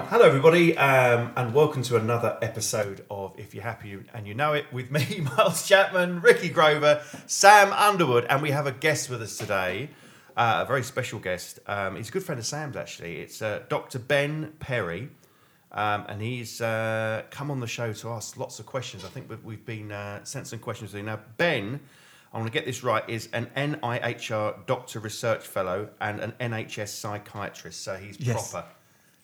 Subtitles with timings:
[0.00, 0.08] Right.
[0.08, 4.52] Hello, everybody, um, and welcome to another episode of If You're Happy and You Know
[4.54, 9.20] It with me, Miles Chapman, Ricky Grover, Sam Underwood, and we have a guest with
[9.20, 9.90] us today,
[10.36, 11.58] uh, a very special guest.
[11.66, 13.16] Um, he's a good friend of Sam's, actually.
[13.20, 13.98] It's uh, Dr.
[13.98, 15.10] Ben Perry,
[15.72, 19.04] um, and he's uh, come on the show to ask lots of questions.
[19.04, 21.02] I think we've, we've been uh, sent some questions to.
[21.02, 21.78] Now, Ben,
[22.32, 26.88] I want to get this right, is an NIHR Doctor Research Fellow and an NHS
[26.88, 28.50] psychiatrist, so he's Yes.
[28.50, 28.66] proper.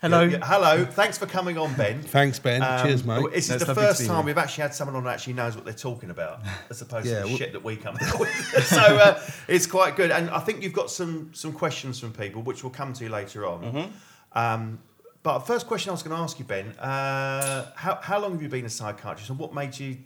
[0.02, 0.20] Hello.
[0.23, 0.84] Yeah, yeah, hello.
[0.84, 2.02] Thanks for coming on, Ben.
[2.02, 2.62] Thanks, Ben.
[2.62, 3.32] Um, Cheers, mate.
[3.32, 4.24] This is No, the first time here.
[4.27, 7.14] we've actually had someone on who actually knows what they're talking about, as opposed Yeah,
[7.16, 8.30] to the well- shit that we come up with.
[8.66, 12.42] so uh, it's quite good, and I think you've got some some questions from people,
[12.42, 13.62] which we'll come to later on.
[13.62, 14.38] Mm-hmm.
[14.38, 14.78] Um,
[15.23, 18.42] but first question I was going to ask you, Ben, uh, how how long have
[18.42, 19.96] you been a psychiatrist, and what made you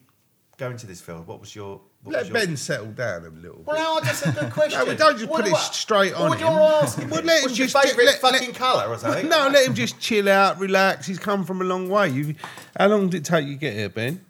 [0.57, 1.27] go into this field?
[1.27, 2.35] What was your what Let was your...
[2.35, 3.67] Ben settle down a little bit.
[3.67, 4.79] Well, no, that's a good question.
[4.81, 6.55] No, we don't just What put do it I- straight what on would you him.
[6.55, 7.11] want to ask him?
[7.11, 9.29] Well, let him What's your just- favourite let- let- fucking colour or something?
[9.29, 11.07] no, let him just chill out, relax.
[11.07, 12.09] He's come from a long way.
[12.09, 12.35] You,
[12.79, 14.25] how long did it take you to get here, Ben?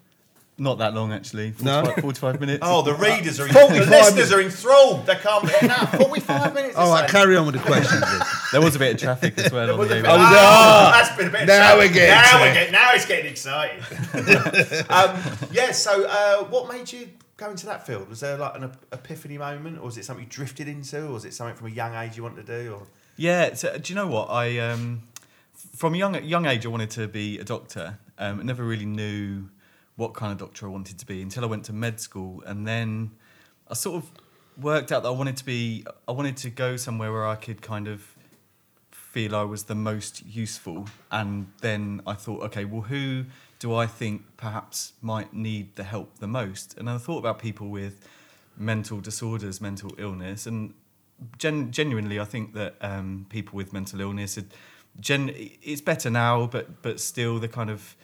[0.57, 1.53] Not that long, actually.
[1.61, 1.81] No?
[1.85, 2.59] 45, 45 minutes.
[2.61, 5.07] Oh, the readers are, 45 the listeners are enthralled.
[5.07, 5.43] They can't.
[5.63, 6.75] No, forty-five minutes.
[6.75, 7.17] All or right, so.
[7.17, 8.03] carry on with the questions.
[8.51, 10.11] There was a bit of traffic as well on the Was way it- back.
[10.11, 10.97] Oh, Ah, no.
[11.03, 11.47] that's been a bit.
[11.47, 12.71] Now we're getting Now we're it.
[12.71, 13.79] Now it's getting exciting.
[14.89, 15.17] um,
[15.51, 15.71] yeah.
[15.71, 17.07] So, uh, what made you
[17.41, 18.07] go into that field?
[18.07, 21.25] Was there like an epiphany moment, or was it something you drifted into, or was
[21.25, 22.73] it something from a young age you wanted to do?
[22.73, 24.29] Or Yeah, so, do you know what?
[24.29, 25.03] I um,
[25.75, 27.97] from a young young age I wanted to be a doctor.
[28.17, 29.49] Um, I never really knew
[29.95, 32.67] what kind of doctor I wanted to be until I went to med school, and
[32.67, 33.11] then
[33.67, 34.11] I sort of
[34.57, 35.85] worked out that I wanted to be.
[36.07, 38.15] I wanted to go somewhere where I could kind of
[38.91, 43.25] feel I was the most useful, and then I thought, okay, well, who
[43.61, 46.75] do I think perhaps might need the help the most?
[46.79, 48.03] And I thought about people with
[48.57, 50.73] mental disorders, mental illness, and
[51.37, 54.39] gen- genuinely, I think that um, people with mental illness,
[54.99, 57.95] gen- it's better now, but but still, the kind of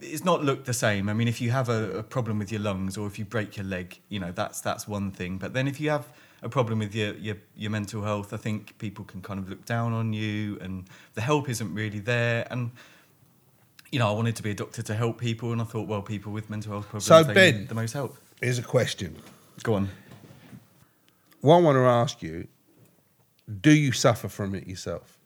[0.00, 1.08] it's not looked the same.
[1.08, 3.56] I mean, if you have a, a problem with your lungs or if you break
[3.56, 5.38] your leg, you know that's that's one thing.
[5.38, 8.76] But then if you have a problem with your, your your mental health, I think
[8.78, 12.48] people can kind of look down on you, and the help isn't really there.
[12.50, 12.72] And
[13.92, 16.02] you know, I wanted to be a doctor to help people, and I thought, well,
[16.02, 18.16] people with mental health problems, So, they Ben- need the most help.
[18.40, 19.16] Here's a question.
[19.62, 19.88] Go on.
[21.42, 22.48] What I want to ask you:
[23.60, 25.18] Do you suffer from it yourself?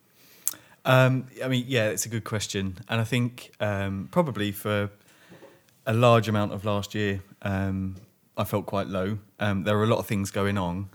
[0.84, 4.90] Um, I mean, yeah, it's a good question, and I think um, probably for
[5.86, 7.96] a large amount of last year, um,
[8.36, 9.18] I felt quite low.
[9.38, 10.88] Um, there were a lot of things going on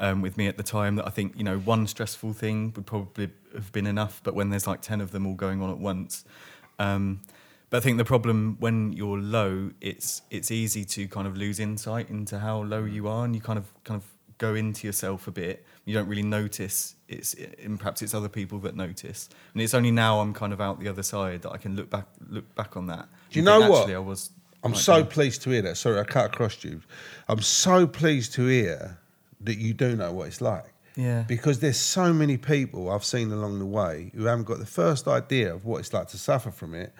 [0.00, 2.86] um, with me at the time that I think you know one stressful thing would
[2.86, 5.78] probably have been enough, but when there's like ten of them all going on at
[5.78, 6.24] once.
[6.78, 7.20] Um,
[7.70, 11.60] but I think the problem when you're low, it's it's easy to kind of lose
[11.60, 14.08] insight into how low you are, and you kind of kind of
[14.38, 15.64] go into yourself a bit.
[15.84, 19.28] You don't really notice it's, and perhaps it's other people that notice.
[19.52, 21.90] And it's only now I'm kind of out the other side that I can look
[21.90, 23.08] back look back on that.
[23.30, 23.80] Do you know think, what?
[23.80, 24.30] Actually, I was.
[24.64, 25.76] I'm so pleased to hear that.
[25.76, 26.80] Sorry, I cut across you.
[27.28, 28.98] I'm so pleased to hear
[29.42, 30.72] that you do know what it's like.
[30.98, 31.22] Yeah.
[31.28, 35.06] Because there's so many people I've seen along the way who haven't got the first
[35.06, 36.92] idea of what it's like to suffer from it.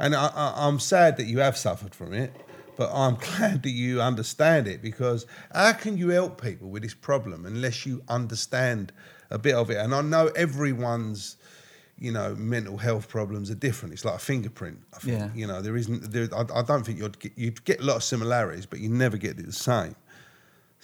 [0.00, 2.32] And I, I'm sad that you have suffered from it,
[2.76, 6.94] but I'm glad that you understand it because how can you help people with this
[6.94, 8.92] problem unless you understand
[9.30, 9.76] a bit of it?
[9.76, 11.36] And I know everyone's,
[11.96, 13.94] you know, mental health problems are different.
[13.94, 14.80] It's like a fingerprint.
[14.94, 15.18] I think.
[15.20, 15.30] Yeah.
[15.32, 16.10] You know, there isn't.
[16.10, 18.88] There, I, I don't think you'd get, you'd get a lot of similarities, but you
[18.88, 19.94] never get it the same.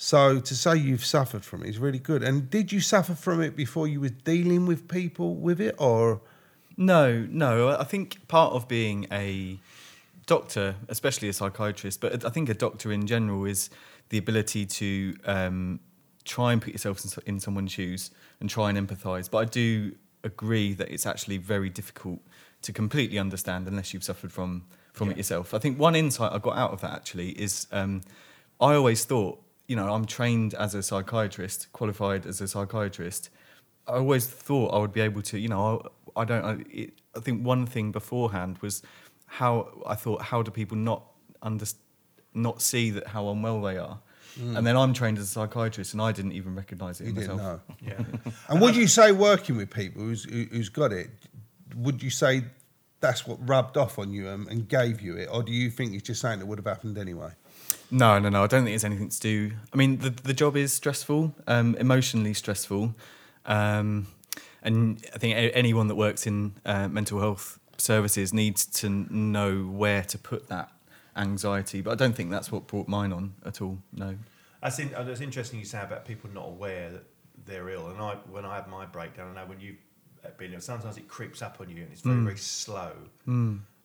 [0.02, 2.22] So to say you've suffered from it is really good.
[2.22, 6.22] And did you suffer from it before you were dealing with people with it, or
[6.78, 7.68] No, no.
[7.68, 9.58] I think part of being a
[10.24, 13.68] doctor, especially a psychiatrist, but I think a doctor in general is
[14.08, 15.80] the ability to um,
[16.24, 19.30] try and put yourself in, in someone's shoes and try and empathise.
[19.30, 19.94] But I do
[20.24, 22.20] agree that it's actually very difficult
[22.62, 24.64] to completely understand unless you've suffered from
[24.94, 25.52] from it yourself.
[25.52, 28.00] I think one insight I got out of that actually is um,
[28.58, 33.30] I always thought, you know, I'm trained as a psychiatrist, qualified as a psychiatrist.
[33.86, 35.62] I always thought I would be able to, you know,
[36.16, 36.44] I, I don't.
[36.44, 38.82] I, it, I think one thing beforehand was
[39.26, 41.04] how I thought, how do people not
[41.40, 41.66] under,
[42.34, 44.00] not see that how unwell they are?
[44.36, 44.56] Hmm.
[44.56, 47.14] And then I'm trained as a psychiatrist, and I didn't even recognise it you in
[47.16, 47.62] didn't myself.
[47.68, 47.74] know?
[48.26, 51.10] yeah, And would you say working with people who's, who- who's got it,
[51.76, 52.42] would you say
[53.00, 55.94] that's what rubbed off on you and, and gave you it, or do you think
[55.94, 57.30] it's just something that would have happened anyway?
[57.90, 58.44] No, no, no.
[58.44, 59.52] I don't think it's anything to do.
[59.72, 62.94] I mean, the the job is stressful, um, emotionally stressful,
[63.46, 64.06] um,
[64.62, 70.02] and I think anyone that works in uh, mental health services needs to know where
[70.02, 70.70] to put that
[71.16, 71.80] anxiety.
[71.80, 73.78] But I don't think that's what brought mine on at all.
[73.92, 74.16] No.
[74.62, 77.04] That's, in, uh, that's interesting you say about people not aware that
[77.46, 77.88] they're ill.
[77.88, 79.78] And I, when I had my breakdown, I know when you've
[80.36, 80.60] been ill.
[80.60, 82.92] Sometimes it creeps up on you and it's very, very slow.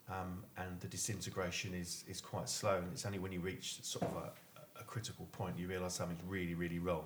[0.10, 2.78] Um, and the disintegration is, is quite slow.
[2.78, 4.32] And it's only when you reach sort of a,
[4.80, 7.06] a critical point you realise something's really, really wrong.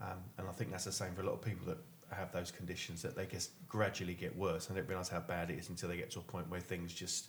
[0.00, 1.78] Um, and I think that's the same for a lot of people that
[2.10, 5.50] have those conditions that they just gradually get worse and they don't realise how bad
[5.50, 7.28] it is until they get to a point where things just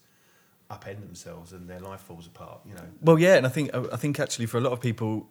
[0.71, 2.61] upend themselves and their life falls apart.
[2.65, 2.83] You know.
[3.01, 5.29] Well, yeah, and I think I think actually for a lot of people,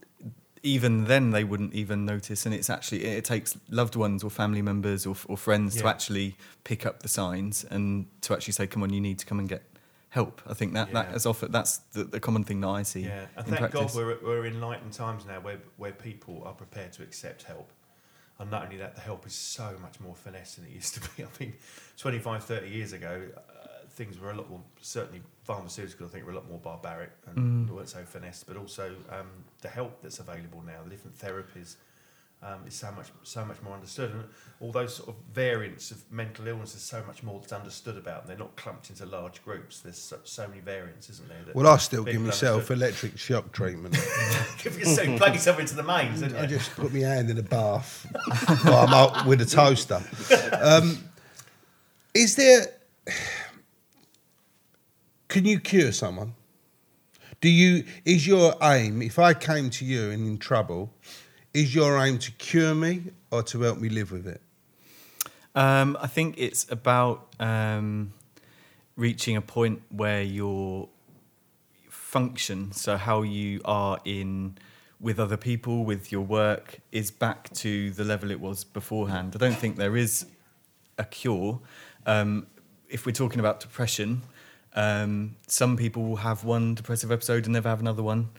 [0.63, 4.63] even then they wouldn't even notice, and it's actually it takes loved ones or family
[4.63, 8.83] members or, or friends to actually pick up the signs and to actually say, "Come
[8.83, 9.63] on, you need to come and get
[10.11, 11.17] help." I think that that Yeah.
[11.17, 13.03] is often that's the, the common thing that I see.
[13.03, 13.95] Yeah, and thank practice.
[13.95, 17.71] God we're, we're in enlightened times now where, where people are prepared to accept help.
[18.41, 21.01] And not only that, the help is so much more finesse than it used to
[21.01, 21.23] be.
[21.25, 21.55] I mean,
[21.97, 23.41] 25, 30 years ago, uh,
[23.91, 27.67] things were a lot more, certainly pharmaceutical, I think, were a lot more barbaric and
[27.67, 29.29] they weren't so finesse, but also um,
[29.63, 31.77] the help that's available now, the different therapies.
[32.41, 34.23] Um, is so much so much more understood, and
[34.61, 38.21] all those sort of variants of mental illness is so much more that's understood about.
[38.21, 39.81] And they're not clumped into large groups.
[39.81, 41.43] There's so, so many variants, isn't there?
[41.47, 42.77] that Well, I still give myself understood.
[42.79, 43.95] electric shock treatment.
[44.63, 46.23] Give yourself, plug yourself into the mains.
[46.23, 46.47] I you?
[46.47, 48.07] just put my hand in a bath
[48.63, 50.01] while I'm out with a toaster.
[50.63, 50.97] Um,
[52.15, 52.67] is there?
[55.29, 56.35] Can you cure someone?
[57.41, 57.85] Do you?
[58.05, 59.03] Is your aim?
[59.03, 60.93] If I came to you and in trouble,
[61.55, 64.41] is your aim to cure me or to help me live with it?
[65.55, 68.13] Um, I think it's about um,
[68.97, 70.89] reaching a point where your
[71.91, 74.57] function, so how you are in
[75.01, 79.33] with other people, with your work, is back to the level it was beforehand.
[79.35, 80.27] I don't think there is
[80.97, 81.61] a cure.
[82.07, 82.47] Um,
[82.89, 84.23] if we're talking about depression,
[84.79, 88.31] um, some people will have one depressive episode and never have another one.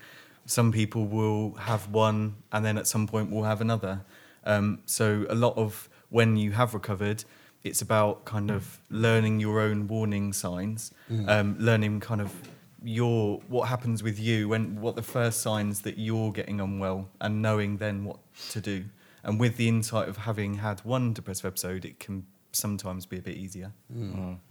[0.45, 4.01] Some people will have one and then at some point will have another.
[4.45, 7.25] Um, so a lot of when you have recovered,
[7.63, 10.93] it's about kind of learning your own warning signs,
[11.27, 12.33] um, learning kind of
[12.81, 17.41] your what happens with you when what the first signs that you're getting unwell, and
[17.41, 18.19] knowing then what
[18.51, 18.85] to do.
[19.23, 23.21] And with the insight of having had one depressive episode, it can sometimes be a
[23.21, 23.73] bit easier.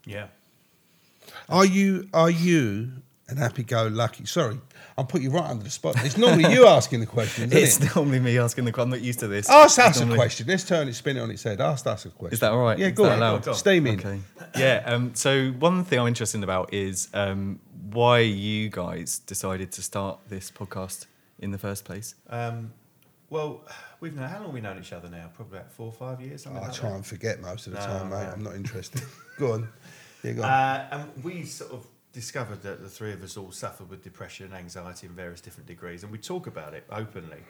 [0.04, 0.26] Yeah.
[1.48, 2.08] Are you?
[2.12, 2.92] Are you?
[3.30, 4.24] An happy-go-lucky.
[4.24, 4.58] Sorry,
[4.96, 5.96] I'll put you right under the spot.
[6.02, 7.94] It's normally you asking the questions, isn't It's it?
[7.94, 8.72] normally me asking the.
[8.72, 8.90] Question.
[8.92, 9.50] I'm not used to this.
[9.50, 10.46] Ask It's us a question.
[10.46, 11.60] Let's turn it, spin it on its head.
[11.60, 12.32] Ask us a question.
[12.32, 12.78] Is that all right?
[12.78, 13.18] Yeah, Is go on.
[13.18, 13.44] allowed?
[13.44, 13.56] Go on.
[13.58, 13.98] Steam in.
[13.98, 14.18] Okay.
[14.56, 14.82] Yeah.
[14.86, 17.60] Um, so one thing I'm interested about is um,
[17.92, 21.04] why you guys decided to start this podcast
[21.38, 22.14] in the first place.
[22.30, 22.72] Um,
[23.28, 23.60] well,
[24.00, 25.28] we've known, how long have we known each other now?
[25.36, 26.44] Probably about four or five years.
[26.44, 26.96] Something I like try that.
[26.96, 28.16] and forget most of the No, time, mate.
[28.24, 28.30] no.
[28.32, 29.02] I'm not interested.
[29.38, 29.68] go on.
[30.22, 30.50] Yeah, go on.
[30.50, 34.46] Uh, and we sort of discovered that the three of us all suffer with depression
[34.46, 37.42] and anxiety in various different degrees, and we talk about it openly.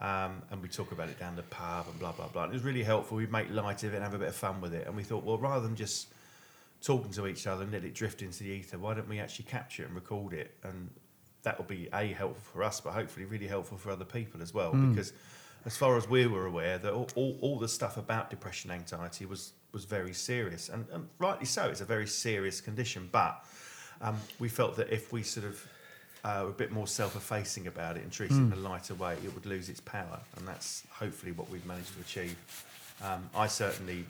[0.00, 2.44] Um, and we talk about it down the pub and blah blah blah.
[2.44, 3.16] And it was really helpful.
[3.16, 4.86] We'd make light of it and have a bit of fun with it.
[4.86, 6.06] And we thought, well, rather than just
[6.80, 9.46] talking to each other and let it drift into the ether, why don't we actually
[9.46, 10.54] capture it and record it?
[10.62, 10.90] And
[11.42, 14.54] that will be a helpful for us, but hopefully really helpful for other people as
[14.54, 14.72] well.
[14.72, 15.12] Because
[15.64, 18.80] as far as we were aware, that all, all, all the stuff about depression, and
[18.80, 21.68] anxiety was was very serious, and, and rightly so.
[21.68, 23.44] It's a very serious condition, but
[24.00, 25.68] um, we felt that if we sort of
[26.24, 29.14] uh, were a bit more self-effacing about it and treated it in a lighter way,
[29.24, 32.36] it would lose its power, and that's hopefully what we've managed to achieve.
[33.02, 34.04] Um, I certainly,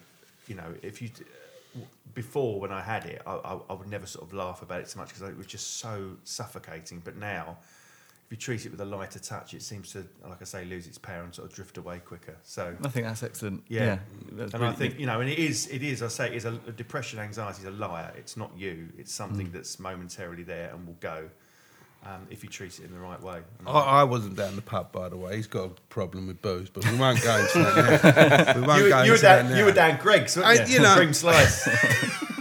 [0.47, 1.11] you know, if you
[2.14, 4.88] before when I had it, I, I, I would never sort of laugh about it
[4.88, 7.02] so much because it was just so suffocating.
[7.04, 7.59] But now,
[8.28, 10.87] if you treat it with a lighter touch, it seems to, like I say, lose
[10.87, 12.37] its power and sort of drift away quicker.
[12.42, 13.64] So I think that's excellent.
[13.68, 13.99] yeah, Yeah.
[14.32, 16.02] that's and I really- think you know, and it is, it is.
[16.02, 18.12] I say, it is a, a depression, anxiety is a liar.
[18.18, 18.90] It's not you.
[18.99, 21.30] It's something that's momentarily there and will go
[22.04, 23.40] um, if you treat it in the right way.
[23.66, 25.35] I, I wasn't down the pub, by the way.
[25.37, 28.54] He's got a problem with booze, but we won't go into that now.
[28.61, 29.58] We won't you, go were- you were into that down, now.
[29.58, 30.75] you were down Greggs, weren't I- you?
[30.75, 31.66] you know- cream slice.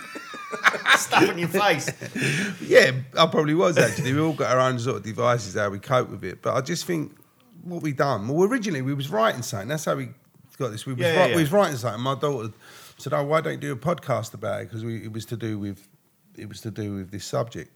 [1.23, 1.89] In your face.
[2.61, 4.13] Yeah, I probably was actually.
[4.13, 6.41] We all got our own sort of devices how we cope with it.
[6.41, 7.15] But I just think
[7.63, 8.27] what we done.
[8.27, 9.69] Well, originally we was writing something.
[9.69, 10.09] That's how we
[10.57, 10.85] got this.
[10.85, 12.01] We was, Yeah, yeah, we was writing something.
[12.01, 12.51] My daughter
[12.97, 15.57] said, "Oh, why don't you do a podcast about it?" Because it was to do
[15.59, 15.87] with
[16.35, 17.75] it was to do with this subject.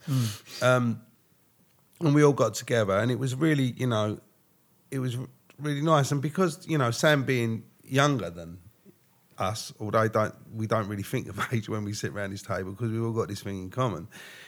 [0.61, 1.01] Um,
[1.99, 4.19] and we all got together, and it was really, you know,
[4.89, 5.17] it was
[5.59, 6.11] really nice.
[6.11, 8.57] And because you know, Sam being younger than
[9.41, 12.71] us, although don't we don't really think of age when we sit around this table
[12.71, 14.07] because we've all got this thing in common.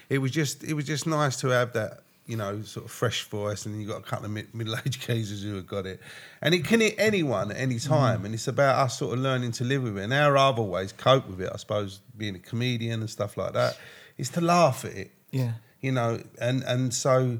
[0.09, 3.23] It was just it was just nice to have that you know sort of fresh
[3.25, 5.99] voice, and you got a couple of mid- middle-aged geezers who have got it,
[6.41, 8.25] and it can hit anyone at any time, mm.
[8.25, 10.03] and it's about us sort of learning to live with it.
[10.03, 13.53] And our other ways cope with it, I suppose, being a comedian and stuff like
[13.53, 13.77] that,
[14.17, 15.53] is to laugh at it Yeah.
[15.81, 17.39] you know and and so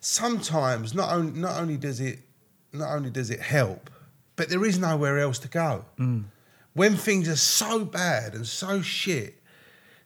[0.00, 2.20] sometimes not only not only does it
[2.72, 3.90] not only does it help
[4.36, 6.24] but there is nowhere else to go mm.
[6.74, 9.40] When things are so bad and so shit,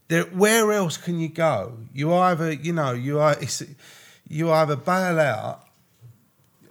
[0.08, 1.78] there, where else can you go?
[1.92, 3.36] You either, you know, you are,
[4.28, 5.66] you either bail out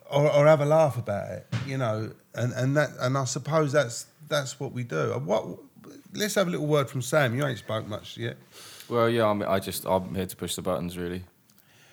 [0.09, 3.71] or, or have a laugh about it, you know, and, and that, and I suppose
[3.71, 5.11] that's that's what we do.
[5.23, 5.45] What?
[6.13, 7.35] Let's have a little word from Sam.
[7.35, 8.37] You ain't spoke much yet.
[8.87, 11.23] Well, yeah, I'm, I just I'm here to push the buttons, really.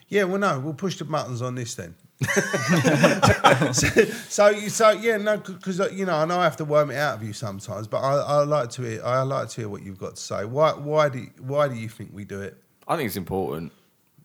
[0.08, 1.94] Yeah, well, no, we'll push the buttons on this then.
[3.72, 6.90] so, so, you, so yeah, no, because you know, I know I have to worm
[6.90, 9.68] it out of you sometimes, but I, I like to hear, I like to hear
[9.68, 10.44] what you've got to say.
[10.44, 12.56] Why, why do, you, why do you think we do it?
[12.86, 13.72] I think it's important.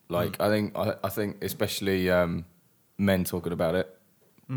[0.10, 2.46] Like I think I, I think especially um,
[2.98, 3.94] men talking about it.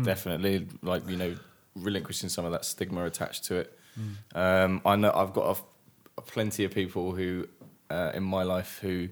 [0.03, 1.35] Definitely, like you know,
[1.75, 3.77] relinquishing some of that stigma attached to it.
[4.33, 5.61] Um, I know I've got a,
[6.19, 7.47] a plenty of people who
[7.89, 9.09] uh, in my life who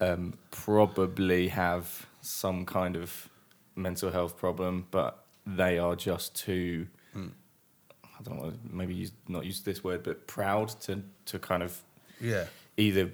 [0.00, 3.28] um, probably have some kind of
[3.76, 6.86] mental health problem, but they are just too.
[7.12, 7.28] Hmm.
[8.04, 11.80] I don't know, maybe use, not use this word, but proud to to kind of
[12.20, 12.44] Yeah,
[12.76, 13.10] either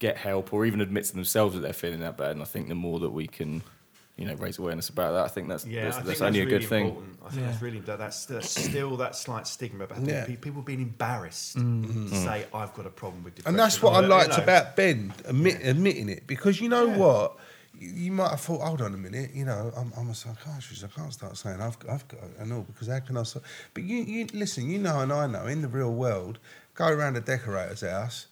[0.00, 2.32] get help or even admit to themselves that they're feeling that bad.
[2.32, 3.62] And I think the more that we can,
[4.16, 6.40] you know, raise awareness about that, I think that's Yeah, that's, I think that's only
[6.40, 6.88] that's a really good thing.
[6.88, 7.18] important.
[7.24, 7.46] I think Yeah.
[7.50, 10.26] that's really that- that's, that's still that slight stigma about Yeah.
[10.26, 11.82] people being embarrassed mm.
[11.86, 12.14] to mm-hmm.
[12.16, 13.54] say I've got a problem with depression.
[13.54, 14.42] and that's what or, I you liked know.
[14.42, 16.96] about Ben admit, admitting it because you know Yeah.
[16.96, 17.36] what.
[17.80, 20.84] You might have thought, hold on a minute, you know, I'm, I'm a psychiatrist.
[20.84, 23.22] I can't start saying I've, I've got, I know, because how can I?
[23.22, 23.40] So,
[23.72, 26.38] but you, you listen, you know, and I know, in the real world,
[26.74, 28.26] go around a decorator's house,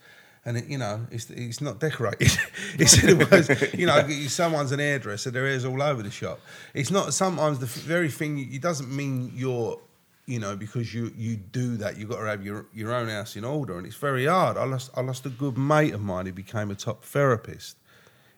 [0.44, 2.30] and it, you know, it's it's not decorated.
[2.78, 6.40] it's it was, you know, someone's an hairdresser, their hair's all over the shop.
[6.74, 8.52] It's not sometimes the f- very thing.
[8.52, 9.80] It doesn't mean you're
[10.28, 13.34] you know, because you you do that, you've got to have your your own house
[13.34, 14.58] in order, and it's very hard.
[14.58, 17.76] I lost I lost a good mate of mine who became a top therapist.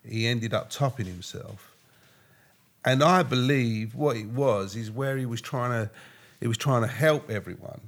[0.06, 1.72] He ended up topping himself,
[2.84, 5.90] and I believe what it was is where he was trying to
[6.40, 7.80] he was trying to help everyone.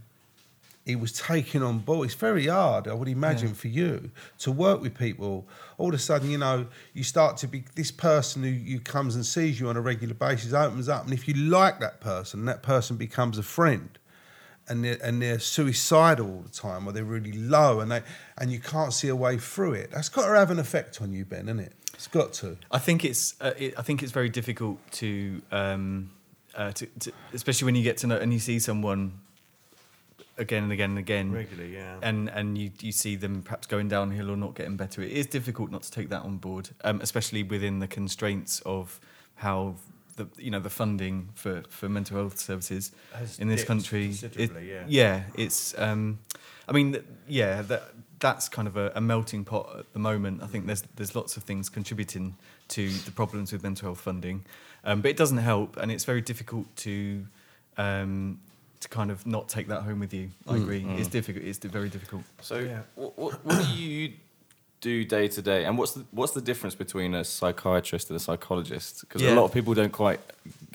[0.85, 2.07] He was taking on board.
[2.07, 3.55] It's very hard, I would imagine, Yeah.
[3.55, 5.47] for you to work with people.
[5.79, 9.15] All of a sudden, you know, you start to be this person who, who comes
[9.15, 12.45] and sees you on a regular basis opens up, and if you like that person,
[12.47, 13.97] that person becomes a friend
[14.69, 18.03] and they're, and they're suicidal all the time, or they're really low, and they
[18.37, 19.93] and you can't see a way through it.
[19.93, 21.73] That's got to have an effect on you, Ben, isn't it?
[21.95, 22.57] It's got to.
[22.71, 26.11] I think it's uh, it, I think it's very difficult to, um,
[26.55, 29.21] uh, to, to especially when you get to know and you see someone
[30.39, 31.97] again and again and again regularly, yeah.
[32.03, 35.03] and and you you see them perhaps going downhill or not getting better.
[35.03, 39.01] It is difficult not to take that on board, um, especially within the constraints of
[39.37, 39.77] how
[40.17, 44.07] the you know the funding for, for mental health services Has in this country.
[44.07, 44.85] It, considerably, yeah.
[44.89, 45.79] yeah, it's.
[45.79, 46.19] Um,
[46.69, 47.93] I mean, yeah, that
[48.23, 50.43] that's kind of a, a melting pot at the moment.
[50.43, 52.37] I think there's there's lots of things contributing
[52.69, 54.45] to the problems with mental health funding,
[54.85, 57.27] um, but it doesn't help, and it's very difficult to.
[57.77, 58.41] Um,
[58.81, 60.85] to kind of not take that home with you, I agree.
[60.99, 61.45] It's difficult.
[61.45, 62.23] It's very difficult.
[62.41, 62.81] So, Yeah.
[62.97, 64.15] what, what, what do you
[64.81, 68.21] do day to day, and what's the, what's the difference between a psychiatrist and a
[68.21, 69.03] psychologist?
[69.03, 69.35] Because Yeah.
[69.35, 70.19] a lot of people don't quite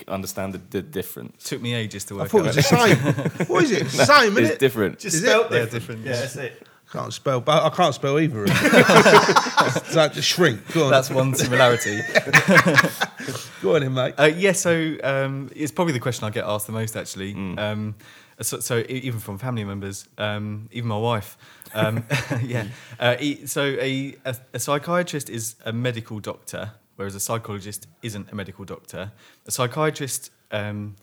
[0.08, 1.44] understand the, the difference.
[1.44, 2.56] took me ages to I work thought it out.
[2.56, 3.46] was the same.
[3.48, 3.82] what is it?
[3.82, 4.58] It's the same, isn't It's it?
[4.58, 4.98] different.
[5.00, 5.56] Just Is spelled it?
[5.56, 5.72] Yeah, different.
[5.72, 6.20] different, Yeah, yeah.
[6.20, 6.67] that's it.
[6.92, 8.44] Can't spell, but I can't spell either.
[8.44, 9.84] of them.
[9.90, 10.72] so just shrink.
[10.72, 12.00] Go on, That's one similarity.
[13.62, 14.14] go on, in, mate.
[14.18, 17.34] Uh, yeah, so um, it's probably the question I get asked the most, actually.
[17.34, 17.58] Mm.
[17.58, 17.94] Um,
[18.40, 21.36] so, so e- even from family members, um, even my wife.
[21.74, 22.04] Um,
[22.42, 22.68] yeah.
[22.98, 28.30] Uh, e- so a, a, a psychiatrist is a medical doctor, whereas a psychologist isn't
[28.32, 29.12] a medical doctor.
[29.46, 30.96] A psychiatrist um,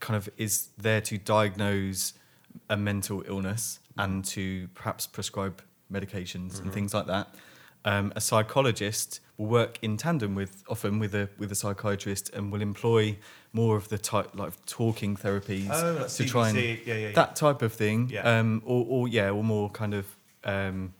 [0.00, 2.14] kind of is there to diagnose
[2.70, 5.62] a mental illness and to perhaps prescribe
[5.92, 7.34] medications and things like that.
[7.84, 12.50] Um, a psychologist will work in tandem with often with a with a psychiatrist and
[12.52, 13.16] will employ
[13.52, 17.12] more of the type like talking therapies Oh, to try and yeah, yeah, yeah.
[17.12, 18.10] that type of thing.
[18.10, 18.22] Yeah.
[18.38, 20.06] Um, or, or yeah, or more kind of
[20.44, 20.92] um,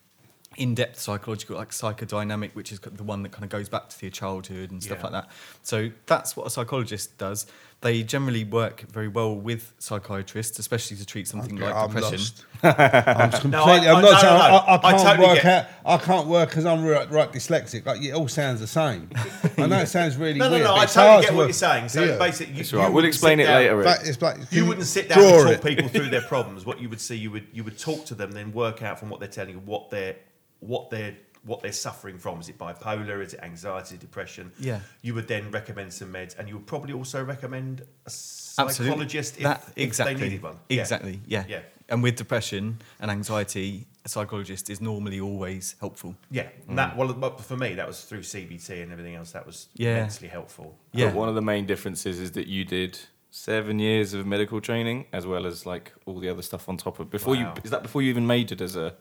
[0.59, 4.11] in-depth psychological, like psychodynamic, which is the one that kind of goes back to your
[4.11, 5.05] childhood and stuff Yeah.
[5.05, 5.29] like that.
[5.63, 7.47] So that's what a psychologist does.
[7.81, 12.19] They generally work very well with psychiatrists, especially to treat something like I'm depression.
[12.19, 12.45] lost.
[12.65, 13.51] I'm completely.
[13.53, 14.41] No, I- I'm not no, no, saying no.
[14.41, 15.67] I, I I can't totally work get- out.
[15.87, 17.87] I can't work because I'm right, right dyslexic.
[17.87, 19.09] Like it all sounds the same.
[19.57, 20.65] I know it sounds really No, no, weird.
[20.65, 20.75] no.
[20.75, 21.89] but I totally get to what you're saying.
[21.89, 22.19] So Yeah.
[22.19, 22.91] basically, you, It's you.
[22.91, 23.83] We'll explain it down- later.
[23.85, 25.55] But it's like You can wouldn't sit down draw and it.
[25.59, 26.67] talk people through their problems.
[26.67, 29.09] What you would see, you would you would talk to them, then work out from
[29.09, 30.17] what they're telling you what they're
[30.61, 32.41] what they're what they're suffering from.
[32.41, 33.23] Is it bipolar?
[33.25, 34.53] Is it anxiety, depression?
[34.59, 34.81] Yeah.
[35.03, 39.45] You would then recommend some meds, and you would probably also recommend a psychologist if,
[39.45, 40.15] that, if exactly.
[40.15, 40.57] they needed one.
[40.69, 41.21] Exactly.
[41.27, 41.45] Yeah.
[41.49, 41.61] Yeah.
[41.89, 46.15] And with depression and anxiety, a psychologist is normally always helpful.
[46.31, 49.33] Yeah, and that well, for me, that was through CBT and everything else.
[49.33, 49.97] That was Yeah.
[49.97, 50.77] immensely helpful.
[50.93, 51.07] Yeah.
[51.07, 52.99] But one of the main differences is that you did
[53.31, 57.01] seven years of medical training, as well as like all the other stuff on top
[57.01, 57.09] of.
[57.11, 57.55] Before Wow.
[57.55, 58.95] you is that before you even majored as a?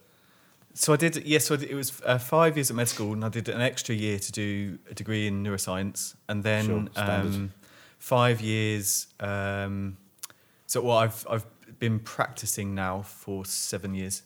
[0.77, 3.29] So I did, yes, so it was uh, five years at med school, and I
[3.29, 6.65] did an extra year to do a degree in neuroscience, and then
[6.95, 7.51] Sure, um,
[7.97, 9.07] five years.
[9.19, 9.97] Um,
[10.67, 11.45] so well, I've I've
[11.79, 14.21] been practicing now for seven years.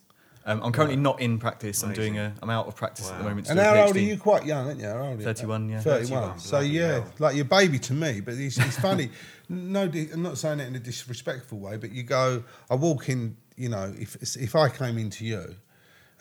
[0.46, 1.84] Um, I'm currently not in practice.
[1.84, 2.34] I'm doing a.
[2.42, 3.46] I'm out of practice at the moment.
[3.46, 4.18] to And how old are you?
[4.18, 4.88] Quite young, aren't you?
[4.88, 5.24] How old are you?
[5.24, 5.80] 31, yeah.
[5.80, 6.22] 31.
[6.22, 7.14] 31, So, yeah, hell.
[7.20, 9.10] like your baby to me, but it's, it's funny.
[9.50, 13.36] No, I'm not saying it in a disrespectful way, but you go, I walk in,
[13.58, 15.56] you know, if if I came into you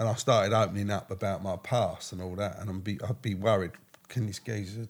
[0.00, 3.23] and I started opening up about my past and all that, and I'm be, I'd
[3.23, 3.71] be worried,
[4.09, 4.88] can this geezer,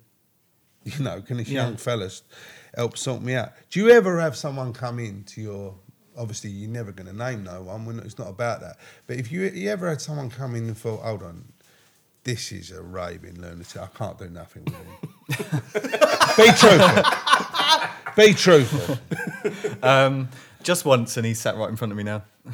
[0.84, 1.64] you know, can this Yeah.
[1.64, 2.22] young fellas
[2.74, 3.52] help sort me out?
[3.68, 5.74] Do you ever have someone come in to your
[6.16, 7.86] obviously you're never going to name no one.
[7.86, 8.76] We're not, it's not about that.
[9.06, 11.52] But if you you ever had someone come in and thought, hold on,
[12.24, 13.80] this is a raving lunatic.
[13.80, 15.62] I can't do nothing with him.
[16.36, 17.04] Be truthful.
[18.16, 18.98] Be truthful.
[19.82, 20.28] Um,
[20.62, 22.22] just once, and he sat right in front of me now.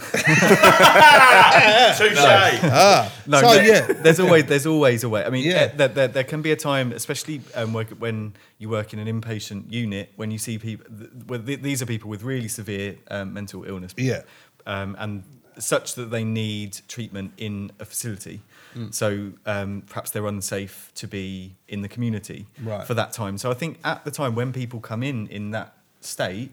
[1.97, 2.19] Touche.
[2.19, 5.25] Ah, No, so there- yeah, there's always there's always a way.
[5.25, 5.52] I mean, Yeah.
[5.55, 5.66] yeah.
[5.76, 9.07] there, there, there can be a time, especially um, work, when you work in an
[9.09, 10.87] inpatient unit, when you see people.
[10.97, 13.93] Th- well, th- these are people with really severe um, mental illness.
[13.97, 14.23] Yeah.
[14.66, 15.23] um, and
[15.59, 18.43] such that they need treatment in a facility.
[18.76, 18.93] Mm.
[18.93, 22.87] So um, perhaps they're unsafe to be in the community Right.
[22.87, 23.38] for that time.
[23.38, 26.52] So I think at the time when people come in in that state,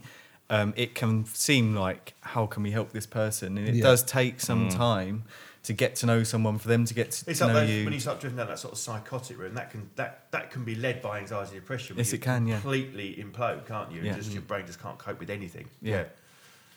[0.53, 3.83] um, it can seem like how can we help this person, and it Yeah.
[3.83, 5.24] does take some time
[5.63, 7.83] to get to know someone, for them to get to It's know like those, you.
[7.86, 10.63] when you start drifting down that sort of psychotic room, that can that that can
[10.63, 11.98] be led by anxiety and depression.
[11.98, 12.55] Yes, you it can, yeah.
[12.60, 14.01] Completely implode, can't you?
[14.01, 14.15] Yeah.
[14.15, 15.67] Just your brain just can't cope with anything.
[15.81, 16.03] Yeah.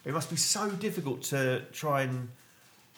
[0.05, 2.29] It must be so difficult to try and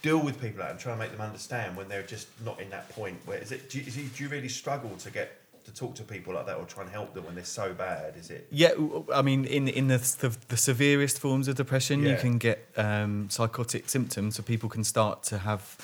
[0.01, 2.69] deal with people like and try and make them understand when they're just not in
[2.69, 3.17] that point.
[3.25, 3.69] Where is it?
[3.69, 5.29] Do you, is it, do you really struggle to get
[5.66, 8.16] to talk to people like that or try and help them when they're so bad?
[8.18, 8.48] Is it?
[8.51, 8.72] Yeah,
[9.14, 13.29] I mean, in in the the, the severest forms of depression, you can get um,
[13.29, 15.77] psychotic symptoms, so people can start to have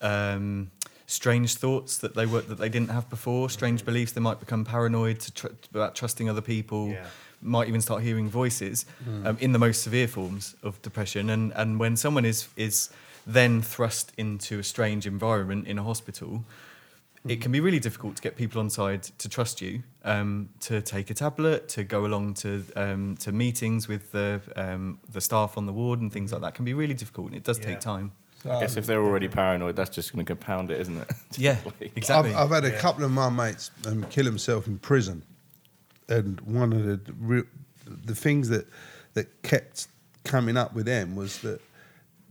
[0.00, 0.70] um,
[1.06, 4.12] strange thoughts that they were that they didn't have before, strange beliefs.
[4.12, 6.88] They might become paranoid to tr- about trusting other people.
[6.88, 7.06] Yeah.
[7.42, 8.84] Might even start hearing voices
[9.24, 12.90] um, in the most severe forms of depression, and and when someone is is
[13.26, 16.44] then thrust into a strange environment in a hospital,
[17.28, 20.80] it can be really difficult to get people on side to trust you, um, to
[20.80, 25.58] take a tablet, to go along to um, to meetings with the um, the staff
[25.58, 26.54] on the ward and things like that.
[26.54, 27.66] Can be really difficult, and it does Yeah.
[27.66, 28.12] take time.
[28.46, 31.10] I guess if they're already paranoid, that's just going to compound it, isn't it?
[31.36, 32.32] Yeah, Like- exactly.
[32.32, 32.80] I've, I've had a Yeah.
[32.80, 35.22] couple of my mates um, kill himself in prison,
[36.08, 37.42] and one of the re-
[37.86, 38.66] the things that
[39.12, 39.88] that kept
[40.24, 41.60] coming up with them was that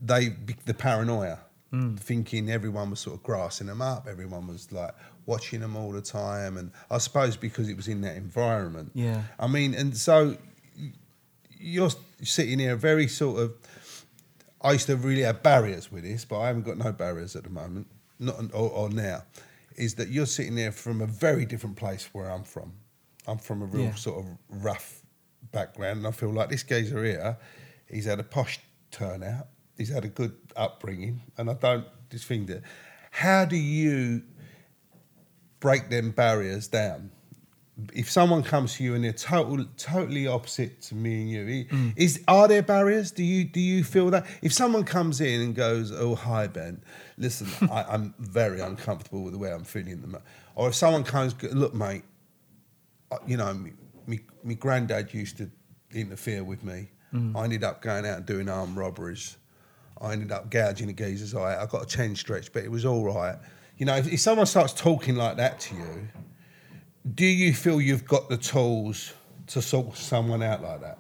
[0.02, 0.30] they
[0.66, 1.40] the paranoia,
[1.72, 2.00] Mm.
[2.00, 4.96] thinking everyone was sort of grassing them up, everyone was like
[5.28, 8.92] watching them all the time, and I suppose because it was in that environment.
[8.96, 9.22] Yeah.
[9.40, 10.36] I mean, and so
[11.60, 11.92] you're
[12.24, 13.54] sitting here very sort of.
[14.62, 17.44] I used to really have barriers with this, but I haven't got no barriers at
[17.44, 17.88] the moment,
[18.20, 19.24] not or, or now.
[19.78, 22.74] Is that you're sitting there from a very different place where I'm from.
[23.28, 23.94] I'm from a real Yeah.
[23.96, 25.02] sort of rough
[25.52, 27.38] background, and I feel like this geezer here,
[27.90, 28.60] he's had a posh
[28.92, 29.48] turnout,
[29.80, 32.62] he's had a good upbringing, and I don't just think that.
[33.12, 34.22] How do you
[35.60, 37.12] break them barriers down?
[37.94, 41.74] if someone comes to you and they're total, totally opposite to me and you, i-
[41.74, 41.94] mm.
[41.96, 43.10] is are there barriers?
[43.12, 46.84] Do you do you feel that if someone comes in and goes, "Oh hi Ben,
[47.18, 50.22] listen, I, I'm very uncomfortable with the way I'm feeling," at the mo-"
[50.56, 52.04] or if someone comes, "Look, mate,
[53.26, 53.72] you know, me,
[54.08, 55.50] me, me granddad used to
[55.94, 56.90] interfere with me.
[57.14, 57.34] Mm.
[57.38, 59.38] I ended up going out and doing armed robberies.
[60.02, 61.62] I ended up gouging a geezer's eye.
[61.62, 63.38] I got a chain stretch, but it was all right.
[63.78, 66.08] You know, if, if someone starts talking like that to you,
[67.16, 69.14] do you feel you've got the tools
[69.48, 70.98] to sort someone out like that?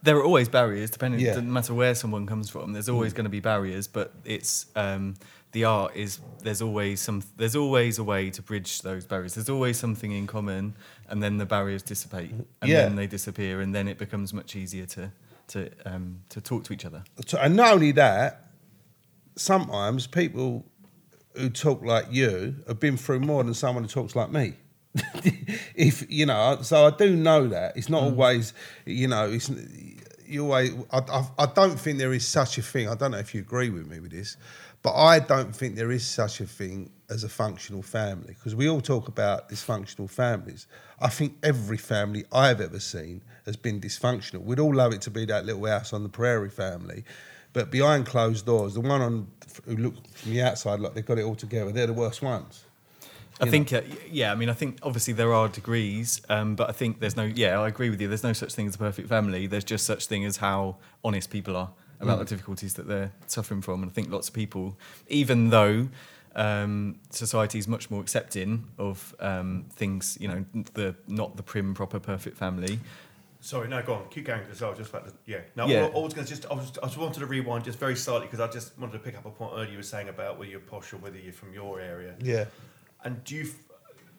[0.00, 1.20] there are always barriers, depending.
[1.20, 1.34] Yeah.
[1.34, 3.88] No matter where someone comes from, there's always going to be barriers.
[3.88, 5.16] But it's um,
[5.52, 9.34] the art is there's always some there's always a way to bridge those barriers.
[9.34, 10.74] There's always something in common,
[11.08, 12.82] and then the barriers dissipate, and Yeah.
[12.82, 15.10] then they disappear, and then it becomes much easier to
[15.48, 17.04] to um, to talk to each other.
[17.38, 18.52] And not only that,
[19.36, 20.64] sometimes people
[21.34, 24.54] who talk like you have been through more than someone who talks like me.
[25.74, 28.52] if you know, so I do know that it's not always,
[28.84, 29.50] you know, it's
[30.26, 30.72] you always.
[30.90, 32.88] I, I, I don't think there is such a thing.
[32.88, 34.36] I don't know if you agree with me with this,
[34.82, 38.68] but I don't think there is such a thing as a functional family because we
[38.68, 40.66] all talk about dysfunctional families.
[41.00, 44.42] I think every family I've ever seen has been dysfunctional.
[44.44, 47.04] We'd all love it to be that little house on the prairie family,
[47.52, 49.26] but behind closed doors, the one on
[49.64, 52.64] who look from the outside like they've got it all together, they're the worst ones.
[53.40, 56.72] I think, uh, yeah, I mean, I think obviously there are degrees, um, but I
[56.72, 58.08] think there's no, yeah, I agree with you.
[58.08, 59.46] There's no such thing as a perfect family.
[59.46, 63.60] There's just such thing as how honest people are about the difficulties that they're suffering
[63.62, 63.82] from.
[63.82, 64.76] And I think lots of people,
[65.08, 65.88] even though
[66.34, 71.74] um, society is much more accepting of um, things, you know, the not the prim,
[71.74, 72.78] proper, perfect family.
[73.48, 74.08] Sorry, no, go on.
[74.10, 75.14] Keep going because I was just about to.
[75.24, 75.38] Yeah.
[75.56, 75.84] No, Yeah.
[75.84, 76.44] I, I was going to just.
[76.50, 78.98] I, was, I just wanted to rewind just very slightly because I just wanted to
[78.98, 81.32] pick up a point earlier you were saying about whether you're posh or whether you're
[81.32, 82.14] from your area.
[82.20, 82.44] Yeah.
[83.04, 83.44] And do you?
[83.44, 83.54] f-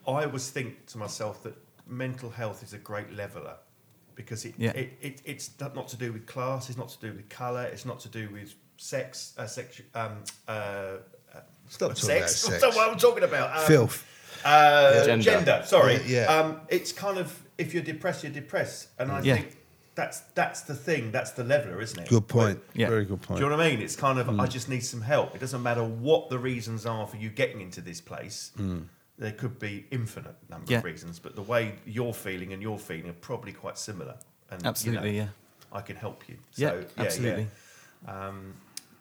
[0.08, 1.54] I always think to myself that
[1.88, 3.58] mental health is a great leveler
[4.16, 4.72] because it, Yeah.
[4.72, 7.66] it, it it's not not to do with class, it's not to do with colour,
[7.66, 12.08] it's not to do with sex, uh, sex, um, uh, uh, Stop talking sex.
[12.08, 12.62] about That's sex.
[12.64, 13.60] not what I'm talking about.
[13.60, 14.06] Um, Filth.
[14.44, 15.24] Uh, Gender.
[15.24, 15.62] gender.
[15.66, 15.96] Sorry.
[16.08, 16.40] Yeah, yeah.
[16.40, 19.36] Um, it's kind of if you're depressed, you're depressed, and I Yeah.
[19.36, 19.58] think
[19.96, 21.12] that's that's the thing.
[21.12, 22.10] That's the leveler, isn't it?
[22.10, 22.60] Good point.
[22.74, 22.88] Yeah.
[22.90, 23.22] Very good point.
[23.22, 23.40] Do point.
[23.42, 23.82] you know what I mean?
[23.82, 25.36] It's kind of I just need some help.
[25.36, 28.52] It doesn't matter what the reasons are for you getting into this place.
[29.18, 30.78] There could be infinite number Yeah.
[30.78, 34.16] of reasons, but the way you're feeling and you're feeling are probably quite similar.
[34.50, 35.28] And, you know, Absolutely, yeah.
[35.74, 36.38] I can help you.
[36.56, 37.48] Yeah, So, absolutely.
[38.08, 38.54] Um,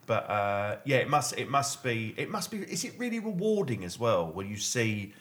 [0.06, 2.58] but uh, yeah, it must it must be it must be.
[2.58, 5.12] Is it really rewarding as well when you see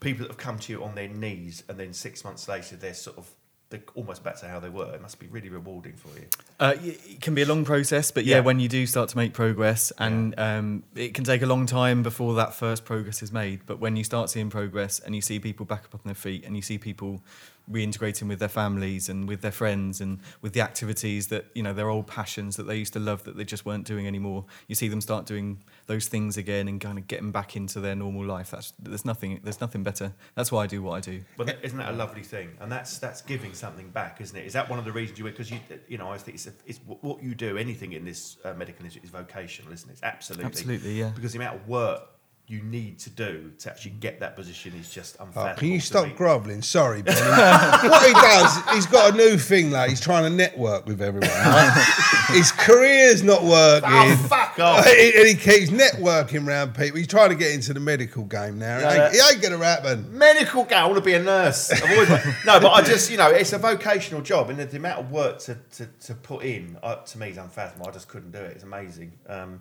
[0.00, 2.94] people that have come to you on their knees and then six months later they're
[2.94, 3.30] sort of
[3.68, 4.94] they're almost back to how they were?
[4.94, 6.26] It must be really rewarding for you.
[6.60, 8.42] Uh, it can be a long process, but yeah, Yeah.
[8.42, 12.04] when you do start to make progress, and um, it can take a long time
[12.04, 13.66] before that first progress is made.
[13.66, 16.44] But when you start seeing progress and you see people back up on their feet,
[16.44, 17.24] and you see people
[17.70, 21.72] reintegrating with their families and with their friends and with the activities that you know
[21.72, 24.74] their old passions that they used to love that they just weren't doing anymore, you
[24.74, 28.24] see them start doing those things again and kind of getting back into their normal
[28.24, 28.50] life.
[28.50, 30.12] That's there's nothing there's nothing better.
[30.34, 31.22] That's why I do what I do.
[31.36, 32.56] But that, isn't that a lovely thing?
[32.60, 34.46] And that's that's giving something back, isn't it?
[34.46, 36.52] Is that one of the reasons you because you you know I think it's, a,
[36.66, 37.58] it's what you do.
[37.58, 39.94] Anything in this uh, medical industry is vocational, isn't it?
[39.94, 41.10] It's absolutely, Absolutely, yeah.
[41.14, 42.15] Because the amount of work
[42.48, 45.58] you need to do to actually get that position is just Oh, unfathomable.
[45.58, 46.12] can you stop me.
[46.14, 46.62] grovelling?
[46.62, 47.18] Sorry, Benny.
[47.20, 51.28] what he does, he's got a new thing, like he's trying to network with everyone.
[51.28, 52.26] right?
[52.28, 53.90] His career's not working.
[53.92, 54.86] Oh, fuck off.
[54.86, 56.98] and he keeps networking around people.
[56.98, 58.78] He's trying to get into the medical game now.
[58.78, 60.16] It Yeah, ain't, it ain't gonna happen.
[60.16, 60.82] medical guy.
[60.82, 61.72] I want to be a nurse.
[61.72, 62.08] I've always
[62.44, 65.40] no, but I just, you know, it's a vocational job, and the amount of work
[65.40, 67.88] to, to, to put in uh, to me is unfathomable.
[67.88, 68.52] I just couldn't do it.
[68.52, 69.12] It's amazing.
[69.28, 69.60] Um,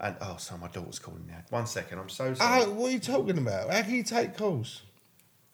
[0.00, 1.42] and oh, so my daughter's calling now.
[1.50, 2.62] One second, I'm so sorry.
[2.64, 3.70] Oh, what are you talking about?
[3.70, 4.82] How can you take calls?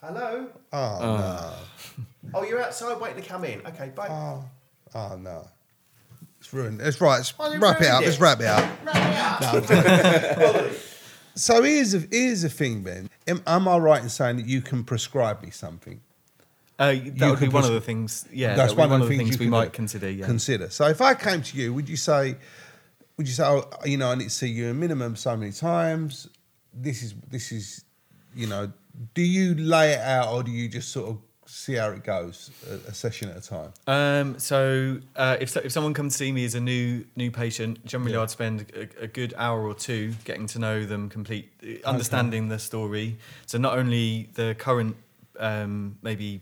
[0.02, 0.48] Hello.
[0.72, 2.04] Oh no.
[2.34, 3.64] Oh, you're outside waiting to come in.
[3.66, 4.08] Okay, bye.
[4.10, 4.44] Oh,
[4.96, 5.46] oh no.
[6.40, 6.78] It's ruined.
[6.78, 7.18] Let's right.
[7.18, 8.02] Let's Oh, you wrap it ruined up.
[8.02, 8.06] it.
[8.06, 10.36] Let's wrap it up.
[10.38, 10.76] Quality.
[11.36, 13.10] So here's a, here's the thing, Ben.
[13.28, 16.00] Am, am I right in saying that you can prescribe me something?
[16.78, 18.26] Uh, that would be could one pres- of the things.
[18.32, 20.10] Yeah, That's that would one of the the things things you we can might consider.
[20.10, 20.24] Yeah.
[20.24, 20.70] consider.
[20.70, 22.36] So if I came to you, would you say,
[23.16, 25.52] would you say, oh, you know, I need to see you a minimum so many
[25.52, 26.28] times?
[26.72, 27.84] This is this is,
[28.34, 28.72] you know,
[29.14, 32.50] do you lay it out or do you just sort of see how it goes,
[32.68, 33.72] a, a session at a time?
[33.86, 37.84] Um, so uh, if if someone comes to see me as a new new patient,
[37.86, 38.22] generally Yeah.
[38.22, 41.50] I'd spend a, a good hour or two getting to know them, complete
[41.84, 43.16] understanding the story.
[43.46, 44.96] So not only the current
[45.38, 46.40] um, maybe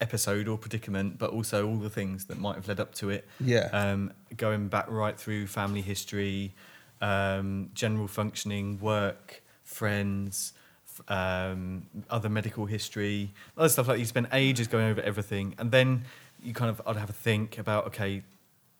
[0.00, 3.26] episode or predicament, but also all the things that might have led up to it.
[3.40, 3.68] Yeah.
[3.72, 6.54] Um, going back right through family history,
[7.00, 10.52] um, general functioning, work, friends.
[10.86, 14.00] f- Um, other medical history, other stuff like that.
[14.00, 16.04] you spend ages going over everything, and then
[16.42, 18.22] you kind of I'd have a think about okay,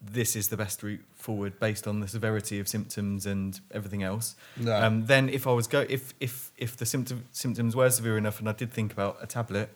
[0.00, 4.34] this is the best route forward based on the severity of symptoms and everything else.
[4.56, 4.74] No.
[4.84, 8.38] Um, then if I was go if if if the symptom, symptoms were severe enough
[8.40, 9.68] and I did think about a tablet,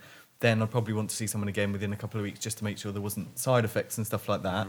[0.43, 2.65] then I'd probably want to see someone again within a couple of weeks just to
[2.65, 4.67] make sure there wasn't side effects and stuff like that.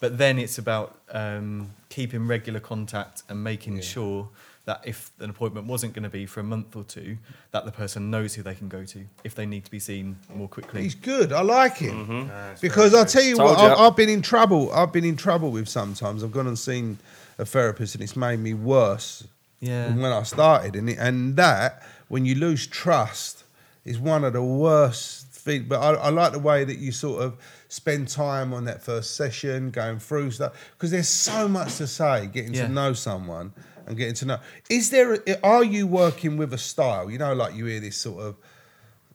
[0.00, 3.82] But then it's about um, keeping regular contact and making Yeah.
[3.82, 4.28] sure
[4.66, 7.18] that if an appointment wasn't going to be for a month or two,
[7.52, 10.16] that the person knows who they can go to if they need to be seen
[10.34, 10.82] more quickly.
[10.82, 11.32] He's good.
[11.32, 13.72] I like him it's because I'll tell you Told what, ya.
[13.74, 14.72] I've, I've been in trouble.
[14.72, 16.22] I've been in trouble with sometimes.
[16.24, 16.98] I've gone and seen
[17.38, 19.24] a therapist, and it's made me worse
[19.60, 19.88] Yeah.
[19.88, 20.74] than when I started.
[20.74, 23.44] And it, and that when you lose trust
[23.86, 25.64] is one of the worst things.
[25.66, 29.16] But I, I like the way that you sort of spend time on that first
[29.16, 32.66] session, going through stuff because there's so much to say, getting Yeah.
[32.66, 33.54] to know someone
[33.86, 34.38] and getting to know.
[34.68, 35.14] Is there?
[35.14, 37.10] A, are you working with a style?
[37.10, 38.36] You know, like you hear this sort of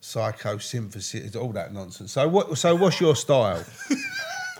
[0.01, 2.13] psychosynthesis, all that nonsense.
[2.13, 2.57] So what?
[2.57, 3.63] So what's your style?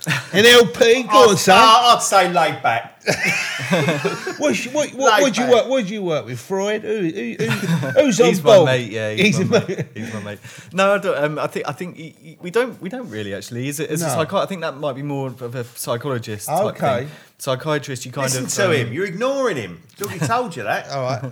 [0.05, 1.57] NLP, go on, son.
[1.57, 3.01] I'd, I'd say laid back.
[4.39, 5.53] What's, what, what, Laid what do you back.
[5.55, 5.67] work?
[5.69, 6.39] What do you work with?
[6.39, 6.81] Freud?
[6.83, 8.91] Who, who, who, who's on He's my mate.
[8.91, 9.77] Yeah, he's, He's my a mate.
[9.77, 9.87] mate.
[9.95, 10.39] He's my mate.
[10.73, 13.33] No, I, don't, um, I think I think y- y- we don't we don't really
[13.33, 13.67] actually.
[13.67, 13.89] Is it?
[13.89, 14.25] As a No.
[14.25, 16.47] psychi- I think that might be more of a psychologist.
[16.47, 16.99] Type Okay.
[17.05, 17.09] thing.
[17.37, 18.05] Psychiatrist.
[18.05, 18.93] You kind Listen of to um, him.
[18.93, 19.81] You're ignoring him.
[19.99, 20.89] Look, he told you that.
[20.91, 21.31] All right.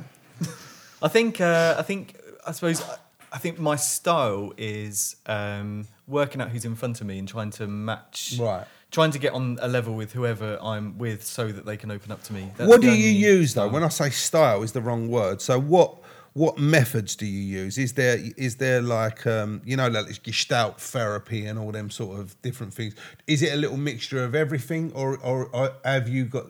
[1.01, 2.97] I think uh, I think I suppose I-
[3.31, 7.51] I think my style is um, working out who's in front of me and trying
[7.51, 8.65] to match, Right.
[8.91, 12.11] Trying to get on a level with whoever I'm with, so that they can open
[12.11, 12.49] up to me.
[12.57, 13.67] That's what do you use though?
[13.67, 15.41] When I say style, is the wrong word.
[15.41, 15.95] So what
[16.33, 17.77] what methods do you use?
[17.77, 22.19] Is there is there like um, you know like Gestalt therapy and all them sort
[22.19, 22.95] of different things?
[23.27, 26.47] Is it a little mixture of everything, or or, or have you got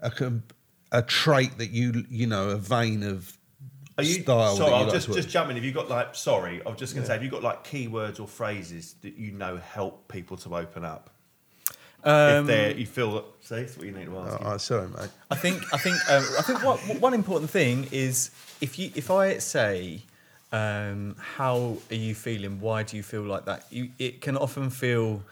[0.00, 0.32] a, a
[0.92, 3.36] a trait that you you know a vein of
[3.98, 4.56] Are you, style?
[4.56, 5.56] sorry, I'll just just jump in.
[5.56, 6.62] Have you got like sorry?
[6.64, 9.32] I was just going to say, have you got like keywords or phrases that you
[9.32, 11.10] know help people to open up?
[12.02, 14.38] if Um, they you feel that see, that's what you need to ask.
[14.40, 15.10] Oh, oh, sorry, mate.
[15.30, 19.10] I think I think um, I think what, one important thing is if you if
[19.10, 20.02] I say
[20.52, 22.60] um, how are you feeling?
[22.60, 23.66] Why do you feel like that?
[23.70, 25.22] You, it can often feel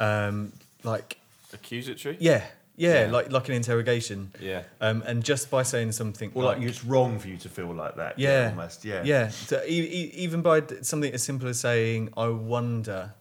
[0.00, 1.18] um, like
[1.52, 2.16] Accusatory.
[2.18, 2.44] yeah,
[2.76, 3.10] yeah, Yeah.
[3.12, 4.32] like like an interrogation.
[4.40, 4.62] Yeah.
[4.80, 7.96] Um, and just by saying something or like it's wrong for you to feel like
[7.96, 8.18] that.
[8.18, 8.84] yeah, almost.
[8.84, 9.28] Yeah, yeah.
[9.28, 13.14] So e- e- even by d- something as simple as saying, "I wonder."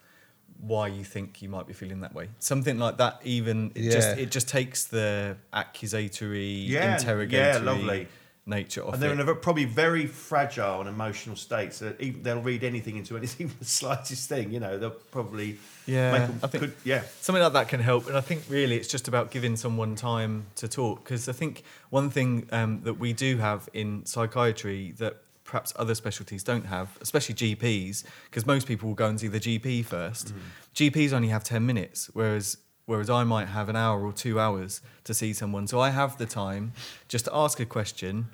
[0.65, 2.29] Why you think you might be feeling that way?
[2.39, 3.19] Something like that.
[3.25, 8.07] Even it just it just takes the accusatory, Yeah, interrogatory yeah, lovely.
[8.45, 9.19] Nature of And they're it.
[9.19, 11.73] in a probably very fragile and emotional state.
[11.73, 14.51] So even, they'll read anything into it, even the slightest thing.
[14.51, 17.03] You know, they'll probably Yeah, make them, I think- could, yeah.
[17.21, 20.45] something like that can help and i think really it's just about giving someone time
[20.55, 25.17] to talk because i think one thing um, that we do have in psychiatry that
[25.43, 29.39] perhaps other specialties don't have especially gps because most people will go and see the
[29.41, 30.33] gp first
[30.73, 34.81] gps only have 10 minutes whereas whereas i might have an hour or two hours
[35.03, 36.71] to see someone so i have the time
[37.07, 38.27] just to ask a question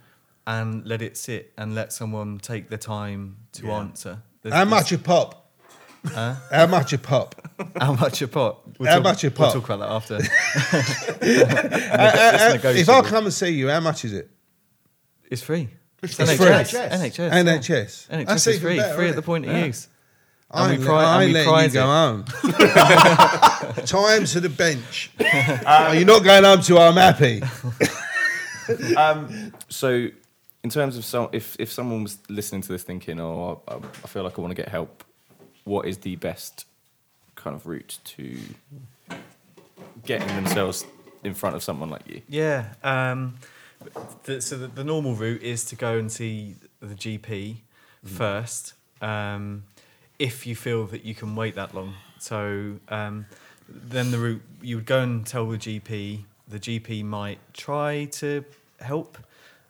[0.47, 3.77] and let it sit and let someone take the time to Yeah.
[3.79, 5.45] answer There's- How there's- much a pop?
[6.05, 6.35] Huh?
[6.49, 7.35] How much a pop?
[7.79, 8.65] How much a pop?
[8.79, 9.53] We'll How talk, much a pop?
[9.53, 10.17] We'll talk about that after.
[11.21, 12.11] Uh,
[12.49, 12.79] uh, negotiable.
[12.79, 14.29] if I come and see you, how much is it?
[15.29, 15.67] It's free.
[16.01, 16.25] It's free.
[16.25, 16.89] NHS.
[16.89, 17.29] NHS.
[17.31, 18.07] NHS.
[18.09, 18.77] NHS That's is free.
[18.77, 19.65] better, free at the point of Yeah.
[19.65, 19.87] use.
[20.51, 21.85] I And ain't, we let- pri- I and ain't we letting prize you go it.
[21.85, 22.23] home.
[23.85, 25.11] Time to the bench.
[25.65, 27.41] Are you not going home till I'm happy?
[29.69, 30.07] So,
[30.63, 34.07] in terms of some, if if someone was listening to this thinking, "Oh, I, I
[34.07, 35.03] feel like I want to get help,"
[35.63, 36.65] what is the best
[37.35, 38.37] kind of route to
[40.05, 40.85] getting themselves
[41.23, 42.21] in front of someone like you?
[42.27, 42.73] Yeah.
[42.83, 43.35] Um,
[44.23, 47.57] the, so the, the normal route is to go and see the GP
[48.03, 49.63] first, um,
[50.19, 51.95] if you feel that you can wait that long.
[52.19, 53.25] So um,
[53.67, 56.23] then the route you would go and tell the GP.
[56.47, 58.43] The GP might try to
[58.79, 59.17] help,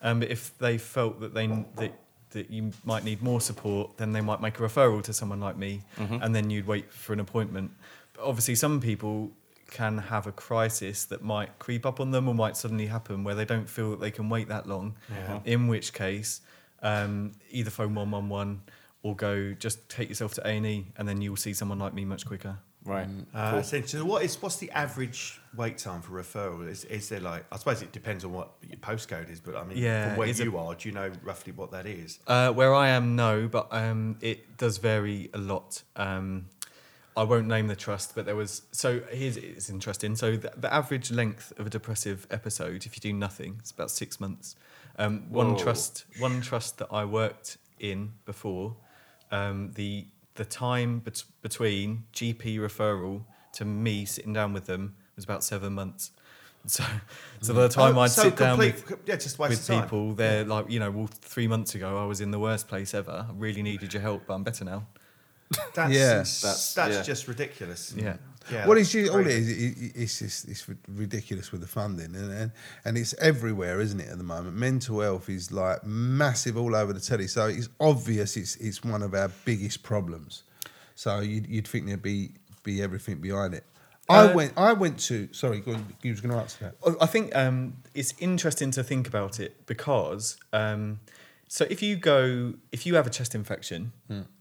[0.02, 1.94] um, but if they felt that they that
[2.32, 5.58] that you might need more support, then they might make a referral to someone like
[5.58, 7.72] me, and then you'd wait for an appointment.
[8.14, 9.32] But obviously, some people
[9.72, 13.36] can have a crisis that might creep up on them or might suddenly happen where
[13.36, 14.96] they don't feel that they can wait that long.
[15.12, 15.40] Yeah.
[15.46, 16.42] In which case,
[16.82, 18.62] um, either phone one one one
[19.04, 21.94] or go just take yourself to A and E, and then you'll see someone like
[21.94, 22.58] me much quicker.
[22.86, 23.08] Right.
[23.34, 26.68] Uh, so, so what is what's the average wait time for referral?
[26.68, 29.64] Is, is there like I suppose it depends on what your postcode is, but I
[29.66, 32.20] mean, Yeah, from where is it- you are, do you know roughly what that is?
[32.26, 35.84] Uh, where I am, no, but um, it does vary a lot.
[35.96, 36.46] Um,
[37.18, 38.62] I won't name the trust, but there was.
[38.72, 40.16] So here's it's interesting.
[40.16, 43.92] So the, the average length of a depressive episode, if you do nothing, it's about
[43.92, 44.56] six months.
[44.98, 45.58] Um, one Whoa.
[45.64, 48.78] trust, one trust that I worked in before,
[49.32, 55.26] um, the the time bet- between GP referral to me sitting down with them was
[55.26, 56.12] about seven months.
[56.68, 56.84] So,
[57.40, 59.84] so by the time Oh, I'd so sit down with yeah, just waste with time.
[59.84, 60.14] people.
[60.14, 63.26] They're like, you know, well, three months ago I was in the worst place ever.
[63.30, 64.86] I really needed your help, but I'm better now.
[65.74, 66.16] That's, Yeah.
[66.18, 67.02] that's, That's- that's yeah.
[67.04, 67.94] just ridiculous.
[67.98, 68.18] Yeah.
[68.52, 68.68] Yeah.
[68.68, 69.50] what that's is you, all it is?
[69.50, 72.52] It, it- it's just it's ridiculous with the funding, and, and
[72.86, 74.10] and it's everywhere, isn't it?
[74.10, 77.28] At the moment, mental health is like massive all over the telly.
[77.28, 80.44] So it's obvious it's it's one of our biggest problems.
[80.96, 82.32] So you'd, you'd think there'd be
[82.64, 83.64] be everything behind it.
[84.10, 86.96] I Uh, went I went to sorry, go on, you was going to answer that.
[87.00, 91.00] I think um, it's interesting to think about it because um,
[91.48, 93.92] so if you go if you have a chest infection,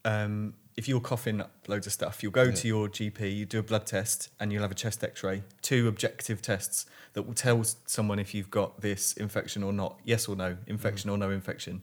[0.05, 3.59] um, if you're coughing up loads of stuff, you'll go to your GP, you do
[3.59, 7.65] a blood test, and you'll have a chest X-ray, two objective tests that will tell
[7.85, 11.83] someone if you've got this infection or not, yes or no, infection or no infection.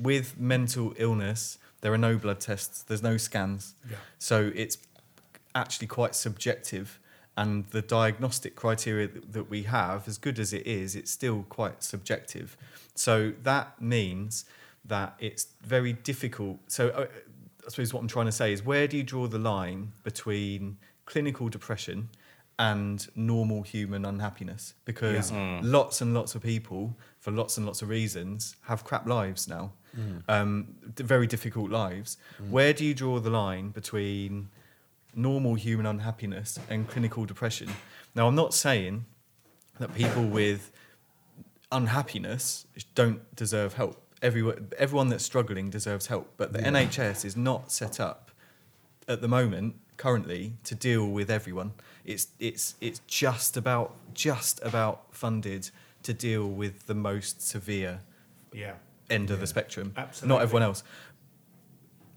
[0.00, 3.96] With mental illness, there are no blood tests, there's no scans, Yeah.
[4.18, 4.78] so it's
[5.56, 7.00] actually quite subjective
[7.36, 11.44] and the diagnostic criteria that that we have as good as it is it's still
[11.48, 12.56] quite subjective
[12.94, 14.44] so that means
[14.84, 17.06] that it's very difficult so uh,
[17.70, 20.76] i suppose what i'm trying to say is where do you draw the line between
[21.06, 22.08] clinical depression
[22.58, 25.38] and normal human unhappiness because Yeah.
[25.38, 25.60] Mm.
[25.62, 29.72] lots and lots of people, for lots and lots of reasons, have crap lives now,
[29.98, 30.22] mm.
[30.28, 32.18] um, very difficult lives.
[32.40, 32.50] Mm.
[32.50, 34.50] Where do you draw the line between
[35.14, 37.70] normal human unhappiness and clinical depression?
[38.14, 39.06] Now, I'm not saying
[39.78, 40.70] that people with
[41.72, 44.09] unhappiness don't deserve help.
[44.22, 48.30] Everyone, everyone that's struggling deserves help, but the NHS is not set up
[49.08, 51.72] at the moment currently to deal with everyone.
[52.04, 55.70] It's it's it's just about just about funded
[56.02, 58.00] to deal with the most severe
[58.52, 58.74] Yeah.
[59.08, 60.34] end of the spectrum, Absolutely.
[60.36, 60.82] not everyone else.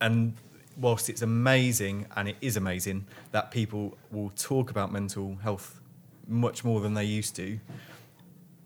[0.02, 0.34] And
[0.78, 5.80] whilst it's amazing, and it is amazing, that people will talk about mental health
[6.28, 7.60] much more than they used to,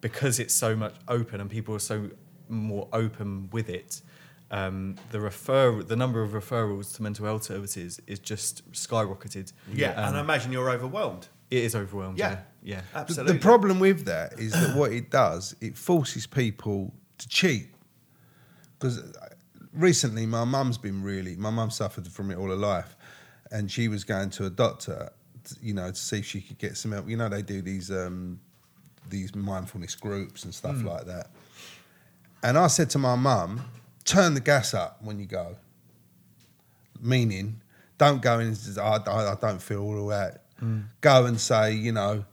[0.02, 2.10] because it's so much open and people are so
[2.50, 4.02] more open with it.
[4.50, 9.52] Um, the refer the number of referrals to mental health services is just skyrocketed.
[9.74, 11.28] Yeah, Um, and I imagine you're overwhelmed.
[11.52, 12.18] it is overwhelmed.
[12.18, 12.30] Yeah.
[12.30, 12.82] Yeah, yeah.
[12.94, 13.34] The- Absolutely.
[13.34, 17.68] The problem with that is that what it does, it forces people to cheat.
[18.80, 19.02] Because
[19.74, 22.96] recently, my mum's been really, my mum suffered from it all her life,
[23.52, 25.10] and she was going to a doctor,
[25.44, 27.10] t- you know, to see if she could get some help.
[27.10, 28.40] You know, they do these um,
[29.10, 31.32] these mindfulness groups and stuff like that.
[32.44, 33.62] And I said to my mum,
[34.06, 35.58] turn the gas up when you go.
[37.00, 37.62] Meaning,
[37.98, 40.34] don't go in and say, I, I, I don't feel all all right.
[40.62, 40.86] Mm.
[41.02, 42.26] Go and say, you know,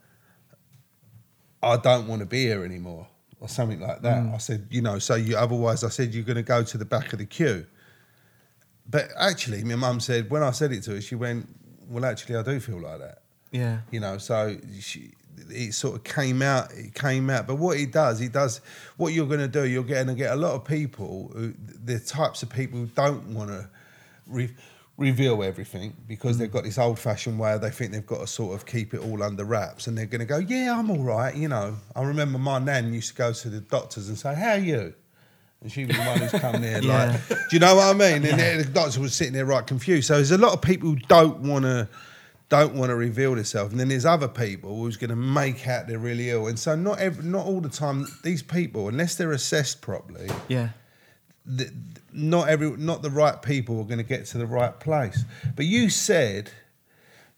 [1.62, 3.09] I don't want to be here anymore,
[3.40, 4.23] or something like that.
[4.23, 4.35] Mm.
[4.35, 6.85] I said, you know, so you otherwise I said you're going to go to the
[6.85, 7.67] back of the queue.
[8.88, 11.49] But actually, my mum said when I said it to her, she went,
[11.88, 13.79] "Well, actually, I do feel like that." Yeah.
[13.90, 15.12] You know, so she,
[15.49, 16.73] it sort of came out.
[16.73, 17.47] It came out.
[17.47, 18.61] But what he does, he does.
[18.97, 21.31] What you're going to do, you're going to get a lot of people.
[21.35, 23.68] Who, the types of people who don't want to
[24.27, 24.55] re-
[24.97, 26.53] reveal everything because they've mm.
[26.53, 27.59] got this old-fashioned way.
[27.59, 30.20] They think they've got to sort of keep it all under wraps, and they're going
[30.20, 33.33] to go, "Yeah, I'm all right." You know, I remember my nan used to go
[33.33, 34.94] to the doctors and say, "How are you?"
[35.64, 37.18] And she was the one who's come there, Yeah.
[37.29, 38.27] like, do you know what I mean?
[38.27, 40.07] And the doctor was sitting there right confused.
[40.07, 41.88] So there's a lot of people who don't want to
[42.48, 45.87] don't want to reveal themselves, and then there's other people who's going to make out
[45.88, 46.46] they're really ill.
[46.46, 50.68] And so not every, not all the time these people, unless they're assessed properly, Yeah.
[51.59, 51.70] th-
[52.12, 55.24] not every not the right people are going to get to the right place.
[55.57, 56.50] But you said,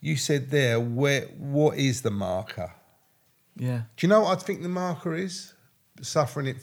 [0.01, 2.73] you said there, where what is the marker?
[3.57, 3.83] Yeah.
[3.97, 5.55] Do you know what I think the marker is?
[6.03, 6.57] Suffering it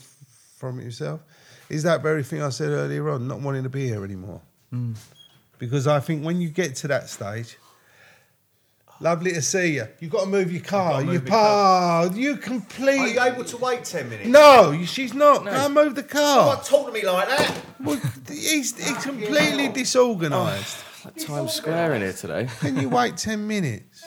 [0.56, 1.20] from it yourself?
[1.68, 4.42] Is that very thing I said earlier on, not wanting to be here anymore?
[4.72, 4.94] Mm.
[5.58, 7.56] Because I think when you get to that stage,
[9.00, 9.86] lovely to see you.
[10.00, 11.02] You've got to move your car.
[11.02, 12.08] You've got You move your car.
[12.08, 12.98] pa, you complete.
[12.98, 14.28] Are you able to wait 10 minutes?
[14.28, 15.44] No, she's not.
[15.44, 16.62] Go and move the Oh, car.
[16.62, 17.60] talk to me like that.
[17.80, 20.76] Well, he's, he's completely disorganised.
[21.04, 22.48] Like oh, Times Square in here today.
[22.60, 24.04] Can you wait 10 minutes?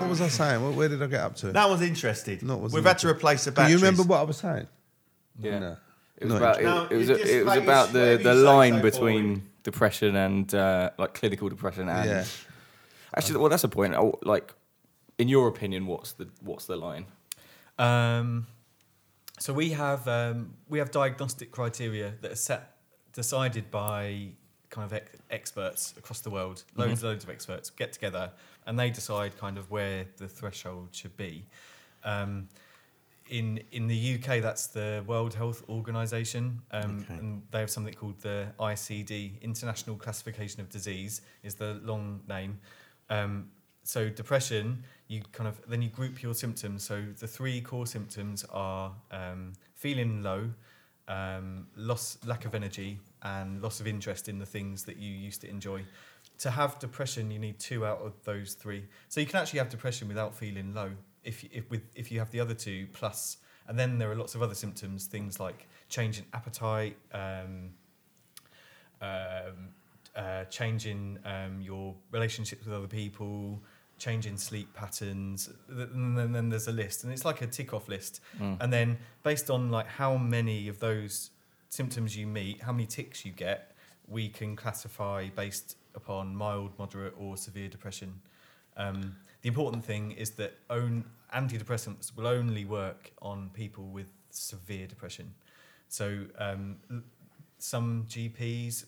[0.00, 0.62] What was I saying?
[0.62, 1.52] Where, where did I get up to?
[1.52, 2.42] No one's interested.
[2.42, 4.66] Not was We've had to replace the Do you remember what I was saying?
[5.40, 5.58] Yeah.
[5.58, 5.76] No.
[6.16, 6.36] It was No.
[6.38, 9.42] about it, it was a- it was about the, the line so between forward.
[9.70, 12.24] Depression and uh, like clinical depression and Yeah.
[13.16, 13.94] actually well that's a point.
[13.94, 14.46] Oh, Like
[15.18, 17.04] in your opinion, what's the what's the line?
[17.78, 18.46] Um,
[19.38, 22.62] so we have um, we have diagnostic criteria that are set
[23.12, 24.28] decided by
[24.70, 26.64] kind of ex- experts across the world.
[26.76, 28.30] Loads, loads of experts get together
[28.66, 31.44] and they decide kind of where the threshold should be.
[32.04, 32.48] Um,
[33.28, 37.14] in in the UK, that's the World Health Organization, um, Okay.
[37.14, 42.58] and they have something called the ICD, International Classification of Disease, is the long name.
[43.10, 43.50] Um,
[43.84, 46.82] so depression, you kind of then you group your symptoms.
[46.84, 50.50] So the three core symptoms are um, feeling low,
[51.08, 55.40] um, loss, lack of energy, and loss of interest in the things that you used
[55.42, 55.84] to enjoy.
[56.38, 58.84] To have depression, you need two out of those three.
[59.08, 60.90] So you can actually have depression without feeling low
[61.30, 63.38] if you- if with if you have the other two plus,
[63.68, 66.96] and then there are lots of other symptoms, things like change in appetite.
[67.12, 67.54] Um,
[69.00, 69.68] um,
[70.16, 73.62] uh, change in um, your relationships with other people,
[73.98, 77.72] change in sleep patterns, and then, then there's a list, and it's like a tick
[77.72, 78.20] off list.
[78.60, 81.30] And then based on like how many of those
[81.68, 83.76] symptoms you meet, how many ticks you get,
[84.08, 88.20] we can classify based upon mild, moderate, or severe depression.
[88.76, 91.04] Um, the important thing is that own
[91.34, 95.34] antidepressants will only work on people with severe depression.
[95.88, 96.76] So um,
[97.58, 98.84] some GPs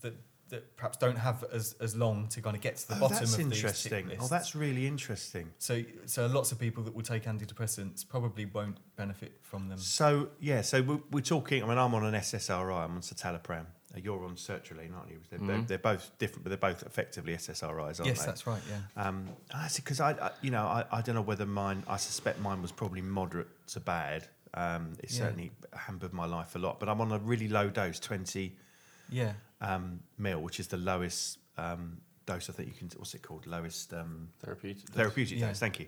[0.00, 0.14] that
[0.50, 3.16] that perhaps don't have as, as long to kind of get to the Oh, bottom
[3.16, 4.08] that's of these interesting.
[4.08, 5.50] tick Oh, that's really interesting.
[5.58, 9.78] so so lots of people that will take antidepressants probably won't benefit from them.
[9.78, 11.62] So yeah, so we're, we're talking.
[11.64, 12.84] I mean, I'm on an SSRI.
[12.84, 13.64] I'm on citalopram,
[14.02, 15.18] you're on sertraline, aren't you?
[15.30, 18.04] They're, they're, they're both different, but they're both effectively SSRIs, aren't they?
[18.06, 18.26] Yes, they?
[18.26, 18.62] that's right.
[18.68, 19.06] Yeah.
[19.08, 19.28] Um,
[19.76, 21.84] because I, I, you know, I, I don't know whether mine.
[21.88, 24.26] I suspect mine was probably moderate to bad.
[24.54, 25.18] Um, it Yeah.
[25.18, 26.80] certainly hampered my life a lot.
[26.80, 28.56] But I'm on a really low dose, twenty
[29.10, 29.32] Yeah.
[29.60, 32.48] um, mil, which is the lowest um, dose.
[32.50, 32.88] I think you can.
[32.98, 33.46] What's it called?
[33.46, 34.88] Lowest um, Therapeutic.
[34.90, 35.48] therapeutic Yeah.
[35.48, 35.58] dose.
[35.58, 35.86] Thank you.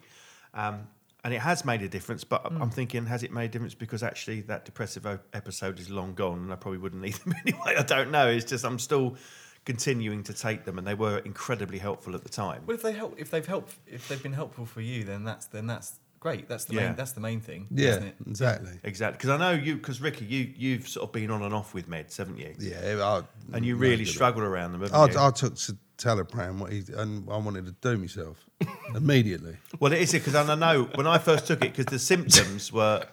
[0.55, 0.87] Um,
[1.27, 2.63] and it has made a difference, but Mm.
[2.63, 6.39] I'm thinking, has it made a difference because actually that depressive episode is long gone,
[6.39, 7.75] and I probably wouldn't need them anyway.
[7.77, 8.29] I don't know.
[8.29, 9.17] It's just I'm still
[9.65, 12.63] continuing to take them, and they were incredibly helpful at the time.
[12.65, 15.47] Well, if they help, if they've helped, if they've been helpful for you, then that's
[15.47, 16.49] then that's great.
[16.49, 16.87] That's the Yeah.
[16.89, 16.97] main.
[16.97, 17.67] That's the main thing.
[17.71, 18.15] Yeah, Isn't it?
[18.27, 18.73] exactly.
[18.83, 21.75] Exactly, because I know you, because Ricky, you you've sort of been on and off
[21.75, 22.55] with meds, haven't you?
[22.59, 23.23] Yeah, I,
[23.57, 24.09] And you really good.
[24.13, 25.19] struggled around them, haven't I, you?
[25.29, 28.45] I took citalopram, what he, and I wanted to do myself
[28.95, 29.57] immediately.
[29.81, 33.05] well, it is because I know when I first took it, because the symptoms were,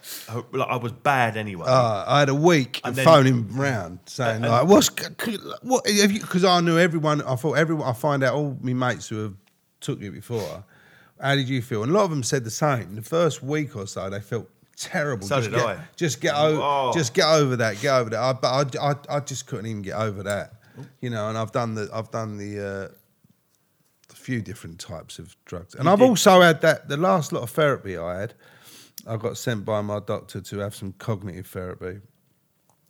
[0.52, 1.66] like, I was bad anyway.
[1.68, 4.90] Uh, I had a week And of then- phoning round saying like, "What's
[5.62, 5.84] what?
[5.86, 7.22] Because I knew everyone.
[7.22, 7.88] I thought everyone.
[7.88, 9.34] I find out all my mates who have
[9.80, 10.64] took it before.
[11.24, 11.84] How did you feel?
[11.84, 12.96] And a lot of them said the same.
[12.96, 15.26] The first week or so, they felt terrible.
[15.26, 15.78] So just did get, I.
[15.96, 16.62] Just get over.
[16.62, 16.92] Oh.
[16.94, 17.80] Just get over that.
[17.82, 18.20] Get over that.
[18.20, 20.56] I, but I, I, I just couldn't even get over that.
[21.00, 21.30] You know.
[21.30, 21.90] And I've done the.
[21.94, 22.60] I've done the.
[22.92, 22.96] Uh,
[24.12, 26.08] a few different types of drugs, and You I've did.
[26.10, 26.88] also had that.
[26.90, 28.34] The last lot of therapy I had,
[29.08, 32.00] I got sent by my doctor to have some cognitive therapy.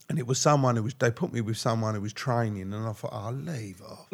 [0.09, 2.75] And it was someone who was, they put me with someone who was training, and
[2.75, 4.07] I thought, oh, leave off.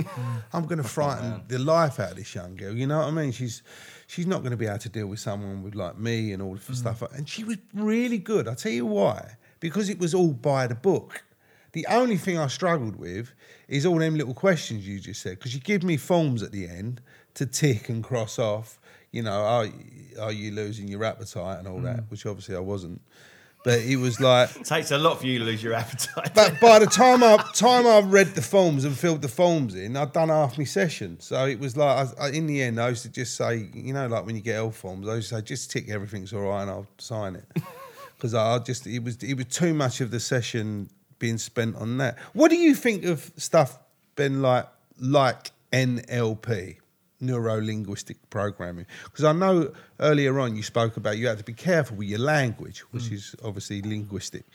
[0.53, 2.73] I'm going to frighten the life out of this young girl.
[2.73, 3.31] You know what I mean?
[3.31, 3.63] She's
[4.09, 6.55] she's not going to be able to deal with someone with like me and all
[6.55, 6.75] the mm.
[6.75, 7.03] stuff.
[7.13, 8.47] And she was really good.
[8.47, 9.37] I'll tell you why.
[9.59, 11.23] Because it was all by the book.
[11.73, 13.31] The only thing I struggled with
[13.67, 15.37] is all them little questions you just said.
[15.37, 17.01] Because you give me forms at the end
[17.35, 18.79] to tick and cross off.
[19.11, 19.67] You know, are,
[20.19, 21.97] are you losing your appetite and all that?
[21.97, 22.09] Mm.
[22.09, 23.01] Which obviously I wasn't.
[23.63, 26.33] But it was like, It takes a lot for you to lose your appetite.
[26.33, 29.97] but by the time I time I read the forms and filled the forms in,
[29.97, 31.19] I'd done half my session.
[31.19, 33.93] So it was like, I, I, in the end, I used to just say, you
[33.93, 36.41] know, like when you get L forms, I used to say, just tick everything's all
[36.41, 37.45] right and I'll sign it.
[38.17, 40.89] Because I I just, it was, it was too much of the session
[41.19, 42.19] being spent on that.
[42.33, 43.79] What do you think of stuff,
[44.17, 44.67] Ben, like,
[44.99, 46.78] like NLP?
[47.19, 48.85] Neuro linguistic programming.
[49.03, 52.19] Because I know earlier on you spoke about you had to be careful with your
[52.19, 54.45] language, which is obviously linguistic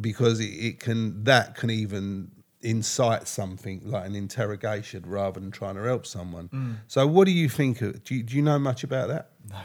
[0.00, 2.30] because it, it can that can even
[2.62, 6.80] incite something like an interrogation rather than trying to help someone.
[6.86, 7.80] So, what do you think?
[7.80, 9.30] Of, do you, do you know much about that?
[9.48, 9.56] No.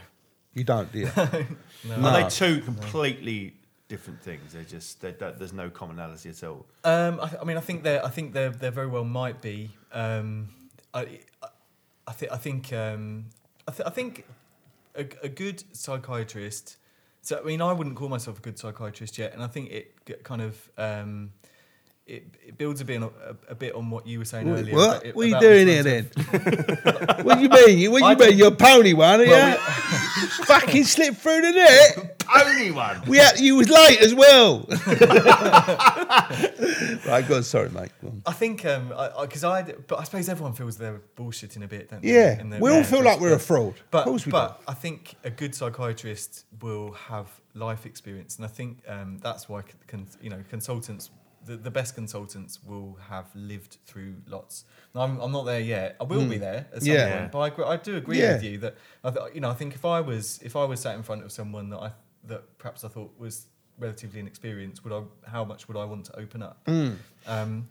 [0.53, 1.11] You don't, do you?
[1.17, 3.53] Are they two completely
[3.89, 4.53] different things?
[4.53, 6.65] They're just they don't, there's no commonality at all.
[6.83, 9.71] Um, I, I mean, I think they I think there there very well might be.
[9.91, 10.49] Um,
[10.93, 11.19] I,
[12.07, 13.25] I, think I think um,
[13.67, 14.25] I, th- I think
[14.95, 16.77] a, a good psychiatrist.
[17.21, 20.23] So I mean, I wouldn't call myself a good psychiatrist yet, and I think it
[20.23, 21.31] kind of um,
[22.07, 23.09] it, it builds a bit on,
[23.47, 24.75] a, a bit on what you were saying What, earlier.
[24.75, 26.03] what, about- what are you doing here then?
[27.23, 27.91] what do you mean?
[27.91, 28.27] What do I you mean?
[28.29, 29.57] don't- You're a pony one, are Well, you?
[30.45, 32.23] Fucking slipped through the net.
[32.35, 33.01] Only one.
[33.07, 34.65] We had, you was late as well.
[37.07, 37.43] right, go on.
[37.43, 37.91] Sorry, mate.
[38.03, 38.21] On.
[38.25, 38.89] I think um,
[39.21, 42.13] because I, but I suppose everyone feels they're bullshitting a bit, don't they?
[42.13, 43.75] Yeah, in we all feel like we're a fraud.
[43.91, 48.45] But, of course we but I think a good psychiatrist will have life experience, and
[48.45, 51.11] I think um, that's why con- you know consultants,
[51.45, 54.65] the, the best consultants will have lived through lots.
[54.93, 55.95] Now, I'm, I'm not there yet.
[55.99, 56.97] I will be there at some Hmm.
[56.97, 57.19] Yeah.
[57.19, 58.33] point, but I, I do agree Yeah.
[58.33, 60.79] with you that I th- you know I think if I was if I was
[60.79, 61.91] sat in front of someone that I
[62.27, 66.19] that perhaps I thought was relatively inexperienced, would I how much would I want to
[66.19, 66.57] open up?
[66.65, 66.91] Hmm.
[67.27, 67.69] Um,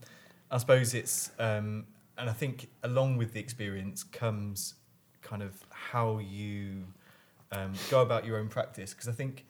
[0.50, 1.86] I suppose it's, um,
[2.18, 4.74] and I think along with the experience comes
[5.22, 6.84] kind of how you
[7.50, 8.92] um, go about your own practice.
[8.92, 9.46] Because I think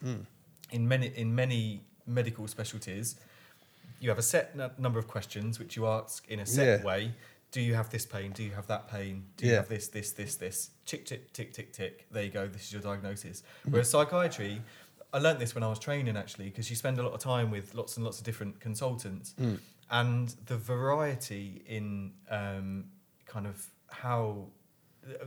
[0.71, 3.17] in many in many medical specialties,
[4.05, 6.85] you have a set n- number of questions which you ask in a set Yeah.
[6.85, 7.13] way.
[7.53, 8.33] Do you have this pain?
[8.33, 9.25] Do you have that pain?
[9.39, 9.59] Do you Yeah.
[9.61, 10.71] have this, this, this, this?
[10.85, 12.07] Tick, tick, tick, tick, tick.
[12.11, 12.47] There you go.
[12.47, 13.43] This is your diagnosis.
[13.65, 14.61] Whereas psychiatry,
[15.15, 17.51] I learnt this when I was training actually, because you spend a lot of time
[17.51, 19.35] with lots and lots of different consultants,
[19.91, 22.85] and the variety in um,
[23.25, 23.57] kind of
[23.89, 24.49] how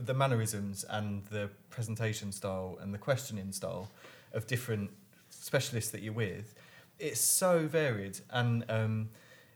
[0.04, 3.90] the mannerisms and the presentation style and the questioning style
[4.34, 4.90] of different
[5.30, 6.54] specialists that you're with,
[6.98, 9.10] it's so varied, and um,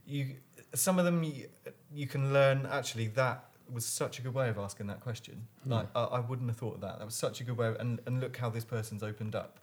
[0.06, 0.36] you
[0.74, 1.48] some of them you,
[1.92, 5.46] you can learn actually that was such a good way of asking that question.
[5.66, 6.98] Like I, I wouldn't have thought of that.
[6.98, 9.60] That was such a good way, of, and and look how this person's opened up,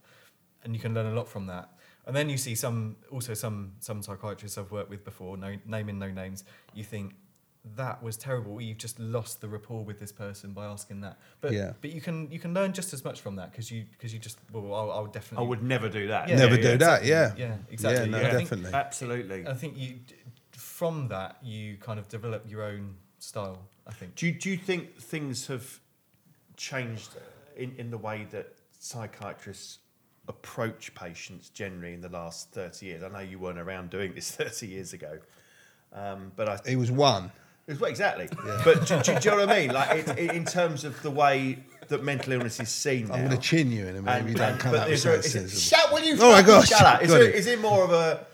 [0.64, 1.70] and you can learn a lot from that.
[2.06, 5.98] And then you see some also some some psychiatrists I've worked with before, no naming
[5.98, 6.44] no names.
[6.74, 7.14] You think
[7.76, 8.60] that was terrible.
[8.60, 11.18] You've just lost the rapport with this person by asking that.
[11.40, 11.72] But Yeah.
[11.80, 14.18] but you can you can learn just as much from that because you because you
[14.18, 16.28] just well I'll, I'll I would never do that.
[16.28, 17.02] Yeah, Never yeah, do that.
[17.02, 17.08] exactly.
[17.10, 17.34] Yeah.
[17.36, 18.04] Yeah, exactly.
[18.04, 18.74] Yeah, no, Yeah, I think- definitely.
[18.78, 19.46] Absolutely.
[19.46, 19.98] I think you
[20.52, 23.58] from that, you kind of develop your own style.
[23.86, 24.14] I think.
[24.14, 25.80] Do you, do you think things have
[26.56, 27.10] changed
[27.56, 29.78] in, in the way that psychiatrists
[30.28, 33.02] approach patients generally in the last 30 years?
[33.02, 35.18] I know you weren't around doing this 30 years ago,
[35.92, 37.30] um, but I He was one.
[37.68, 38.28] Well, exactly.
[38.64, 39.72] But do, do, do you know what I mean?
[39.72, 41.58] Like it, it- in terms of the way
[41.88, 43.10] that mental illness is seen.
[43.10, 45.04] I'm going to chin you in a minute if you don't come but up is
[45.04, 45.92] with there- something is it- Shut!
[45.92, 46.14] Will you?
[46.20, 47.02] Oh my fucking gosh, Shut up!
[47.02, 47.34] Is, got there, it.
[47.34, 48.26] is it more of a,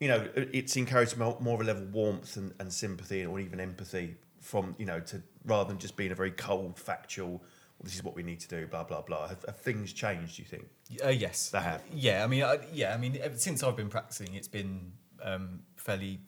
[0.00, 3.38] you know, it's encouraged more, more of a level of warmth and, and sympathy or
[3.40, 7.30] even empathy from you know to rather than just being a very cold, factual.
[7.32, 8.66] Well, this is what we need to do.
[8.66, 9.28] Blah blah blah.
[9.28, 10.36] Have, have things changed?
[10.36, 10.68] Do you think?
[11.04, 11.82] Uh, yes, They have.
[11.94, 14.92] Yeah, I mean, I, yeah, I mean, since I've been practicing, it's been
[15.22, 16.18] um, fairly,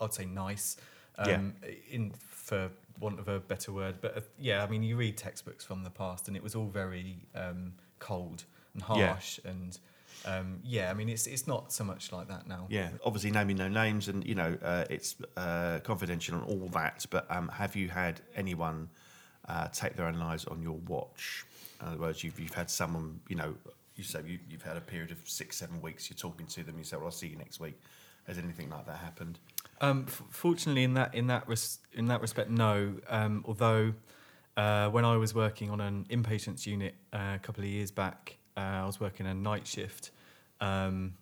[0.00, 0.76] I'd say, nice.
[1.18, 1.54] Um,
[1.90, 5.64] In for want of a better word, but uh, yeah, I mean, you read textbooks
[5.64, 8.44] from the past, and it was all very um, cold
[8.74, 9.08] and Yeah.
[9.08, 9.78] harsh, and
[10.26, 12.66] um, yeah, I mean, it's it's not so much like that now.
[12.68, 17.06] Yeah, obviously naming no names, and you know uh, it's uh, confidential and all that.
[17.10, 18.88] But um, have you had anyone
[19.48, 21.44] uh, take their own lives on your watch?
[21.80, 23.54] In other words, you've, you've had someone, you know,
[23.96, 26.10] you say you, you've had a period of six, seven weeks.
[26.10, 26.76] You're talking to them.
[26.76, 27.80] You say, "Well, I'll see you next week."
[28.26, 29.38] Has anything like that happened?
[29.80, 32.94] Um, f- fortunately, in that in that res- in that respect, no.
[33.08, 33.94] Um, although
[34.56, 38.36] uh, when I was working on an inpatients unit uh, a couple of years back,
[38.56, 40.10] uh, I was working a night shift
[40.60, 41.14] um,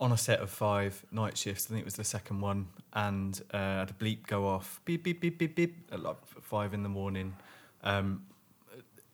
[0.00, 1.66] on a set of five night shifts.
[1.66, 4.80] I think it was the second one, and uh, I had a bleep go off,
[4.84, 7.34] beep beep beep beep beep, at like five in the morning.
[7.82, 8.24] Um,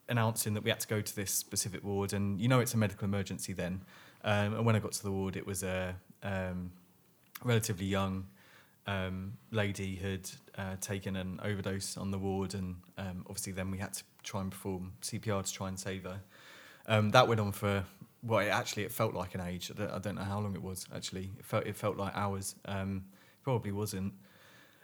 [0.08, 2.78] announcing that we had to go to this specific ward, and you know it's a
[2.78, 3.82] medical emergency then.
[4.24, 6.72] Um, and when I got to the ward, it was a um,
[7.44, 8.26] relatively young
[8.86, 13.78] um, lady had uh, taken an overdose on the ward, and um, obviously then we
[13.78, 16.20] had to try and perform CPR to try and save her.
[16.86, 17.84] Um, that went on for
[18.22, 19.70] well, it actually it felt like an age.
[19.70, 20.86] I don't, know how long it was.
[20.94, 22.54] Actually, it felt it felt like hours.
[22.66, 23.04] Um,
[23.42, 24.14] probably wasn't.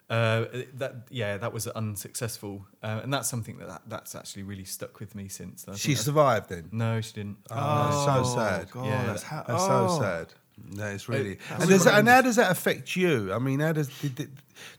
[0.09, 0.45] Uh,
[0.75, 5.01] that yeah, that was unsuccessful, uh, and that's something that, that that's actually really stuck
[5.01, 5.67] with me since.
[5.69, 6.69] I She survived then.
[6.73, 7.39] No, she didn't.
[7.51, 8.71] Oh, that's so sad.
[8.71, 9.89] God, Yeah, that's, how, That's oh.
[9.89, 10.33] so sad.
[10.59, 11.39] No, it's really.
[11.51, 13.33] that's and, does and how does that affect you?
[13.33, 14.31] I mean, how does did,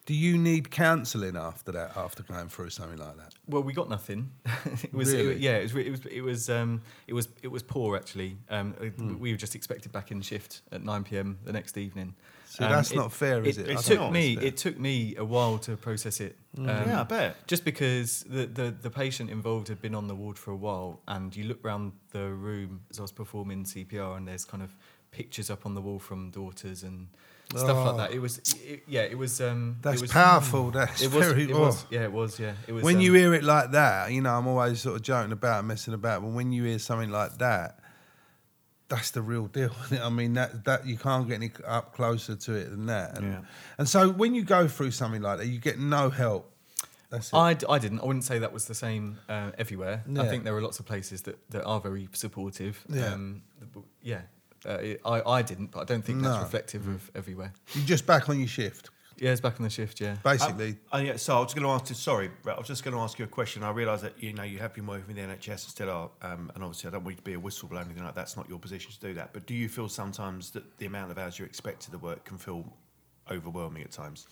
[0.08, 1.96] do you need counselling after that?
[1.96, 3.36] After going through something like that?
[3.48, 4.32] Well, we got nothing.
[4.84, 5.36] it was Really?
[5.36, 5.58] it, yeah.
[5.58, 8.38] It was it was it was um, it was it was poor actually.
[8.50, 9.20] Um, Hmm.
[9.20, 12.16] We were just expected back in shift at nine pm the next evening.
[12.50, 13.70] So Um, that's not fair, is it?
[13.70, 14.72] It, took me think it's fair.
[14.72, 16.38] it took me a while to process it.
[16.58, 17.48] Um, Yeah, I bet.
[17.48, 21.02] Just because the, the the patient involved had been on the ward for a while,
[21.08, 24.76] and you look around the room as I was performing CPR, and there's kind of
[25.12, 27.08] pictures up on the wall from daughters and
[27.56, 27.98] stuff like Oh.
[27.98, 28.12] that.
[28.12, 29.40] It was it, yeah, it was.
[29.42, 30.72] Um, That's it was, powerful.
[30.72, 31.26] That's It was.
[31.28, 31.44] very.
[31.44, 31.86] It was.
[31.90, 32.40] Yeah, it was.
[32.40, 32.84] Yeah, it was.
[32.84, 35.64] when um, you hear it like that, you know, I'm always sort of joking about,
[35.66, 37.80] messing about, but when you hear something like that,
[38.90, 39.72] that's the real deal.
[40.02, 43.18] I mean, that that you can't get any up closer to it than that.
[43.18, 43.40] And, Yeah.
[43.78, 46.54] and so when you go through something like that, you get no help.
[47.32, 48.02] I, d- I didn't.
[48.02, 50.04] I wouldn't say that was the same uh, everywhere.
[50.20, 52.84] I think there are lots of places that, that are very supportive.
[52.90, 53.14] Yeah.
[53.14, 53.44] Um,
[54.02, 54.24] yeah.
[54.66, 56.42] Uh, it- I, I didn't, but I don't think that's No.
[56.42, 57.54] reflective of everywhere.
[57.74, 60.18] You're just back on your shift, Yeah, it's back on the shift, yeah.
[60.24, 60.70] basically.
[60.70, 61.96] Um, oh, yeah, so I was going to ask you.
[61.96, 63.64] Sorry, Brett, I was just going to ask you a question.
[63.64, 66.10] I realise that you know you have been working with the NHS and still are,
[66.22, 68.22] um, and obviously I don't want you to be a whistleblower or anything like that.
[68.22, 69.34] That's not your position to do that.
[69.34, 72.26] But do you feel sometimes that the amount of hours you expect to the work
[72.26, 72.66] can feel
[73.32, 74.28] overwhelming at times?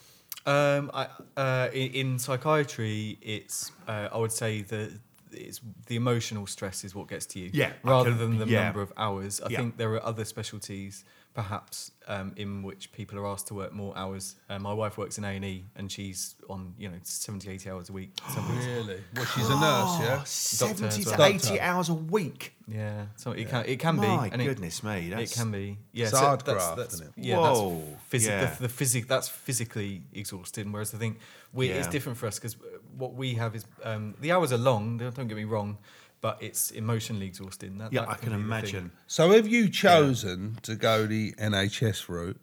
[0.45, 1.07] Um, I,
[1.37, 4.91] uh, in, in psychiatry, it's uh, I would say the
[5.37, 7.49] it's the emotional stress is what gets to you.
[7.53, 8.65] Yeah, Rather can- than the yeah.
[8.65, 9.41] number of hours.
[9.41, 9.57] I Yeah.
[9.59, 11.03] think there are other specialties,
[11.35, 14.35] perhaps, um, in which people are asked to work more hours.
[14.49, 17.69] Uh, my wife works in A and E, and she's on you know 70, 80
[17.69, 18.11] hours a week.
[18.65, 19.01] Really?
[19.15, 20.23] Well, she's a nurse, yeah.
[20.23, 21.23] seventy as to well.
[21.27, 21.61] eighty Doctor.
[21.61, 22.53] hours a week.
[22.67, 24.07] Yeah, so it can it can be.
[24.07, 25.77] My and it- goodness me, that's it can be.
[25.91, 27.13] Yeah, It's hard graft, that's, isn't it?
[27.17, 27.81] Yeah, Whoa,
[28.11, 28.45] that's physi- yeah.
[28.55, 30.71] The, the physic that's physically exhausting.
[30.71, 31.19] Whereas I think
[31.53, 31.91] we, it's Yeah.
[31.91, 32.55] different for us because
[32.97, 34.97] what we have is um, the hours are long.
[34.97, 35.77] Don't don't get me wrong,
[36.21, 37.77] but it's emotionally exhausting.
[37.77, 38.91] That, Yeah, that I can be imagine.
[39.07, 42.39] So have you chosen to go the NHS route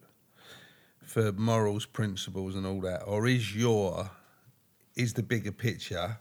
[1.02, 4.10] for morals, principles, and all that, or is your
[4.94, 6.18] is the bigger picture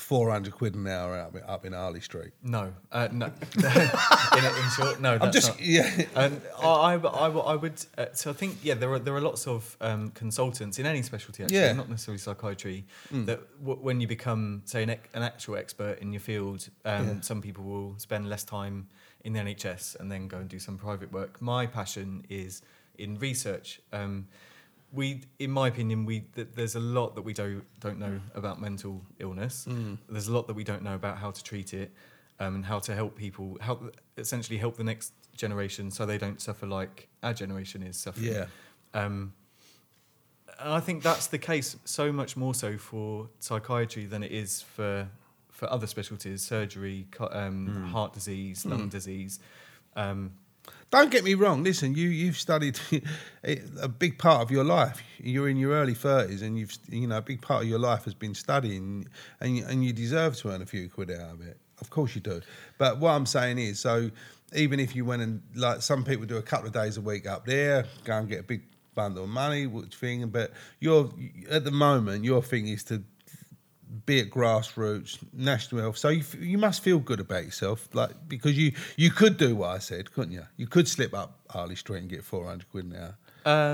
[0.00, 2.32] four hundred quid an hour up, up in Harley Street?
[2.42, 3.26] No, uh, no.
[3.56, 5.18] in, in short, no.
[5.18, 5.60] That's I'm just not.
[5.60, 6.04] yeah.
[6.14, 7.84] Um, I, I, I, I would.
[7.96, 11.02] Uh, so I think yeah, there are there are lots of um, consultants in any
[11.02, 11.72] specialty actually, Yeah.
[11.72, 12.84] not necessarily psychiatry.
[13.10, 17.06] That w- when you become say an, ec- an actual expert in your field, um,
[17.06, 17.14] Yeah.
[17.20, 18.88] some people will spend less time
[19.24, 21.42] in the NHS and then go and do some private work.
[21.42, 22.62] My passion is
[22.96, 23.80] in research.
[23.92, 24.28] Um,
[24.92, 28.60] we, in my opinion, we th- there's a lot that we don't don't know about
[28.60, 29.66] mental illness.
[30.08, 31.92] There's a lot that we don't know about how to treat it
[32.40, 36.40] um, and how to help people, help essentially help the next generation so they don't
[36.40, 38.32] suffer like our generation is suffering.
[38.32, 38.46] Yeah.
[38.94, 39.32] Um,
[40.58, 44.62] and I think that's the case so much more so for psychiatry than it is
[44.62, 45.08] for
[45.50, 49.40] for other specialties, surgery, um, heart disease, lung disease.
[49.96, 50.32] Um,
[50.90, 51.62] Don't get me wrong.
[51.62, 52.80] Listen, you you've studied
[53.44, 55.02] a big part of your life.
[55.18, 58.04] You're in your early thirties, and you've you know a big part of your life
[58.04, 59.06] has been studying,
[59.40, 61.58] and and you deserve to earn a few quid out of it.
[61.80, 62.40] Of course you do.
[62.78, 64.10] But what I'm saying is, so
[64.54, 67.26] even if you went and like some people do a couple of days a week
[67.26, 68.62] up there, go and get a big
[68.94, 70.26] bundle of money, which thing.
[70.28, 71.10] But your
[71.50, 73.02] at the moment, your thing is to
[74.06, 75.96] be it grassroots, national health.
[75.98, 79.56] So you, f- you must feel good about yourself, like because you you could do
[79.56, 80.44] what I said, couldn't you?
[80.56, 83.16] You could slip up Harley Street and get four hundred quid an hour.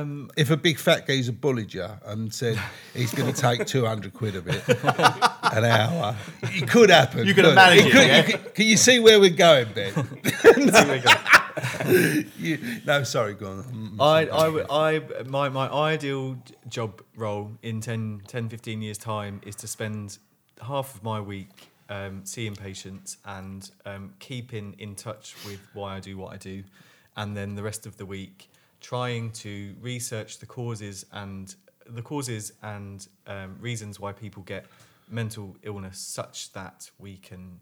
[0.01, 2.59] um, If a big fat geezer bullied you and said
[2.95, 7.27] he's going to take two hundred quid of it an hour, it could happen.
[7.27, 8.17] You could have couldn't it, could- yeah?
[8.27, 9.93] you could- can you see where we're going, Ben?
[12.39, 13.97] You- no, sorry, go on.
[14.01, 16.37] I, I, I, my, my ideal
[16.69, 20.19] job role in 10, 10, 15 years' time is to spend
[20.63, 26.01] half of my week um, seeing patients and um, keeping in touch with why I
[26.01, 26.65] do what I do,
[27.17, 28.51] and then the rest of the week
[28.81, 31.55] trying to research the causes and
[31.87, 34.67] the causes and um, reasons why people get
[35.09, 37.59] mental illness, such that we can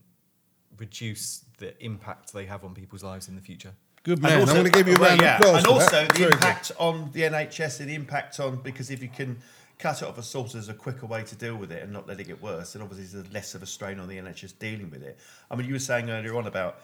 [0.78, 3.72] reduce the impact they have on people's lives in the future.
[4.04, 4.40] Good And man.
[4.40, 5.56] also- I'm going to give you a well, round yeah, of applause.
[5.58, 6.32] And also the Very good.
[6.34, 9.38] impact on the NHS and the impact on because if you can
[9.78, 12.06] cut it off a source as a quicker way to deal with it and not
[12.08, 14.90] let it get worse, then obviously there's less of a strain on the NHS dealing
[14.90, 15.18] with it.
[15.50, 16.80] I mean, you were saying earlier on about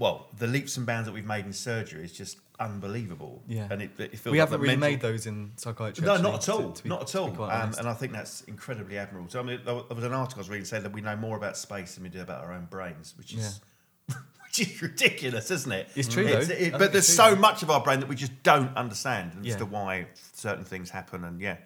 [0.00, 3.40] well, the leaps and bounds that we've made in surgery is just unbelievable.
[3.46, 3.68] Yeah.
[3.70, 6.04] and it, it feels We like haven't really mental- made those in psychiatry.
[6.04, 6.72] No, actually, not at all.
[6.72, 7.42] to be- not at all.
[7.44, 9.30] Um, and I think that's incredibly admirable.
[9.30, 11.36] So, I mean, there was an article I was reading saying that we know more
[11.36, 13.60] about space than we do about our own brains, which is.
[14.58, 15.88] Which is ridiculous, isn't it?
[15.94, 16.54] It's true, It's- though.
[16.54, 17.40] it- but there's so though.
[17.40, 19.56] much of our brain that we just don't understand as Yeah.
[19.58, 21.22] to why certain things happen.
[21.24, 21.56] And yeah,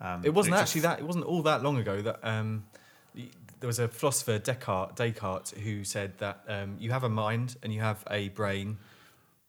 [0.00, 1.00] um, It wasn't actually just- that.
[1.00, 2.64] It wasn't all that long ago that um,
[3.14, 7.74] there was a philosopher Descartes, Descartes who said that um, you have a mind and
[7.74, 8.78] you have a brain.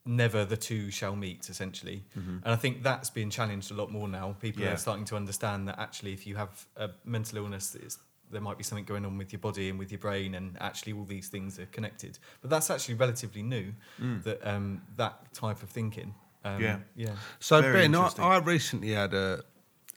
[0.08, 2.04] Never the two shall meet, essentially.
[2.16, 4.36] And I think that's being challenged a lot more now.
[4.40, 4.74] People Yeah.
[4.74, 7.98] are starting to understand that actually, if you have a mental illness, it's,
[8.32, 10.94] there might be something going on with your body and with your brain, and actually,
[10.94, 12.18] all these things are connected.
[12.42, 13.74] But that's actually relatively new.
[14.00, 16.14] That um, that type of thinking.
[16.44, 16.78] Um, Yeah.
[16.96, 17.16] yeah.
[17.40, 18.12] So Very Ben, I.
[18.20, 19.44] I recently had a,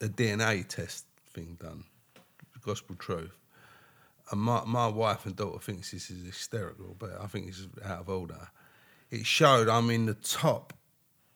[0.00, 1.84] a DNA test thing done,
[2.64, 3.36] gospel truth,
[4.30, 7.68] and my, my wife and daughter thinks this is hysterical, but I think this is
[7.84, 8.48] out of order.
[9.10, 10.74] It showed I'm in the top,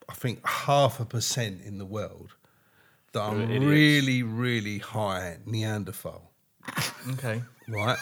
[0.09, 2.35] I think half a percent in the world
[3.13, 3.65] that I'm You're idiots.
[3.65, 6.32] really, really high Neanderthal.
[7.13, 7.43] Okay.
[7.69, 7.99] Right.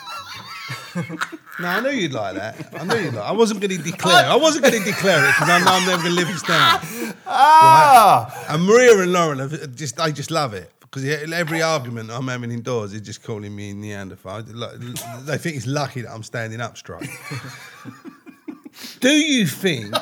[0.96, 2.74] no, I knew you'd like that.
[2.78, 3.24] I knew you'd like.
[3.24, 4.26] I wasn't going to declare.
[4.26, 6.42] I wasn't going to declare it because I know I'm never going to live this
[6.42, 7.14] down.
[7.26, 12.26] Ah, And Maria and Lauren have just they just love it because every argument I'm
[12.28, 14.42] having indoors is just calling me Neanderthal.
[14.42, 17.08] They think it's lucky that I'm standing up straight.
[19.00, 19.94] do you think?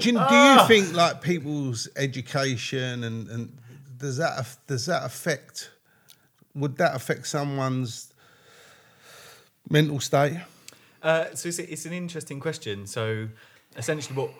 [0.00, 3.58] Do you, do you think like people's education and, and
[3.98, 5.70] does that does that affect?
[6.58, 8.12] Would that affect someone's
[9.68, 10.38] mental state?
[11.02, 12.86] Uh, so it's, it's an interesting question.
[12.86, 13.28] So
[13.76, 14.30] essentially, what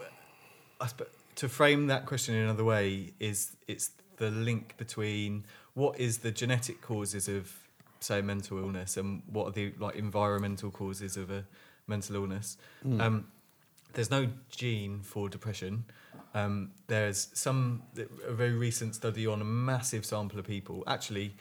[0.90, 5.44] sp- to frame that question in another way is it's the link between
[5.74, 7.52] what is the genetic causes of
[8.00, 11.44] say mental illness and what are the like environmental causes of a
[11.86, 12.56] mental illness.
[13.00, 13.28] Um,
[13.94, 15.84] there's no gene for depression.
[16.34, 17.82] Um, there's some
[18.26, 20.84] a very recent study on a massive sample of people.
[20.86, 21.34] Actually,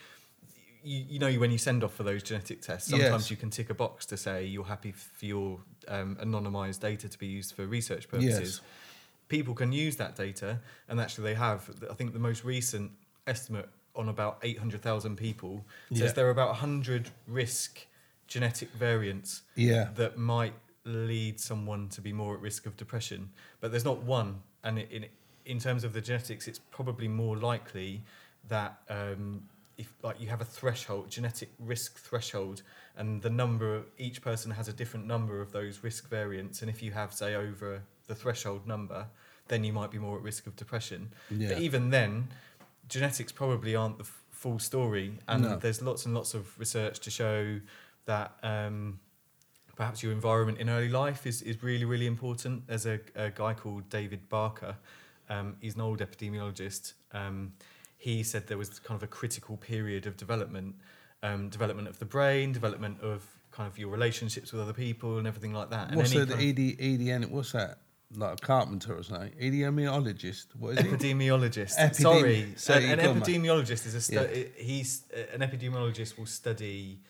[0.87, 3.31] you, you know when you send off for those genetic tests, sometimes Yes.
[3.31, 7.17] you can tick a box to say you're happy for your um, anonymized data to
[7.19, 8.39] be used for research purposes.
[8.39, 8.61] Yes.
[9.27, 11.69] People can use that data, and actually they have.
[11.91, 12.91] I think the most recent
[13.27, 16.11] estimate on about 800,000 people says Yeah.
[16.11, 17.85] there are about 100 risk
[18.27, 19.89] genetic variants Yeah.
[19.95, 20.53] that might
[20.85, 23.31] lead someone to be more at risk of depression.
[23.59, 24.41] But there's not one.
[24.63, 25.05] And in,
[25.45, 28.03] in terms of the genetics, it's probably more likely
[28.47, 29.43] that um,
[29.77, 32.61] if like you have a threshold, genetic risk threshold,
[32.97, 36.81] and the number each person has a different number of those risk variants, and if
[36.81, 39.05] you have say over the threshold number,
[39.47, 41.09] then you might be more at risk of depression.
[41.29, 41.49] Yeah.
[41.49, 42.29] But even then,
[42.89, 45.55] genetics probably aren't the f- full story, and No.
[45.57, 47.59] there's lots and lots of research to show
[48.05, 48.35] that.
[48.43, 48.99] Um,
[49.75, 52.65] perhaps your environment in early life is, is really, really important.
[52.65, 54.75] There's a, a guy called David Barker.
[55.29, 56.93] Um, he's an old epidemiologist.
[57.11, 57.53] Um,
[57.97, 60.75] he said there was kind of a critical period of development,
[61.23, 65.27] um, development of the brain, development of kind of your relationships with other people and
[65.27, 65.87] everything like that.
[65.89, 67.29] And What's any the kind of- ED, EDN?
[67.31, 67.79] What's that?
[68.15, 69.33] like a carpenter or something.
[69.37, 70.45] Epidemiologist.
[70.57, 70.85] What is it?
[70.91, 71.77] epidemiologist.
[71.77, 74.43] Epidemi- Sorry, So an, an epidemiologist is a stu- Yeah.
[74.55, 77.01] he's uh, an epidemiologist will study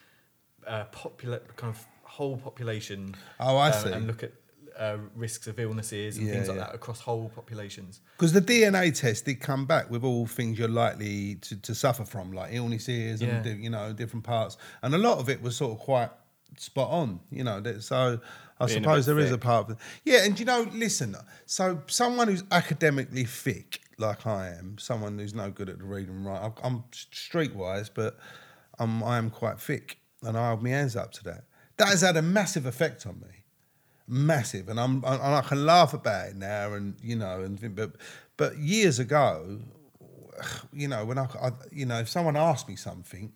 [0.65, 3.13] uh, popula- kind of whole population.
[3.39, 3.91] Oh, I uh, see.
[3.91, 4.31] And look at
[4.77, 6.65] uh, risks of illnesses and Yeah, things like yeah.
[6.65, 8.01] that across whole populations.
[8.17, 12.05] Because the DNA test did come back with all things you're likely to, to suffer
[12.05, 13.41] from, like illnesses and Yeah.
[13.53, 16.09] di- you know different parts, and a lot of it was sort of quite
[16.57, 17.19] spot on.
[17.31, 18.19] You know, so
[18.59, 19.77] I Being a suppose bit there is a part of it.
[20.03, 21.15] Yeah, and you know, listen.
[21.45, 26.07] So someone who's academically thick, like I am, someone who's no good at the read
[26.07, 26.41] and write.
[26.41, 28.17] I'm- I'm streetwise, but
[28.79, 31.43] I'm, I am quite thick, and I hold my hands up to that.
[31.77, 33.36] That has had a massive effect on me
[34.07, 37.91] massive, and I'm and I can laugh about it now, and you know, and but
[38.37, 39.59] but years ago,
[40.73, 43.33] you know, when I, I you know, if someone asked me something,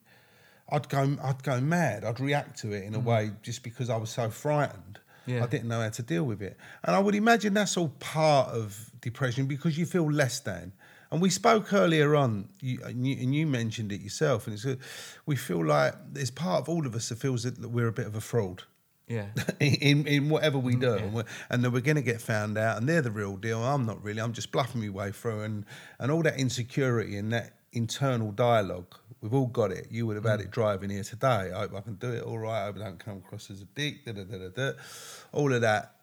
[0.70, 2.06] I'd go I'd go mad.
[2.06, 3.04] I'd react to it in a mm.
[3.04, 5.00] way just because I was so frightened.
[5.28, 5.44] Yeah.
[5.44, 8.50] I didn't know how to deal with it, and I would imagine that's all part
[8.50, 10.74] of depression because you feel less than.
[11.12, 14.66] And we spoke earlier on, you, and, you, and you mentioned it yourself, and it's
[15.26, 18.08] we feel like there's part of all of us that feels that we're a bit
[18.08, 18.64] of a fraud
[19.12, 19.26] Yeah.
[19.60, 20.82] in, in whatever we mm-hmm.
[20.82, 21.04] do, yeah.
[21.04, 23.62] and, we're, and that we're going to get found out, and they're the real deal.
[23.62, 24.22] I'm not really.
[24.22, 25.66] I'm just bluffing my way through, and
[26.00, 28.96] and all that insecurity and that internal dialogue.
[29.22, 29.88] We've all got it.
[29.92, 30.46] You would have had mm.
[30.46, 31.52] it driving here today.
[31.54, 32.64] I hope I can do it all right.
[32.64, 34.06] I hope I don't come across as a dick.
[34.06, 34.72] Da, da, da, da, da.
[35.32, 35.96] All of that.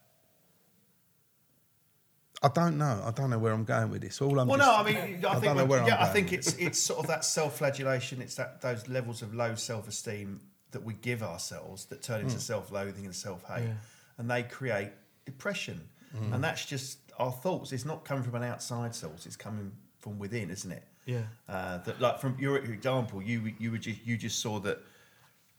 [2.40, 3.02] I don't know.
[3.04, 4.20] I don't know where I'm going with this.
[4.20, 4.46] All I'm.
[4.46, 5.00] Well, just, no, I mean, I,
[5.32, 8.20] think don't know we're- where I'm yeah, I think it's it's sort of that self-flagellation.
[8.22, 10.40] It's that those levels of low self-esteem
[10.72, 12.40] that we give ourselves that turn into mm.
[12.40, 13.74] self-loathing and self-hate, Yeah.
[14.18, 14.90] and they create
[15.24, 15.80] depression.
[16.16, 16.34] Mm.
[16.34, 17.72] And that's just our thoughts.
[17.72, 19.26] It's not coming from an outside source.
[19.26, 20.84] It's coming from within, isn't it?
[21.04, 21.22] Yeah.
[21.48, 24.78] Uh, that like from your example, you you were just you just saw that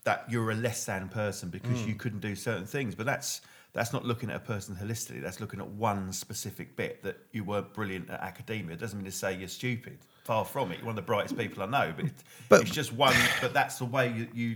[0.04, 2.00] that you're a less than person because you mm.
[2.00, 2.96] couldn't do certain things.
[2.96, 3.42] But that's
[3.74, 5.22] that's not looking at a person holistically.
[5.22, 8.74] That's looking at one specific bit that you weren't brilliant at academia.
[8.74, 10.00] It doesn't mean to say you're stupid.
[10.24, 10.78] Far from it.
[10.78, 11.94] You're one of the brightest people I know.
[11.96, 12.06] But,
[12.48, 13.16] But- it's just one.
[13.42, 14.28] But that's the way you.
[14.34, 14.56] you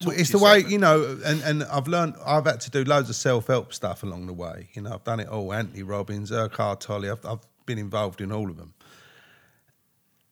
[0.00, 2.16] it's the way you know, and, and I've learned.
[2.24, 4.68] I've had to do loads of self help stuff along the way.
[4.74, 5.52] You know, I've done it all.
[5.52, 7.10] Anthony Robbins, Eckhart Tolle.
[7.10, 8.74] I've, I've been involved in all of them.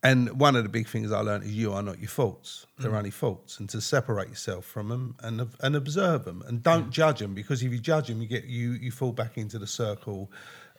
[0.03, 2.95] And one of the big things I learned is you are not your faults; they're
[2.95, 7.21] only faults, and to separate yourself from them and and observe them, and don't judge
[7.21, 10.31] them because if you judge them, you get you you fall back into the circle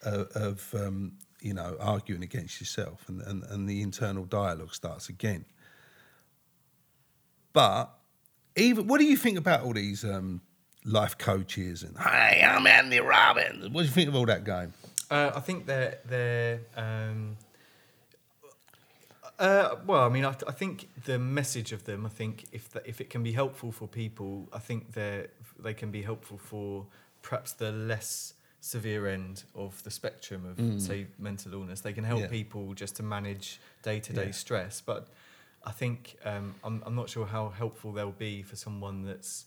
[0.05, 5.09] uh, of um, you know arguing against yourself, and, and and the internal dialogue starts
[5.09, 5.43] again.
[7.51, 7.91] But
[8.56, 10.41] even what do you think about all these um,
[10.84, 13.70] life coaches and hey, I'm Andy Robbins?
[13.70, 14.74] What do you think of all that game?
[15.10, 16.60] Uh, I think they're they're.
[16.76, 17.38] Um,
[19.38, 22.06] uh, well, I mean, I, I think the message of them.
[22.06, 25.28] I think if the, if it can be helpful for people, I think they
[25.60, 26.86] they can be helpful for
[27.22, 31.82] perhaps the less severe end of the spectrum of say mental illness.
[31.82, 32.24] They can help Mm.
[32.24, 32.30] Yeah.
[32.30, 35.10] people just to manage day to day stress, but
[35.66, 39.45] I think um, I'm I'm not sure how helpful they'll be for someone that's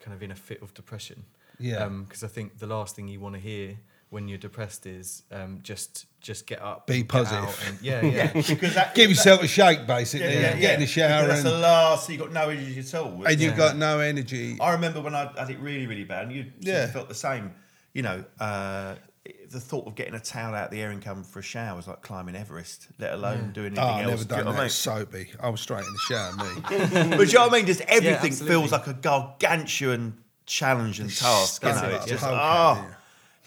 [0.00, 1.24] kind of in a fit of depression.
[1.58, 1.86] Yeah.
[1.88, 3.76] Because I think the last thing you want to hear
[4.10, 7.64] when you're depressed is um, just just get up, Be and positive.
[7.68, 10.26] and- yeah, yeah, because that, Give that- yourself a shake, basically.
[10.34, 12.08] yeah, yeah, Get in the Because shower That's and, the last.
[12.10, 13.24] You got no energy at all.
[13.26, 13.56] and you've Yeah.
[13.56, 14.56] got no energy.
[14.60, 16.86] I remember when I had it really, really bad, and you Yeah.
[16.88, 17.52] felt the same.
[17.94, 18.96] You know, uh,
[19.52, 21.76] the thought of getting a towel out of the air and coming for a shower
[21.76, 24.10] was like climbing Everest, let alone doing Oh, anything I else.
[24.10, 24.58] never Do you done know that.
[24.58, 25.30] what I Soapy.
[25.40, 27.10] I was straight in the shower, me.
[27.16, 27.66] but you know what I mean?
[27.66, 28.48] Just everything absolutely.
[28.48, 31.62] feels like a gargantuan challenge and task.
[31.62, 32.40] You know, it's just Okay, oh, yeah.
[32.40, 32.96] Ah.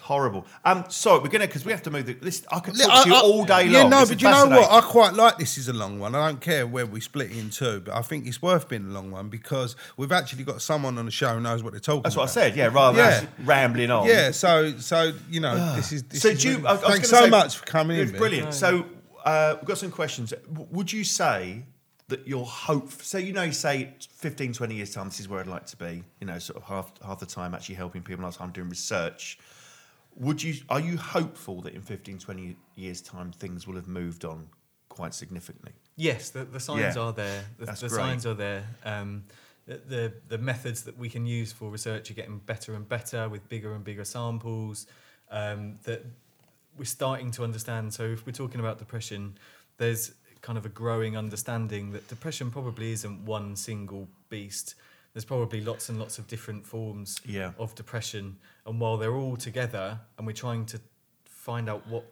[0.06, 0.46] Horrible.
[0.64, 2.06] Um, sorry, we're gonna because we have to move.
[2.06, 3.72] The, this I could talk I- to you I- all day long.
[3.72, 4.70] Yeah, no, This but you know what?
[4.70, 6.14] I quite like this is a long one.
[6.14, 8.86] I don't care where we split it in two, but I think it's worth being
[8.86, 11.80] a long one because we've actually got someone on the show who knows what they're
[11.80, 12.22] talking That's about.
[12.22, 12.56] what I said.
[12.56, 13.18] Yeah, rather than Yeah.
[13.18, 14.06] us rambling on.
[14.08, 16.02] Yeah, so so you know this is.
[16.04, 16.56] This So is do you?
[16.56, 18.02] really- I, I thanks so say- much for coming in.
[18.04, 18.18] It's Ben.
[18.20, 18.54] brilliant.
[18.54, 18.86] So
[19.24, 20.32] uh, we've got some questions.
[20.70, 21.64] Would you say
[22.08, 22.92] that your hope?
[23.02, 25.08] So you know, you say 15, 20 years time.
[25.08, 26.04] This is where I'd like to be.
[26.20, 28.68] You know, sort of half half the time actually helping people, half the time doing
[28.68, 29.38] research.
[30.16, 30.54] Would you?
[30.68, 34.48] Are you hopeful that in 15, 20 years time things will have moved on
[34.88, 35.72] quite significantly?
[35.96, 37.02] Yes, the, the signs Yeah.
[37.02, 37.44] are there.
[37.58, 38.64] The, the signs are there.
[38.84, 39.24] Um,
[39.66, 43.28] the, the the methods that we can use for research are getting better and better
[43.28, 44.86] with bigger and bigger samples.
[45.30, 46.04] Um, that
[46.78, 47.92] we're starting to understand.
[47.92, 49.36] So if we're talking about depression,
[49.78, 54.76] there's kind of a growing understanding that depression probably isn't one single beast.
[55.12, 57.52] There's probably lots and lots of different forms Yeah.
[57.58, 58.36] of depression,
[58.66, 60.80] and while they're all together, and we're trying to
[61.24, 62.04] find out what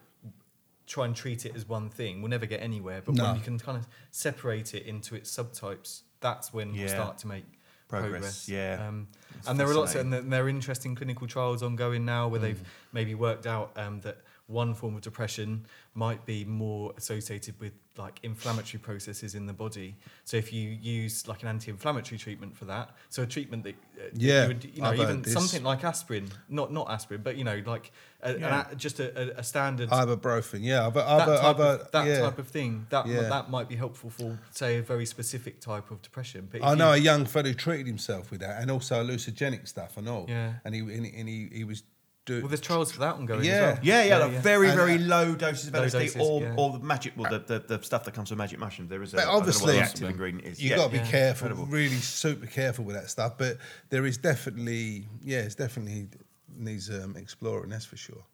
[0.87, 3.01] try and treat it as one thing, we'll never get anywhere.
[3.05, 3.25] But No.
[3.25, 6.81] when you can kind of separate it into its subtypes, that's when Yeah.
[6.81, 7.45] we'll start to make
[7.89, 8.87] Progress, yeah.
[8.89, 10.25] Um, It's and there are lots, fascinating.
[10.25, 12.43] and there are interesting clinical trials ongoing now where Mm.
[12.43, 15.65] they've maybe worked out um, that one form of depression
[15.95, 19.97] might be more associated with like inflammatory processes in the body.
[20.25, 24.03] So if you use like an anti-inflammatory treatment for that, so a treatment that uh,
[24.15, 27.45] Yeah, you, would, you know, I've even something like aspirin, not not aspirin, but you
[27.45, 27.93] know, like
[28.23, 28.67] a, an Yeah.
[28.71, 30.87] a- just a, a, a standard Ibuprofen, yeah.
[30.87, 32.21] I've, that, type, of, that yeah.
[32.21, 33.23] type of thing that Yeah.
[33.23, 36.49] that might be helpful for say a very specific type of depression.
[36.51, 39.97] But I you- know a young fellow treated himself with that, and also hallucinogenic stuff
[39.97, 40.27] and all.
[40.29, 40.55] Yeah.
[40.65, 41.85] And he and he, and he, he was
[42.25, 42.43] doing.
[42.43, 43.53] Well, there's trials for that ongoing Yeah.
[43.53, 43.79] as well.
[43.85, 46.55] Yeah, yeah, like very, And, very uh, low doses of low LSD, doses, or, yeah.
[46.57, 48.91] or the magic, well, the, the, the stuff that comes from magic mushrooms.
[48.91, 50.63] There is a, But I don't know what obviously- the active ingredient is.
[50.63, 50.77] you yeah.
[50.77, 51.11] got to be Yeah.
[51.11, 51.73] careful, Incredible.
[51.73, 53.39] really super careful with that stuff.
[53.39, 53.59] But
[53.91, 56.09] there is definitely, yeah, it's definitely
[56.57, 57.71] needs um, exploring.
[57.71, 58.25] That's for sure.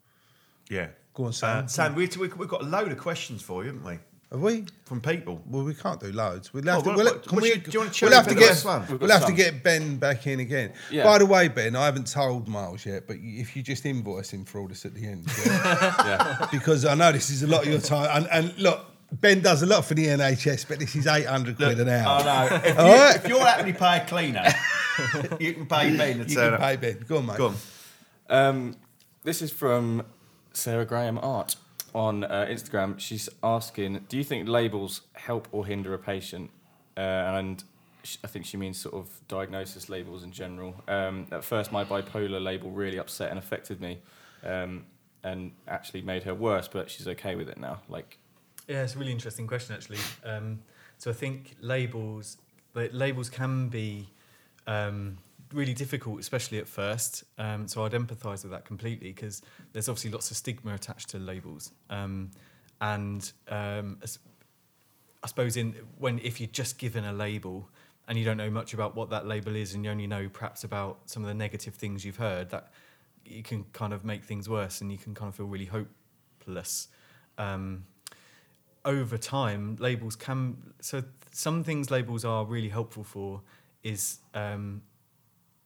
[0.69, 0.87] Yeah.
[1.13, 1.65] Go on, Sam.
[1.65, 3.99] Uh, Sam, we, we, we've got a load of questions for you, haven't we?
[4.31, 4.63] Have we?
[4.85, 5.41] From people.
[5.45, 6.53] Well, we can't do loads.
[6.53, 6.87] We'll have Oh, to.
[6.89, 8.63] well, We'll, what- can what we, should- do you wanna we'll have to get.
[9.01, 10.71] We'll have to get Ben back in again.
[10.89, 11.03] Yeah.
[11.03, 14.45] By the way, Ben, I haven't told Miles yet, but if you just invoice him
[14.45, 15.93] for all this at the end, yeah?
[16.39, 16.47] Yeah.
[16.51, 18.09] because I know this is a lot of your time.
[18.23, 21.57] And, and look, Ben does a lot for the NHS, but this is eight hundred
[21.57, 22.21] quid an hour.
[22.21, 22.55] Oh, no.
[22.69, 23.15] If, All you, right.
[23.17, 24.45] if you're happy to pay a cleaner,
[25.41, 26.23] you can pay me.
[26.25, 27.03] You can pay Ben.
[27.05, 27.37] Go on, mate.
[27.37, 27.55] Go on.
[28.29, 28.75] Um,
[29.23, 30.05] this is from
[30.53, 31.57] Sarah Graham Art
[31.93, 32.99] on uh, Instagram.
[32.99, 36.51] She's asking, "Do you think labels help or hinder a patient?"
[36.97, 37.63] Uh, and
[38.23, 40.75] I think she means sort of diagnosis labels in general.
[40.87, 43.99] Um, at first, my bipolar label really upset and affected me,
[44.43, 44.85] um,
[45.23, 46.67] and actually made her worse.
[46.67, 47.81] But she's okay with it now.
[47.87, 48.17] Like,
[48.67, 49.99] Yeah, it's a really interesting question actually.
[50.23, 50.59] Um,
[50.97, 52.37] so I think labels,
[52.75, 54.07] labels can be
[54.67, 55.17] um,
[55.53, 57.23] really difficult, especially at first.
[57.37, 59.41] Um, so I'd empathise with that completely because
[59.73, 62.31] there's obviously lots of stigma attached to labels, um,
[62.79, 63.97] and um,
[65.23, 67.69] I suppose in when if you're just given a label
[68.07, 70.63] and you don't know much about what that label is and you only know perhaps
[70.63, 72.71] about some of the negative things you've heard, that
[73.25, 76.87] you can kind of make things worse and you can kind of feel really hopeless.
[77.37, 77.85] Um,
[78.83, 83.41] over time, labels can so some things labels are really helpful for
[83.83, 84.81] is um,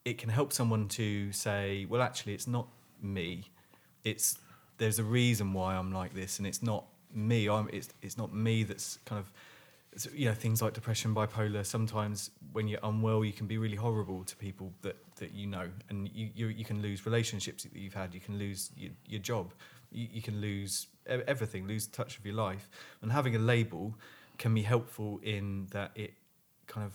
[0.06, 2.68] it can help someone to say, well, actually, it's not
[3.02, 3.50] me.
[4.04, 4.38] It's
[4.78, 7.48] there's a reason why I'm like this, and it's not me.
[7.48, 11.66] I'm it's it's not me that's kind of you know things like depression, bipolar.
[11.66, 15.68] Sometimes when you're unwell, you can be really horrible to people that, that you know,
[15.88, 18.14] and you, you you can lose relationships that you've had.
[18.14, 19.54] You can lose your, your job.
[19.90, 22.70] You, you can lose everything, lose touch of your life.
[23.02, 23.92] And having a label
[24.38, 26.14] can be helpful in that it
[26.68, 26.92] kind of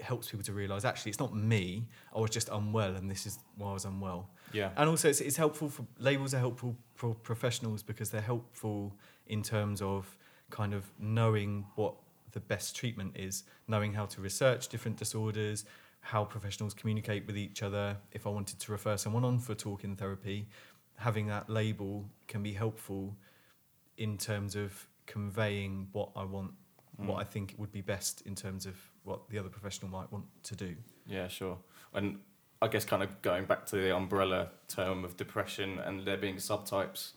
[0.00, 1.86] helps people to realise actually it's not me.
[2.14, 4.30] I was just unwell, and this is why I was unwell.
[4.52, 8.94] yeah, And also, it's, it's helpful for labels are helpful for professionals because they're helpful
[9.26, 10.16] in terms of
[10.50, 11.94] kind of knowing what
[12.32, 15.64] the best treatment is, knowing how to research different disorders,
[16.00, 17.96] how professionals communicate with each other.
[18.12, 20.48] If I wanted to refer someone on for talking therapy,
[20.96, 23.16] having that label can be helpful
[23.96, 26.52] in terms of conveying what I want,
[26.96, 27.20] what mm.
[27.20, 28.76] I think would be best in terms of
[29.06, 30.74] what the other professional might want to do.
[31.06, 31.56] Yeah, sure.
[31.94, 32.18] And
[32.60, 36.36] I guess kind of going back to the umbrella term of depression and there being
[36.36, 37.12] subtypes,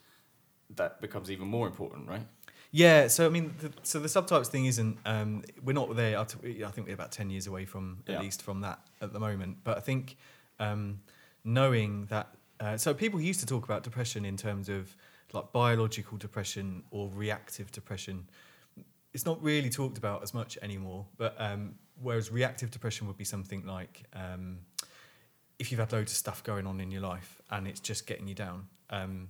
[0.76, 2.26] that becomes even more important, right?
[2.72, 5.00] Yeah, so I mean, the, so the subtypes thing isn't.
[5.06, 6.20] Um, we're not there.
[6.20, 8.22] I think we're about ten years away from at Yeah.
[8.22, 9.58] least from that at the moment.
[9.64, 10.16] But I think
[10.60, 11.02] um,
[11.44, 12.28] knowing that.
[12.60, 14.96] Uh, so people used to talk about depression in terms of
[15.32, 18.28] like biological depression or reactive depression.
[19.14, 21.06] It's not really talked about as much anymore.
[21.18, 24.60] But um, whereas reactive depression would be something like um,
[25.58, 28.28] if you've had loads of stuff going on in your life and it's just getting
[28.28, 28.68] you down.
[28.90, 29.30] Um,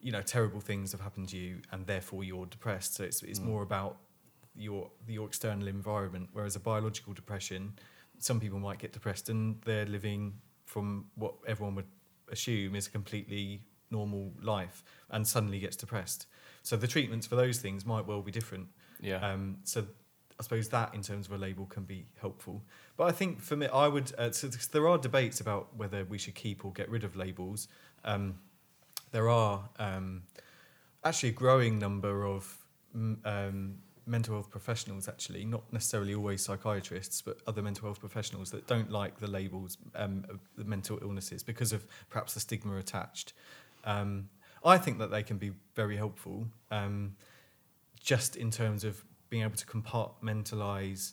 [0.00, 2.94] you know, terrible things have happened to you, and therefore you're depressed.
[2.94, 3.44] So it's it's Mm.
[3.44, 3.98] more about
[4.54, 6.30] your your external environment.
[6.32, 7.74] Whereas a biological depression,
[8.18, 11.88] some people might get depressed and they're living from what everyone would
[12.30, 16.26] assume is a completely normal life, and suddenly gets depressed.
[16.62, 18.68] So the treatments for those things might well be different.
[19.00, 19.16] Yeah.
[19.26, 19.86] Um, so
[20.38, 22.62] I suppose that in terms of a label can be helpful.
[22.96, 24.12] But I think for me, I would.
[24.16, 27.68] Uh, so there are debates about whether we should keep or get rid of labels.
[28.04, 28.38] Um,
[29.12, 30.22] there are um,
[31.04, 32.56] actually a growing number of
[32.94, 38.66] um, mental health professionals, actually, not necessarily always psychiatrists, but other mental health professionals that
[38.66, 40.24] don't like the labels um,
[40.56, 43.32] the mental illnesses because of perhaps the stigma attached.
[43.84, 44.28] Um,
[44.64, 47.16] I think that they can be very helpful, um,
[48.00, 51.12] just in terms of being able to compartmentalize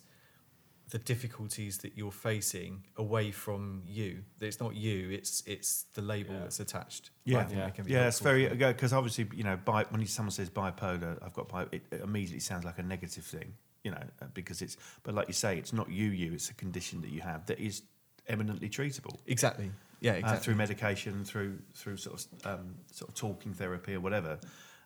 [0.90, 4.24] the difficulties that you're facing away from you.
[4.40, 6.40] That it's not you; it's it's the label Yeah.
[6.42, 7.12] that's attached.
[7.26, 7.84] Yeah, I think yeah.
[7.84, 11.34] they Yeah, it's very for- because obviously you know bi- when someone says bipolar, I've
[11.34, 14.78] got bi- it, it immediately sounds like a negative thing, you know, uh, because it's
[15.04, 17.60] but like you say, it's not you, you, it's a condition that you have that
[17.60, 17.82] is
[18.28, 19.18] eminently treatable.
[19.28, 19.72] Exactly.
[20.00, 20.40] Yeah, uh, exactly.
[20.46, 22.16] through medication, through through sort
[22.46, 24.40] of um, sort of talking therapy or whatever.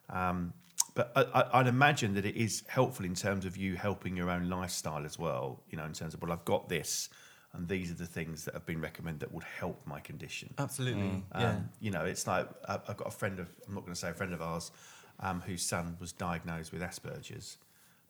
[0.09, 0.53] Um,
[0.93, 4.29] but I, I, I'd imagine that it is helpful in terms of you helping your
[4.29, 5.61] own lifestyle as well.
[5.69, 7.09] You know, in terms of well, I've got this,
[7.53, 10.53] and these are the things that have been recommended that would help my condition.
[10.57, 11.01] Absolutely.
[11.03, 11.55] Um, Yeah.
[11.79, 14.09] You know, it's like I- I've got a friend of I'm not going to say
[14.09, 14.71] a friend of ours
[15.19, 17.57] um, whose son was diagnosed with Asperger's,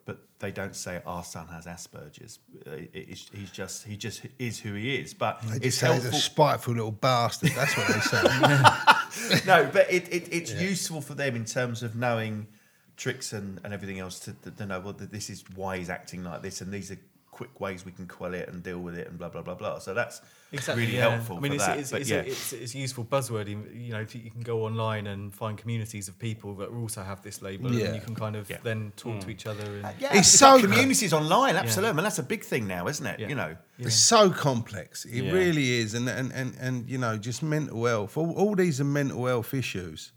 [0.04, 2.38] but they don't say our son has Asperger's.
[2.66, 5.14] Uh, it- he's just he just is who he is.
[5.14, 6.18] But They it's just say he's helpful.
[6.18, 7.50] a spiteful little bastard.
[7.54, 9.42] That's what they say.
[9.46, 12.46] no, but it, it, it's useful for them in terms of knowing
[12.96, 16.22] tricks and, and everything else to, to, to know well this is why he's acting
[16.22, 16.98] like this and these are
[17.32, 19.78] quick ways we can quell it and deal with it and blah blah blah blah.
[19.78, 20.20] So that's
[20.52, 21.08] Exactly, really yeah.
[21.08, 21.78] helpful I mean, for it's, that.
[21.78, 23.48] it's, but it's, yeah, a, it's, it's useful buzzword.
[23.48, 27.02] You you know, if you can go online and find communities of people that also
[27.02, 27.86] have this label, Yeah.
[27.86, 28.58] and you can kind of Yeah.
[28.62, 29.30] then talk to hmm.
[29.30, 29.64] each other.
[29.64, 30.70] And, yeah, It's it's, so like good.
[30.72, 33.18] communities online, absolutely, and that's a big thing now, isn't it?
[33.18, 33.28] Yeah.
[33.28, 33.86] You know, Yeah.
[33.86, 35.06] It's so complex.
[35.06, 35.32] It Yeah.
[35.32, 35.94] really is.
[35.94, 38.18] And, and, and, and, you know, just mental health.
[38.18, 40.12] All, all these are mental health issues.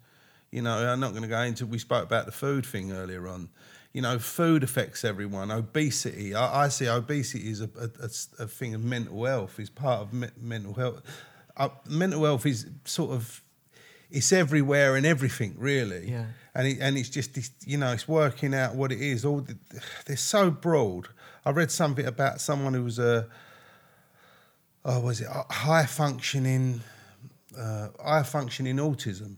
[0.55, 3.27] You know, I'm not going to go into, we spoke about the food thing earlier
[3.27, 3.49] on.
[3.91, 5.51] You know, food affects everyone.
[5.51, 9.69] Obesity, I, I see obesity is a, a, a- a thing of mental health, is
[9.69, 11.01] part of me, mental health.
[11.57, 13.43] Uh, mental health is sort of,
[14.09, 16.09] it's everywhere and everything, really.
[16.09, 16.27] Yeah.
[16.53, 19.25] And, it, and it's just, this, you know, it's working out what it is.
[19.25, 19.57] All the,
[20.05, 21.09] They're so broad.
[21.45, 23.27] I read something about someone who was a,
[24.85, 26.79] oh, was it high functioning,
[27.59, 29.35] uh, high functioning autism?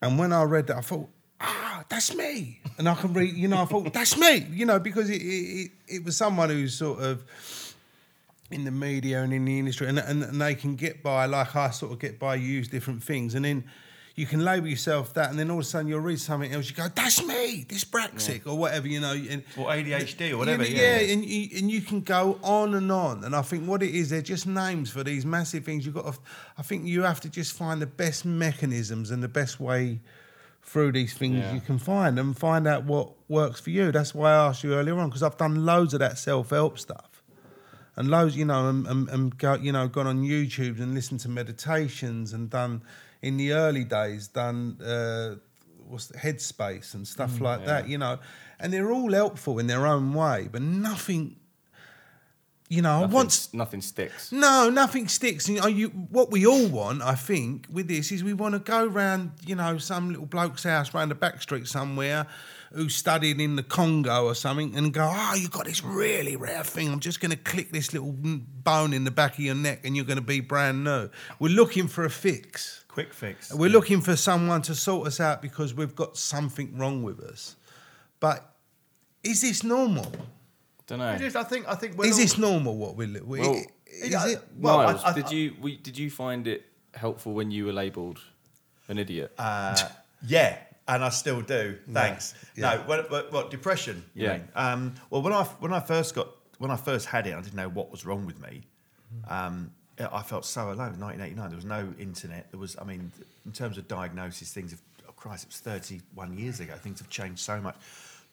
[0.00, 1.08] And when I read that, I thought,
[1.40, 2.60] ah, that's me.
[2.78, 5.70] And I can read, you know, I thought that's me, you know, because it it,
[5.88, 7.24] it, was someone who's sort of
[8.50, 11.56] in the media and in the industry, and, and and they can get by like
[11.56, 13.64] I sort of get by, use different things, and then.
[14.18, 16.68] You can label yourself that, and then all of a sudden you'll read something else.
[16.68, 19.12] You go, "That's me, This dyspraxic, or whatever," you know.
[19.12, 20.64] And, or ADHD or whatever.
[20.64, 23.22] yeah, Yeah, and you, and you can go on and on.
[23.24, 25.86] And I think what it is, they're just names for these massive things.
[25.86, 26.18] You've got to,
[26.58, 30.00] I think you have to just find the best mechanisms and the best way
[30.62, 31.54] through these things Yeah.
[31.54, 33.90] you can find and find out what works for you.
[33.92, 36.78] That's why I asked you earlier on because I've done loads of that self help
[36.78, 37.07] stuff.
[37.98, 41.18] And loads, you know, and, and, and go, you know, gone on YouTube and listened
[41.20, 42.80] to meditations and done
[43.22, 45.34] in the early days, done uh,
[45.88, 48.20] what's the, Headspace and stuff like that, you know,
[48.60, 51.34] and they're all helpful in their own way, but nothing,
[52.68, 54.30] you know, Nothing, once nothing sticks.
[54.30, 55.48] no, nothing sticks.
[55.48, 58.60] You know, you, what we all want, I think, with this is we want to
[58.60, 62.28] go round, you know, some little bloke's house round the back street somewhere
[62.72, 66.62] who studied in the Congo or something and go, oh, you've got this really rare
[66.64, 66.88] thing.
[66.92, 69.96] I'm just going to click this little bone in the back of your neck and
[69.96, 71.08] you're going to be brand new.
[71.38, 72.84] We're looking for a fix.
[72.88, 73.52] quick fix.
[73.54, 77.56] We're looking for someone to sort us out because we've got something wrong with us.
[78.20, 78.52] But
[79.22, 80.12] is this normal?
[80.86, 81.12] Don't know.
[81.12, 81.66] It is, I think.
[81.68, 81.96] I think.
[81.96, 83.54] we're Is all- this normal what we li- Well,
[83.86, 84.42] is Yeah, it?
[84.58, 86.64] well, I- I- did you we, did you find it
[86.94, 88.20] helpful when you were labelled
[88.88, 89.32] an idiot?
[89.38, 89.76] Uh,
[90.26, 90.58] yeah,
[90.88, 91.78] and I still do.
[91.92, 92.34] Thanks.
[92.56, 92.74] Yeah.
[92.74, 94.02] No, what, what, what depression?
[94.14, 94.32] Yeah.
[94.32, 94.48] mean?
[94.54, 96.28] Um, well, when I when I first got
[96.58, 98.62] when I first had it, I didn't know what was wrong with me.
[99.28, 99.70] Um,
[100.00, 100.98] I felt so alone.
[101.00, 102.50] 1989, there was no internet.
[102.50, 103.10] There was, I mean,
[103.44, 104.80] in terms of diagnosis, things have.
[105.08, 106.74] Oh Christ, it was 31 years ago.
[106.74, 107.76] Things have changed so much.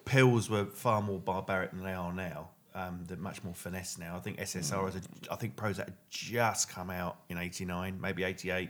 [0.06, 2.50] Pills were far more barbaric than they are now.
[2.76, 4.16] Um, they're much more finesse now.
[4.16, 4.94] I think SSRIs.
[4.94, 8.70] Had, I think Prozac had just come out in '89, maybe '88.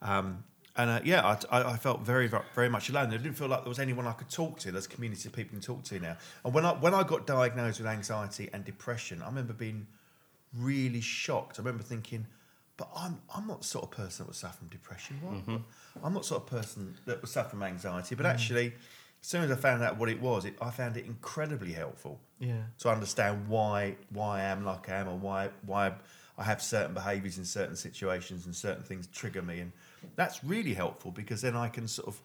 [0.00, 0.44] Um,
[0.78, 3.08] and uh, yeah, I, I, felt very, very much alone.
[3.08, 4.70] I didn't feel like there was anyone I could talk to.
[4.70, 6.16] There's a community of people can talk to now.
[6.44, 9.88] And when I when I got diagnosed with anxiety and depression, I remember being
[10.56, 11.58] really shocked.
[11.58, 12.26] I remember thinking,
[12.76, 15.16] but I'm I'm not the sort of person that would suffer from depression.
[15.20, 15.60] What?
[16.04, 18.14] I'm not the sort of person that would suffer from anxiety.
[18.14, 18.66] But actually,
[19.20, 22.20] as soon as I found out what it was, it, I found it incredibly helpful
[22.38, 22.62] Yeah.
[22.78, 25.94] to understand why why I am like I am and why why
[26.38, 29.72] I have certain behaviours in certain situations and certain things trigger me and
[30.16, 32.20] that's really helpful because then I can sort of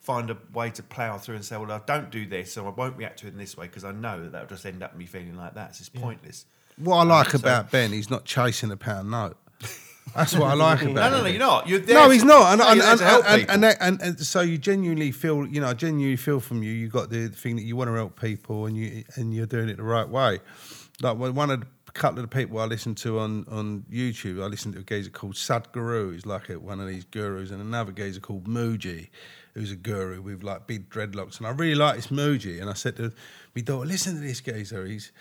[0.00, 2.70] find a way to plough through and say well I don't do this so I
[2.70, 4.94] won't react to it in this way because I know that that'll just end up
[4.96, 6.44] me feeling like that it's just pointless
[6.76, 9.36] What I like So- about Ben, he's not chasing a pound note.
[10.14, 11.30] That's what I like about no no no him.
[11.32, 12.52] you're not you're there No, he's not.
[12.52, 15.60] And, no, and, you're and, and, and, that- and- and so you genuinely feel, you
[15.62, 18.20] know, I genuinely feel from you, you got the thing that you want to help
[18.20, 20.40] people and you and you're doing it the right way.
[21.00, 24.42] Like when one of the couple of the people I listen to on, on YouTube,
[24.42, 27.60] I listen to a geezer called Sadhguru, who's like a, one of these gurus, and
[27.60, 29.08] another geezer called Mooji,
[29.54, 31.38] who's a guru with like big dreadlocks.
[31.38, 32.60] And I really like this Mooji.
[32.60, 33.12] And I said to
[33.54, 34.84] my daughter, listen to this geezer.
[34.84, 35.12] He's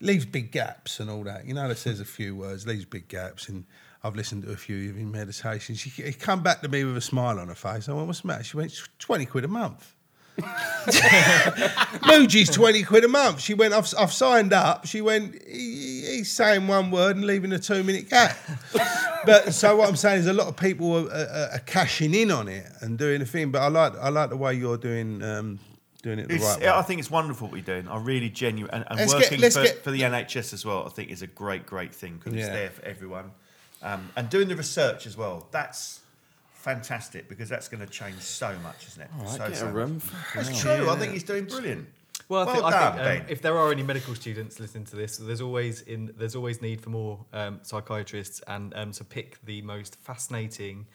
[0.00, 1.46] leaves big gaps and all that.
[1.46, 3.48] You know, that says a few words, leaves big gaps.
[3.48, 3.64] And
[4.02, 5.78] I've listened to a few of his meditations.
[5.78, 7.88] She he come back to me with a smile on her face.
[7.88, 8.44] I went, what's the matter?
[8.44, 9.94] She went, 20 quid a month.
[12.02, 13.40] Mooji's 20 quid a month.
[13.40, 14.86] She went, I've, I've signed up.
[14.86, 18.36] She went, he, he's saying one word and leaving a two minute gap.
[19.26, 22.30] but so what I'm saying is a lot of people are, are, are cashing in
[22.30, 23.50] on it and doing the thing.
[23.50, 25.58] But I like I like the way you're doing um,
[26.02, 26.68] doing it the It's, right way.
[26.68, 27.88] I think it's wonderful what you're doing.
[27.88, 30.64] I really genuine and, and Let's get- working let's for, get- for the NHS as
[30.64, 30.84] well.
[30.86, 33.30] I think is a great, great thing because it's there for everyone,
[33.82, 35.46] um, and doing the research as well.
[35.50, 36.00] That's
[36.62, 39.10] fantastic because that's going to change so much, isn't it?
[39.18, 40.00] All right, so, get so a room.
[40.34, 40.88] That's true.
[40.88, 41.88] I think he's doing brilliant.
[42.28, 44.96] Well, I Well think, I think um, if there are any medical students listening to
[44.96, 49.44] this, there's always in there's always need for more um, psychiatrists and um, to pick
[49.44, 50.86] the most fascinating,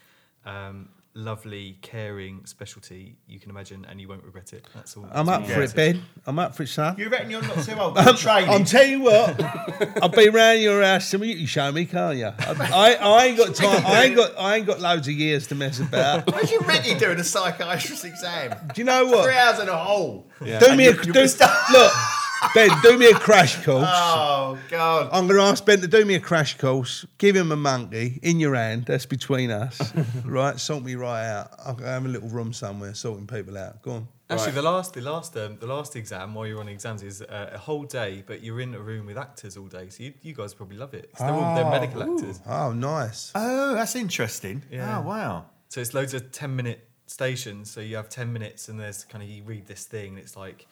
[0.46, 0.88] um,
[1.18, 4.66] lovely, caring specialty you can imagine, and you won't regret it.
[4.74, 5.06] That's all.
[5.10, 5.74] I'm up for it.
[5.74, 6.02] Ben.
[6.26, 6.96] I'm up for it, son.
[6.96, 8.48] You reckon you're not too old for training?
[8.48, 9.40] I'm telling you what,
[10.02, 11.08] I'll be round your house.
[11.08, 12.26] Some of you can show me, can't you?
[12.26, 13.84] I, I, I ain't got time.
[13.84, 14.38] I ain't got.
[14.38, 16.28] I ain't got loads of years to mess about.
[16.28, 18.54] Imagine Ricky doing a psychiatrist exam.
[18.74, 19.24] Do you know what?
[19.24, 20.26] Three hours in a hole.
[20.38, 21.14] Do me And a do, you'll
[21.72, 21.92] look,
[22.54, 22.70] Ben.
[22.82, 23.86] Do me a crash course.
[23.90, 25.08] Oh God!
[25.12, 27.06] I'm going to ask Ben to do me a crash course.
[27.18, 28.84] Give him a monkey in your hand.
[28.86, 29.92] That's between us,
[30.24, 30.58] right?
[30.58, 31.52] Sort me right out.
[31.64, 33.82] I'll go have a little room somewhere, sorting people out.
[33.82, 34.08] Go on.
[34.30, 34.54] Actually, Right.
[34.56, 37.56] the last, the last, um, the last exam while you're on exams is uh, a
[37.58, 40.52] whole day, but you're in a room with actors all day, so you, you guys
[40.52, 41.10] probably love it.
[41.12, 43.32] 'cause they're all they're medical actors, Oh, nice.
[43.34, 44.62] Oh, that's interesting.
[44.70, 44.98] Yeah.
[44.98, 45.46] Oh wow.
[45.70, 47.70] so it's loads of ten minute stations.
[47.70, 50.36] So you have ten minutes, and there's kind of you read this thing, and it's
[50.36, 50.66] like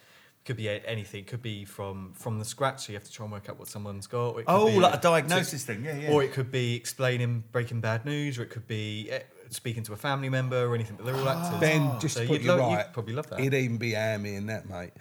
[0.47, 1.25] could be a- anything.
[1.25, 3.69] Could be from from the scratch, so you have to try and work out what
[3.69, 4.31] someone's got.
[4.35, 5.85] or it could Oh, be- like a diagnosis thing.
[5.85, 6.11] Yeah, yeah.
[6.13, 9.21] Or it could be explaining Breaking Bad news, or it could be eh,
[9.51, 10.97] speaking to a family member or anything.
[10.97, 11.61] But they're all actors.
[11.61, 13.41] Ben, just so to put you'd you lo- right, you'd probably love that.
[13.41, 14.93] He'd even be hammy in that, mate.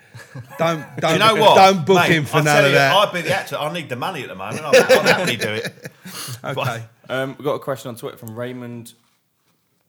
[0.58, 1.56] Don't, don't, Do you know what?
[1.56, 2.96] Don't book Mate, him for I'll none tell of you, that.
[2.96, 3.56] I'd be the actor.
[3.58, 4.62] I need the money at the moment.
[4.64, 5.92] I'll, I'll happily do it.
[6.44, 6.84] okay.
[7.10, 8.94] Um, we've got a question on Twitter from Raymond.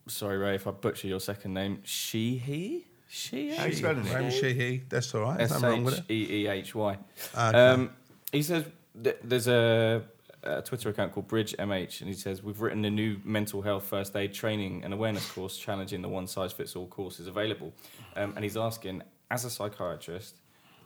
[0.09, 1.81] Sorry, Ray, if I butcher your second name.
[1.85, 2.87] She, he?
[3.09, 4.13] She, How you spelling it?
[4.13, 5.39] Raymond Sheehy, that's all right.
[5.39, 6.11] There's nothing wrong with it.
[6.11, 6.99] E E H Y.
[7.35, 7.91] Um,
[8.33, 8.65] he says
[9.03, 10.03] th- there's a,
[10.43, 13.85] a Twitter account called Bridge MH, and he says we've written a new mental health
[13.85, 17.73] first aid training and awareness course challenging the one size fits all courses available.
[18.17, 20.37] Um, and he's asking, as a psychiatrist,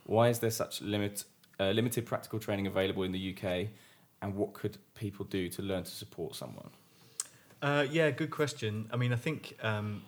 [0.05, 1.23] why is there such limit
[1.59, 3.67] uh, limited practical training available in the UK,
[4.21, 6.69] and what could people do to learn to support someone?
[7.61, 8.89] Uh, yeah, good question.
[8.91, 10.01] I mean, I think um,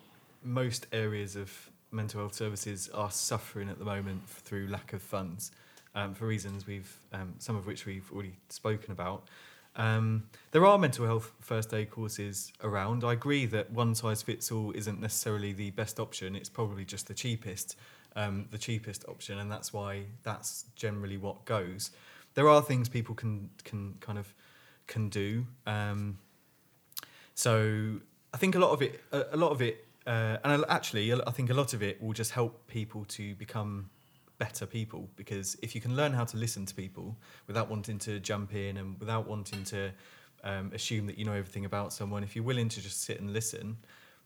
[0.44, 5.52] most areas of mental health services are suffering at the moment through lack of funds
[5.96, 9.28] um, for reasons we've, um, some of which we've already spoken about.
[9.76, 13.04] Um, there are mental health first aid courses around.
[13.04, 16.36] I agree that one size fits all isn't necessarily the best option.
[16.36, 17.76] It's probably just the cheapest,
[18.16, 21.92] um, the cheapest option, and that's why that's generally what goes.
[22.36, 24.34] There are things people can can kind of
[24.86, 25.46] can do.
[25.66, 26.20] Um,
[27.34, 28.00] so
[28.34, 31.32] I think a lot of it, a, a lot of it, uh, and actually, I
[31.32, 33.90] think a lot of it will just help people to become
[34.38, 37.16] better people because if you can learn how to listen to people
[37.48, 39.92] without wanting to jump in and without wanting to
[40.44, 43.32] um, assume that you know everything about someone, if you're willing to just sit and
[43.32, 43.78] listen,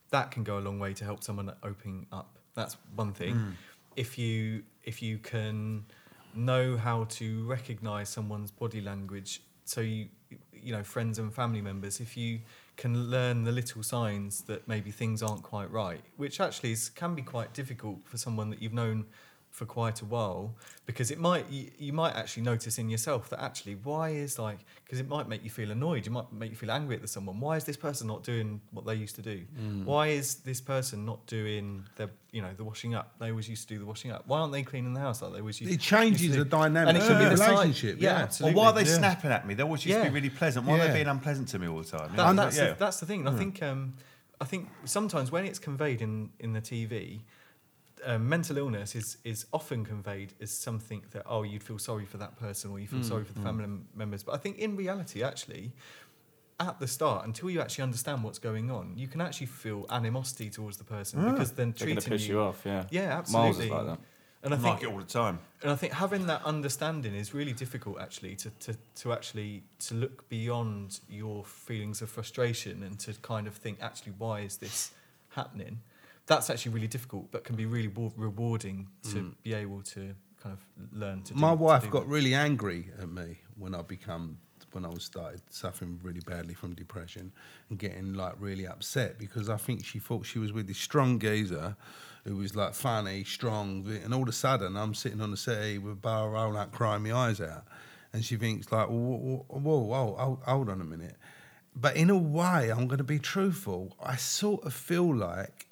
[0.10, 2.38] that can go a long way to help someone opening up.
[2.56, 3.56] That's one thing.
[3.96, 5.86] If you if you can
[6.34, 10.08] know how to recognize someone's body language, so you
[10.54, 12.40] you know friends and family members, if you
[12.78, 17.16] can learn the little signs that maybe things aren't quite right, which actually is, can
[17.16, 19.06] be quite difficult for someone that you've known
[19.58, 20.54] for quite a while
[20.86, 24.60] because it might you, you might actually notice in yourself that actually why is like
[24.86, 27.08] because it might make you feel annoyed you might make you feel angry at the
[27.08, 29.42] someone why is this person not doing what they used to do
[29.84, 33.68] why is this person not doing their you know the washing up they always used
[33.68, 35.74] to do the washing up why aren't they cleaning the house like they always used
[35.74, 38.12] It changes used to the dynamic and it of can be the the relationship, yeah.
[38.12, 38.98] Or absolutely why are they Yeah.
[39.00, 39.56] snapping at me?
[39.56, 40.68] They always used to be really pleasant.
[40.68, 42.16] Why are they being unpleasant to me all the time?
[42.16, 42.70] That- that's, yeah.
[42.70, 43.28] the, that's the thing.
[43.28, 43.96] I think um,
[44.40, 47.22] I think sometimes when it's conveyed in, in the TV,
[48.06, 52.18] um, mental illness is is often conveyed as something that oh you'd feel sorry for
[52.18, 53.44] that person or you feel mm, sorry for the mm.
[53.44, 54.24] family members.
[54.24, 55.74] But I think in reality, actually,
[56.60, 60.50] at the start, until you actually understand what's going on, you can actually feel animosity
[60.50, 62.86] towards the person ah, because then They're treating piss you off, yeah.
[62.90, 63.66] Yeah, Miles absolutely.
[63.66, 64.00] is like that.
[64.44, 65.40] And I I think like it all the time.
[65.62, 69.96] and I think having that understanding is really difficult actually to, to, to actually to
[69.96, 74.92] look beyond your feelings of frustration and to kind of think actually why is this
[75.30, 75.82] happening
[76.28, 79.34] that's actually really difficult but can be really wa- rewarding to mm.
[79.44, 80.60] be able to kind of
[80.98, 82.10] learn to do My to wife do got that.
[82.10, 84.38] really angry at me when I become
[84.74, 87.32] when I was started suffering really badly from depression
[87.70, 91.20] and getting like really upset because I think she thought she was with this strong
[91.20, 91.76] geezer
[92.28, 95.78] who was like funny, strong, and all of a sudden I'm sitting on the settee
[95.78, 97.64] with a bar roll out crying my eyes out,
[98.12, 101.16] and she thinks like, whoa, whoa, whoa, hold on a minute.
[101.74, 103.96] But in a way, I'm going to be truthful.
[104.04, 105.67] I sort of feel like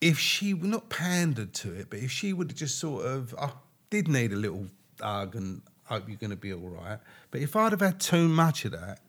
[0.00, 3.34] if she were not pandered to it, but if she would have just sort of,
[3.38, 3.50] I
[3.90, 4.66] did need a little
[5.00, 6.98] hug and hope you're going to be all right.
[7.30, 9.00] But if I'd have had too much of that,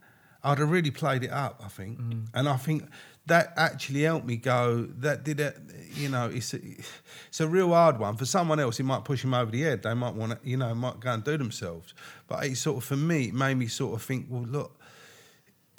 [0.44, 1.62] I'd have really played it up.
[1.64, 2.26] I think, mm.
[2.34, 2.90] and I think
[3.28, 4.88] that actually helped me go.
[4.98, 5.56] That did it.
[5.94, 6.60] You know, it's a,
[7.28, 8.80] it's a real hard one for someone else.
[8.80, 9.84] It might push them over the head.
[9.84, 11.94] They might want to, you know, might go and do themselves.
[12.28, 14.26] But it sort of for me, it made me sort of think.
[14.30, 14.81] Well, look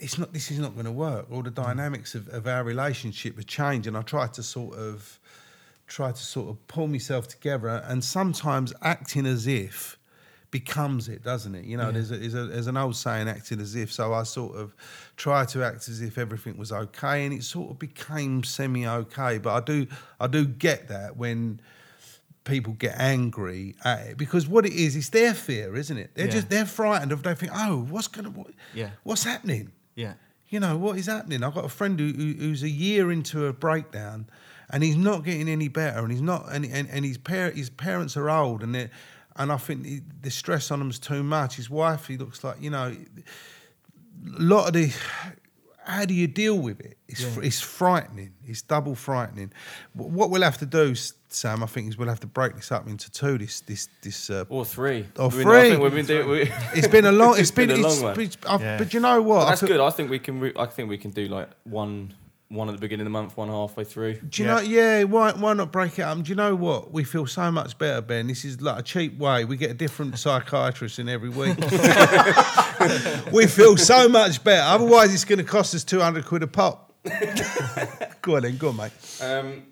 [0.02, 1.26] it's not this is not going to work.
[1.30, 1.54] All the mm.
[1.54, 5.20] dynamics of, of our relationship have changed and i try to sort of
[5.86, 7.68] try to sort of pull myself together.
[7.86, 9.98] And sometimes acting as if
[10.50, 11.64] becomes it doesn't it?
[11.64, 13.92] You know there's, a, there's, a, there's an old saying acting as if.
[13.92, 14.74] So i sort of
[15.16, 17.24] try to act as if everything was okay.
[17.24, 19.86] And it sort of became semi okay but i do
[20.20, 21.60] i do get that when
[22.44, 24.18] people get angry at it.
[24.18, 26.10] Because what it is it's their fear isn't it?
[26.14, 26.32] They're Yeah.
[26.32, 28.90] just they're frightened of they think oh what's gonna what, Yeah.
[29.04, 30.14] what's happening Yeah.
[30.48, 31.42] you know what is happening?
[31.42, 34.26] I've got a friend who, who, who's a year into a breakdown
[34.70, 37.68] and he's not getting any better and he's not and, and, and his, par- his
[37.70, 38.88] parents are old and they
[39.36, 41.56] and i think the- the stress on them's too much.
[41.56, 44.92] His wife he looks like you know a lot of the
[45.84, 46.96] how do you deal with it?
[47.08, 48.34] It's, fr- it's frightening.
[48.44, 49.52] It's double frightening.
[49.94, 50.94] What we'll have to do
[51.34, 54.30] sam i think is we'll have to break this up into two this this this
[54.30, 55.06] uh, Or three.
[55.18, 55.58] Or I mean, three.
[55.58, 56.28] I think we've been doing.
[56.28, 56.40] We,
[56.74, 58.20] it's been a long It's it's been, been a it's, long one.
[58.20, 58.78] it's- Yeah.
[58.78, 59.80] but you know what But I that's feel- good.
[59.80, 60.40] I think we can.
[60.40, 62.12] Re- I think we can do like one,
[62.48, 64.14] one at the beginning of the month, one halfway through.
[64.14, 64.54] Do you Yeah.
[64.56, 64.60] know?
[64.60, 66.14] Yeah, why why not break it up?
[66.16, 66.92] And do you know what?
[66.92, 68.26] We feel so much better, Ben.
[68.26, 69.44] This is like a cheap way.
[69.46, 71.56] We get a different psychiatrist in every week.
[73.32, 74.62] we feel so much better.
[74.66, 76.92] Otherwise, it's going to cost us two hundred quid a pop.
[78.22, 78.92] go on then, go on, mate.
[79.20, 79.62] Um,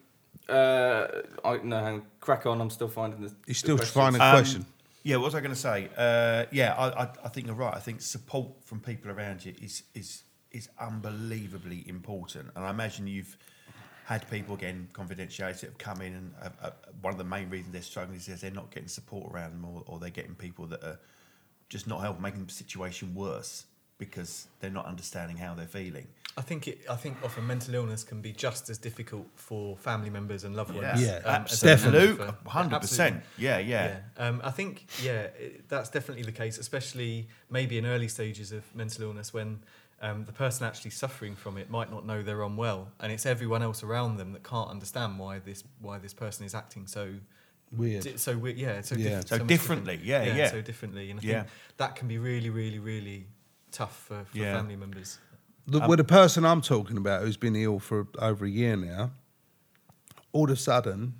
[0.50, 2.60] uh, I, no, hang on, crack on.
[2.60, 3.32] I'm still finding the.
[3.46, 3.94] You're still questions.
[3.94, 4.66] finding a Um, question.
[5.02, 5.88] Yeah, what was I going to say?
[5.96, 7.74] Uh, yeah, I, I, I think you're right.
[7.74, 13.06] I think support from people around you is is is unbelievably important, and I imagine
[13.06, 13.36] you've
[14.04, 16.70] had people again confidentiality that have come in, and uh, uh,
[17.00, 19.82] one of the main reasons they're struggling is they're not getting support around them, or,
[19.86, 20.98] or they're getting people that are
[21.68, 23.64] just not helping, making the situation worse
[24.00, 26.08] because they're not understanding how they're feeling.
[26.36, 26.78] I think it.
[26.88, 30.74] I think often mental illness can be just as difficult for family members and loved
[30.74, 31.00] ones.
[31.02, 33.22] Yeah, um, as it can Absolute, for- hundred percent.
[33.36, 37.84] Yeah, yeah, Yeah, um, I think yeah, it, that's definitely the case, especially maybe in
[37.86, 39.60] early stages of mental illness when
[40.02, 43.62] um, the person actually suffering from it might not know they're unwell, and it's everyone
[43.62, 47.12] else around them that can't understand why this why this person is acting so
[47.76, 48.04] Weird.
[48.04, 48.56] di- so weird.
[48.56, 49.16] Yeah, so, Yeah.
[49.18, 50.50] diff- So much differently, different- yeah, yeah.
[50.50, 51.32] so differently, and I Yeah.
[51.42, 53.26] think that can be really, really, really
[53.70, 54.56] tough for, for Yeah.
[54.56, 55.18] family members.
[55.66, 58.76] The, Um, well, the person I'm talking about, who's been ill for over a year
[58.76, 59.12] now,
[60.32, 61.14] all of a sudden,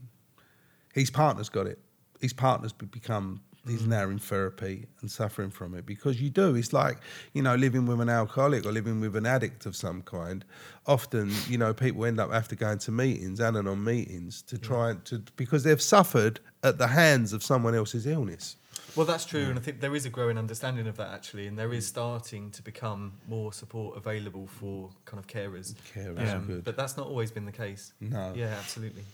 [0.94, 1.78] his partner's got it.
[2.20, 3.42] His partner's become.
[3.66, 6.54] He's now in therapy and suffering from it because you do.
[6.54, 6.96] It's like
[7.34, 10.44] you know living with an alcoholic or living with an addict of some kind.
[10.86, 14.56] Often, you know, people end up after going to go into meetings, Al-Anon meetings, to
[14.58, 18.56] try to because they've suffered at the hands of someone else's illness.
[18.96, 21.56] Well, that's true, and I think there is a growing understanding of that actually, and
[21.58, 25.74] there is starting to become more support available for kind of carers.
[25.94, 26.36] Carers Yeah.
[26.36, 26.64] are good.
[26.64, 27.92] But that's not always been the case.
[28.00, 28.32] No.
[28.34, 29.04] Yeah, absolutely.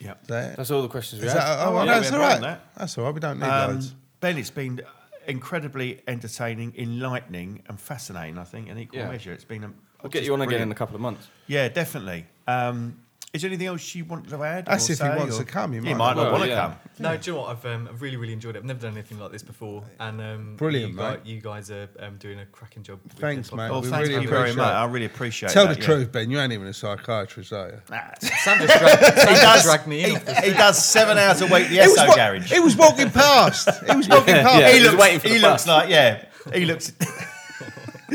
[0.00, 0.14] yeah.
[0.26, 1.42] That's all the questions we is have.
[1.42, 2.58] that- oh, Oh, well, yeah, that's we all haven't right.
[2.58, 2.74] that.
[2.78, 3.14] That's all right.
[3.14, 3.94] We don't need Um, loads.
[4.20, 4.80] ben, it's been
[5.26, 8.38] incredibly entertaining, enlightening, and fascinating.
[8.38, 9.08] I think in equal Yeah.
[9.10, 9.64] measure, it's been.
[9.64, 9.72] A,
[10.02, 11.26] We'll get you on again in a couple of months.
[11.48, 12.26] Yeah, definitely.
[12.46, 12.98] Um,
[13.34, 14.64] is there anything else you want to add?
[14.66, 15.96] That's or if he wants or- to come, he He might.
[15.96, 16.60] might not Well, want to yeah.
[16.62, 16.74] come.
[16.98, 17.50] No, do you know what?
[17.50, 18.60] I've, um, I've really, really enjoyed it.
[18.60, 21.26] I've never done anything like this before, and um, Brilliant, you guys, mate.
[21.26, 23.00] you guys are um, doing a cracking job.
[23.16, 23.64] Thanks, the mate.
[23.64, 23.70] podcast.
[23.70, 24.66] Well, We thank really you very much.
[24.66, 24.76] it.
[24.76, 25.52] I really appreciate it.
[25.52, 25.86] Tell that, the yeah.
[25.86, 26.30] truth, Ben.
[26.30, 27.80] You ain't even a psychiatrist, are you?
[27.88, 30.10] Sam just dragged, Sam just does- dragged me in.
[30.10, 31.68] He, he does seven hours a week.
[31.68, 32.50] The It was SO wa- garage.
[32.50, 33.68] He was walking past.
[33.88, 34.58] He was walking past.
[34.60, 35.02] Yeah, he he was looks.
[35.02, 36.24] waiting for the he looks like yeah.
[36.54, 36.92] He looks.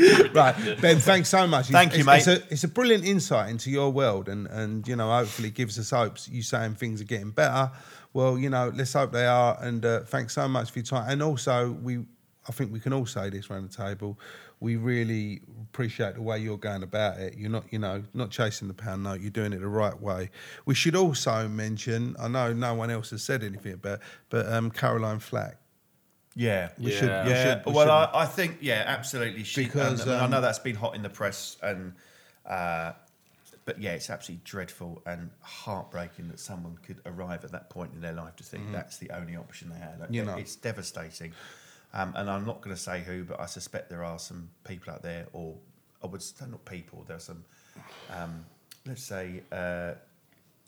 [0.34, 0.98] Right, Ben.
[0.98, 1.68] Thanks so much.
[1.68, 2.34] Thank you, It's- mate.
[2.36, 5.78] It's a, it's a brilliant insight into your world, and and you know, hopefully, gives
[5.78, 6.28] us hopes.
[6.28, 7.70] You saying things are getting better.
[8.12, 9.56] Well, you know, let's hope they are.
[9.60, 11.10] And uh, thanks so much for your time.
[11.10, 11.98] And also, we,
[12.48, 14.18] I think we can all say this around the table.
[14.60, 17.36] We really appreciate the way you're going about it.
[17.36, 19.20] You're not, you know, not chasing the pound note.
[19.20, 20.30] You're doing it the right way.
[20.64, 22.14] We should also mention.
[22.20, 23.98] I know no one else has said anything about,
[24.30, 25.56] but um, Caroline Flack.
[26.34, 26.98] Yeah, We Yeah.
[26.98, 27.08] should.
[27.26, 27.54] We yeah.
[27.54, 29.44] should, we well, I, I think yeah, absolutely.
[29.44, 31.94] She, Because, and, I, I um, know that's been hot in the press, and
[32.44, 32.92] uh,
[33.64, 38.00] but yeah, it's absolutely dreadful and heartbreaking that someone could arrive at that point in
[38.00, 40.00] their life to think that's the only option they had.
[40.00, 40.14] Mm-hmm.
[40.14, 40.36] You know.
[40.36, 41.32] it's devastating.
[41.94, 44.92] Um, and I'm not going to say who, but I suspect there are some people
[44.92, 45.54] out there, or
[46.02, 47.04] I would say not people.
[47.06, 47.44] There are some,
[48.10, 48.44] um,
[48.84, 49.92] let's say, uh,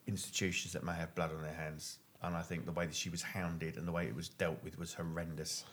[0.06, 1.98] institutions that may have blood on their hands.
[2.26, 4.62] And I think the way that she was hounded and the way it was dealt
[4.64, 5.64] with was horrendous.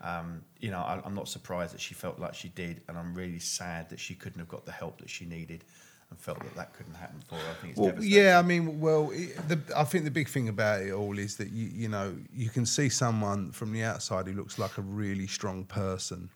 [0.00, 3.14] Um, you know, I, I'm not surprised that she felt like she did, and I'm
[3.14, 5.62] really sad that she couldn't have got the help that she needed.
[6.10, 7.50] and felt that that couldn't happen for her.
[7.50, 8.18] I think it's Well, devastating.
[8.24, 11.36] yeah, I mean, well, it, the, I think the big thing about it all is
[11.36, 14.82] that you, you know, you can see someone from the outside who looks like a
[14.82, 16.30] really strong person,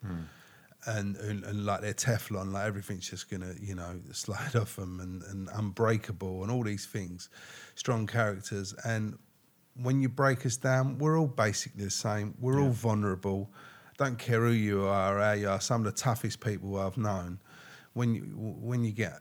[0.85, 4.99] and, and and like they're Teflon, like everything's just gonna, you know, slide off them,
[4.99, 7.29] and, and unbreakable, and all these things,
[7.73, 9.17] strong characters, and
[9.81, 12.33] when you break us down, we're all basically the same.
[12.39, 13.49] We're all vulnerable.
[13.97, 15.59] Don't care who you are, how you are.
[15.61, 17.39] Some of the toughest people I've known.
[17.93, 19.19] When you when you get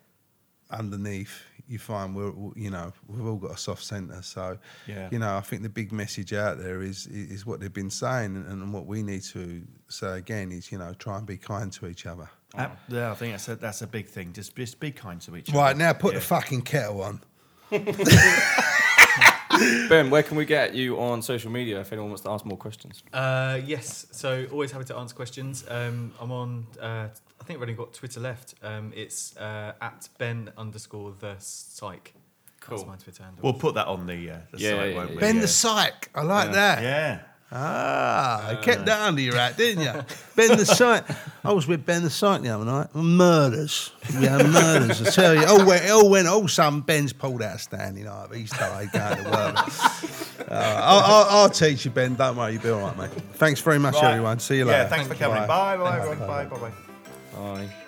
[0.70, 4.20] underneath, you find we're you know we've all got a soft centre.
[4.22, 5.08] So Yeah.
[5.12, 8.34] you know I think the big message out there is is what they've been saying,
[8.36, 11.72] and, and what we need to say again is you know try and be kind
[11.74, 12.28] to each other.
[12.56, 14.32] Uh, yeah, I think that's a, that's a big thing.
[14.32, 15.58] Just just be kind to each other.
[15.58, 16.18] Right now, put Yeah.
[16.18, 17.20] the fucking kettle on.
[19.88, 22.56] Ben, where can we get you on social media if anyone wants to ask more
[22.58, 23.02] questions?
[23.12, 25.64] Uh, yes, so always happy to answer questions.
[25.68, 26.66] Um, I'm on.
[26.80, 27.08] Uh,
[27.40, 28.54] I think I've only got Twitter left.
[28.62, 32.14] Um, it's uh, at Ben underscore the psych.
[32.60, 32.78] Cool.
[32.78, 33.42] That's my Twitter handle.
[33.42, 35.14] We'll put that on the, uh, the Yeah, site, yeah, won't yeah.
[35.16, 35.20] we?
[35.20, 35.40] Ben yeah.
[35.42, 36.10] the Psych.
[36.14, 36.52] I like Yeah.
[36.54, 36.82] that.
[36.82, 37.20] Yeah.
[37.52, 39.92] Ah, I kept that under your hat, didn't you?
[40.36, 41.04] ben the Sight.
[41.44, 42.92] I was with Ben the Sight the other night.
[42.94, 43.92] Murders.
[44.18, 45.44] We had murders, I tell you.
[45.46, 48.34] Oh, it went, it all went, all some Ben's pulled out standing up.
[48.34, 50.50] He started going to work.
[50.50, 52.14] Uh, I'll, I'll, I'll teach you, Ben.
[52.16, 53.10] Don't worry, you'll be all right, mate.
[53.34, 54.12] Thanks very much, Right.
[54.14, 54.40] everyone.
[54.40, 54.78] See you later.
[54.82, 55.46] Yeah, thanks for coming.
[55.46, 55.96] Bye, bye, Bye.
[55.98, 56.18] everyone.
[56.18, 56.72] Bye, bye, bye.
[57.36, 57.83] Bye.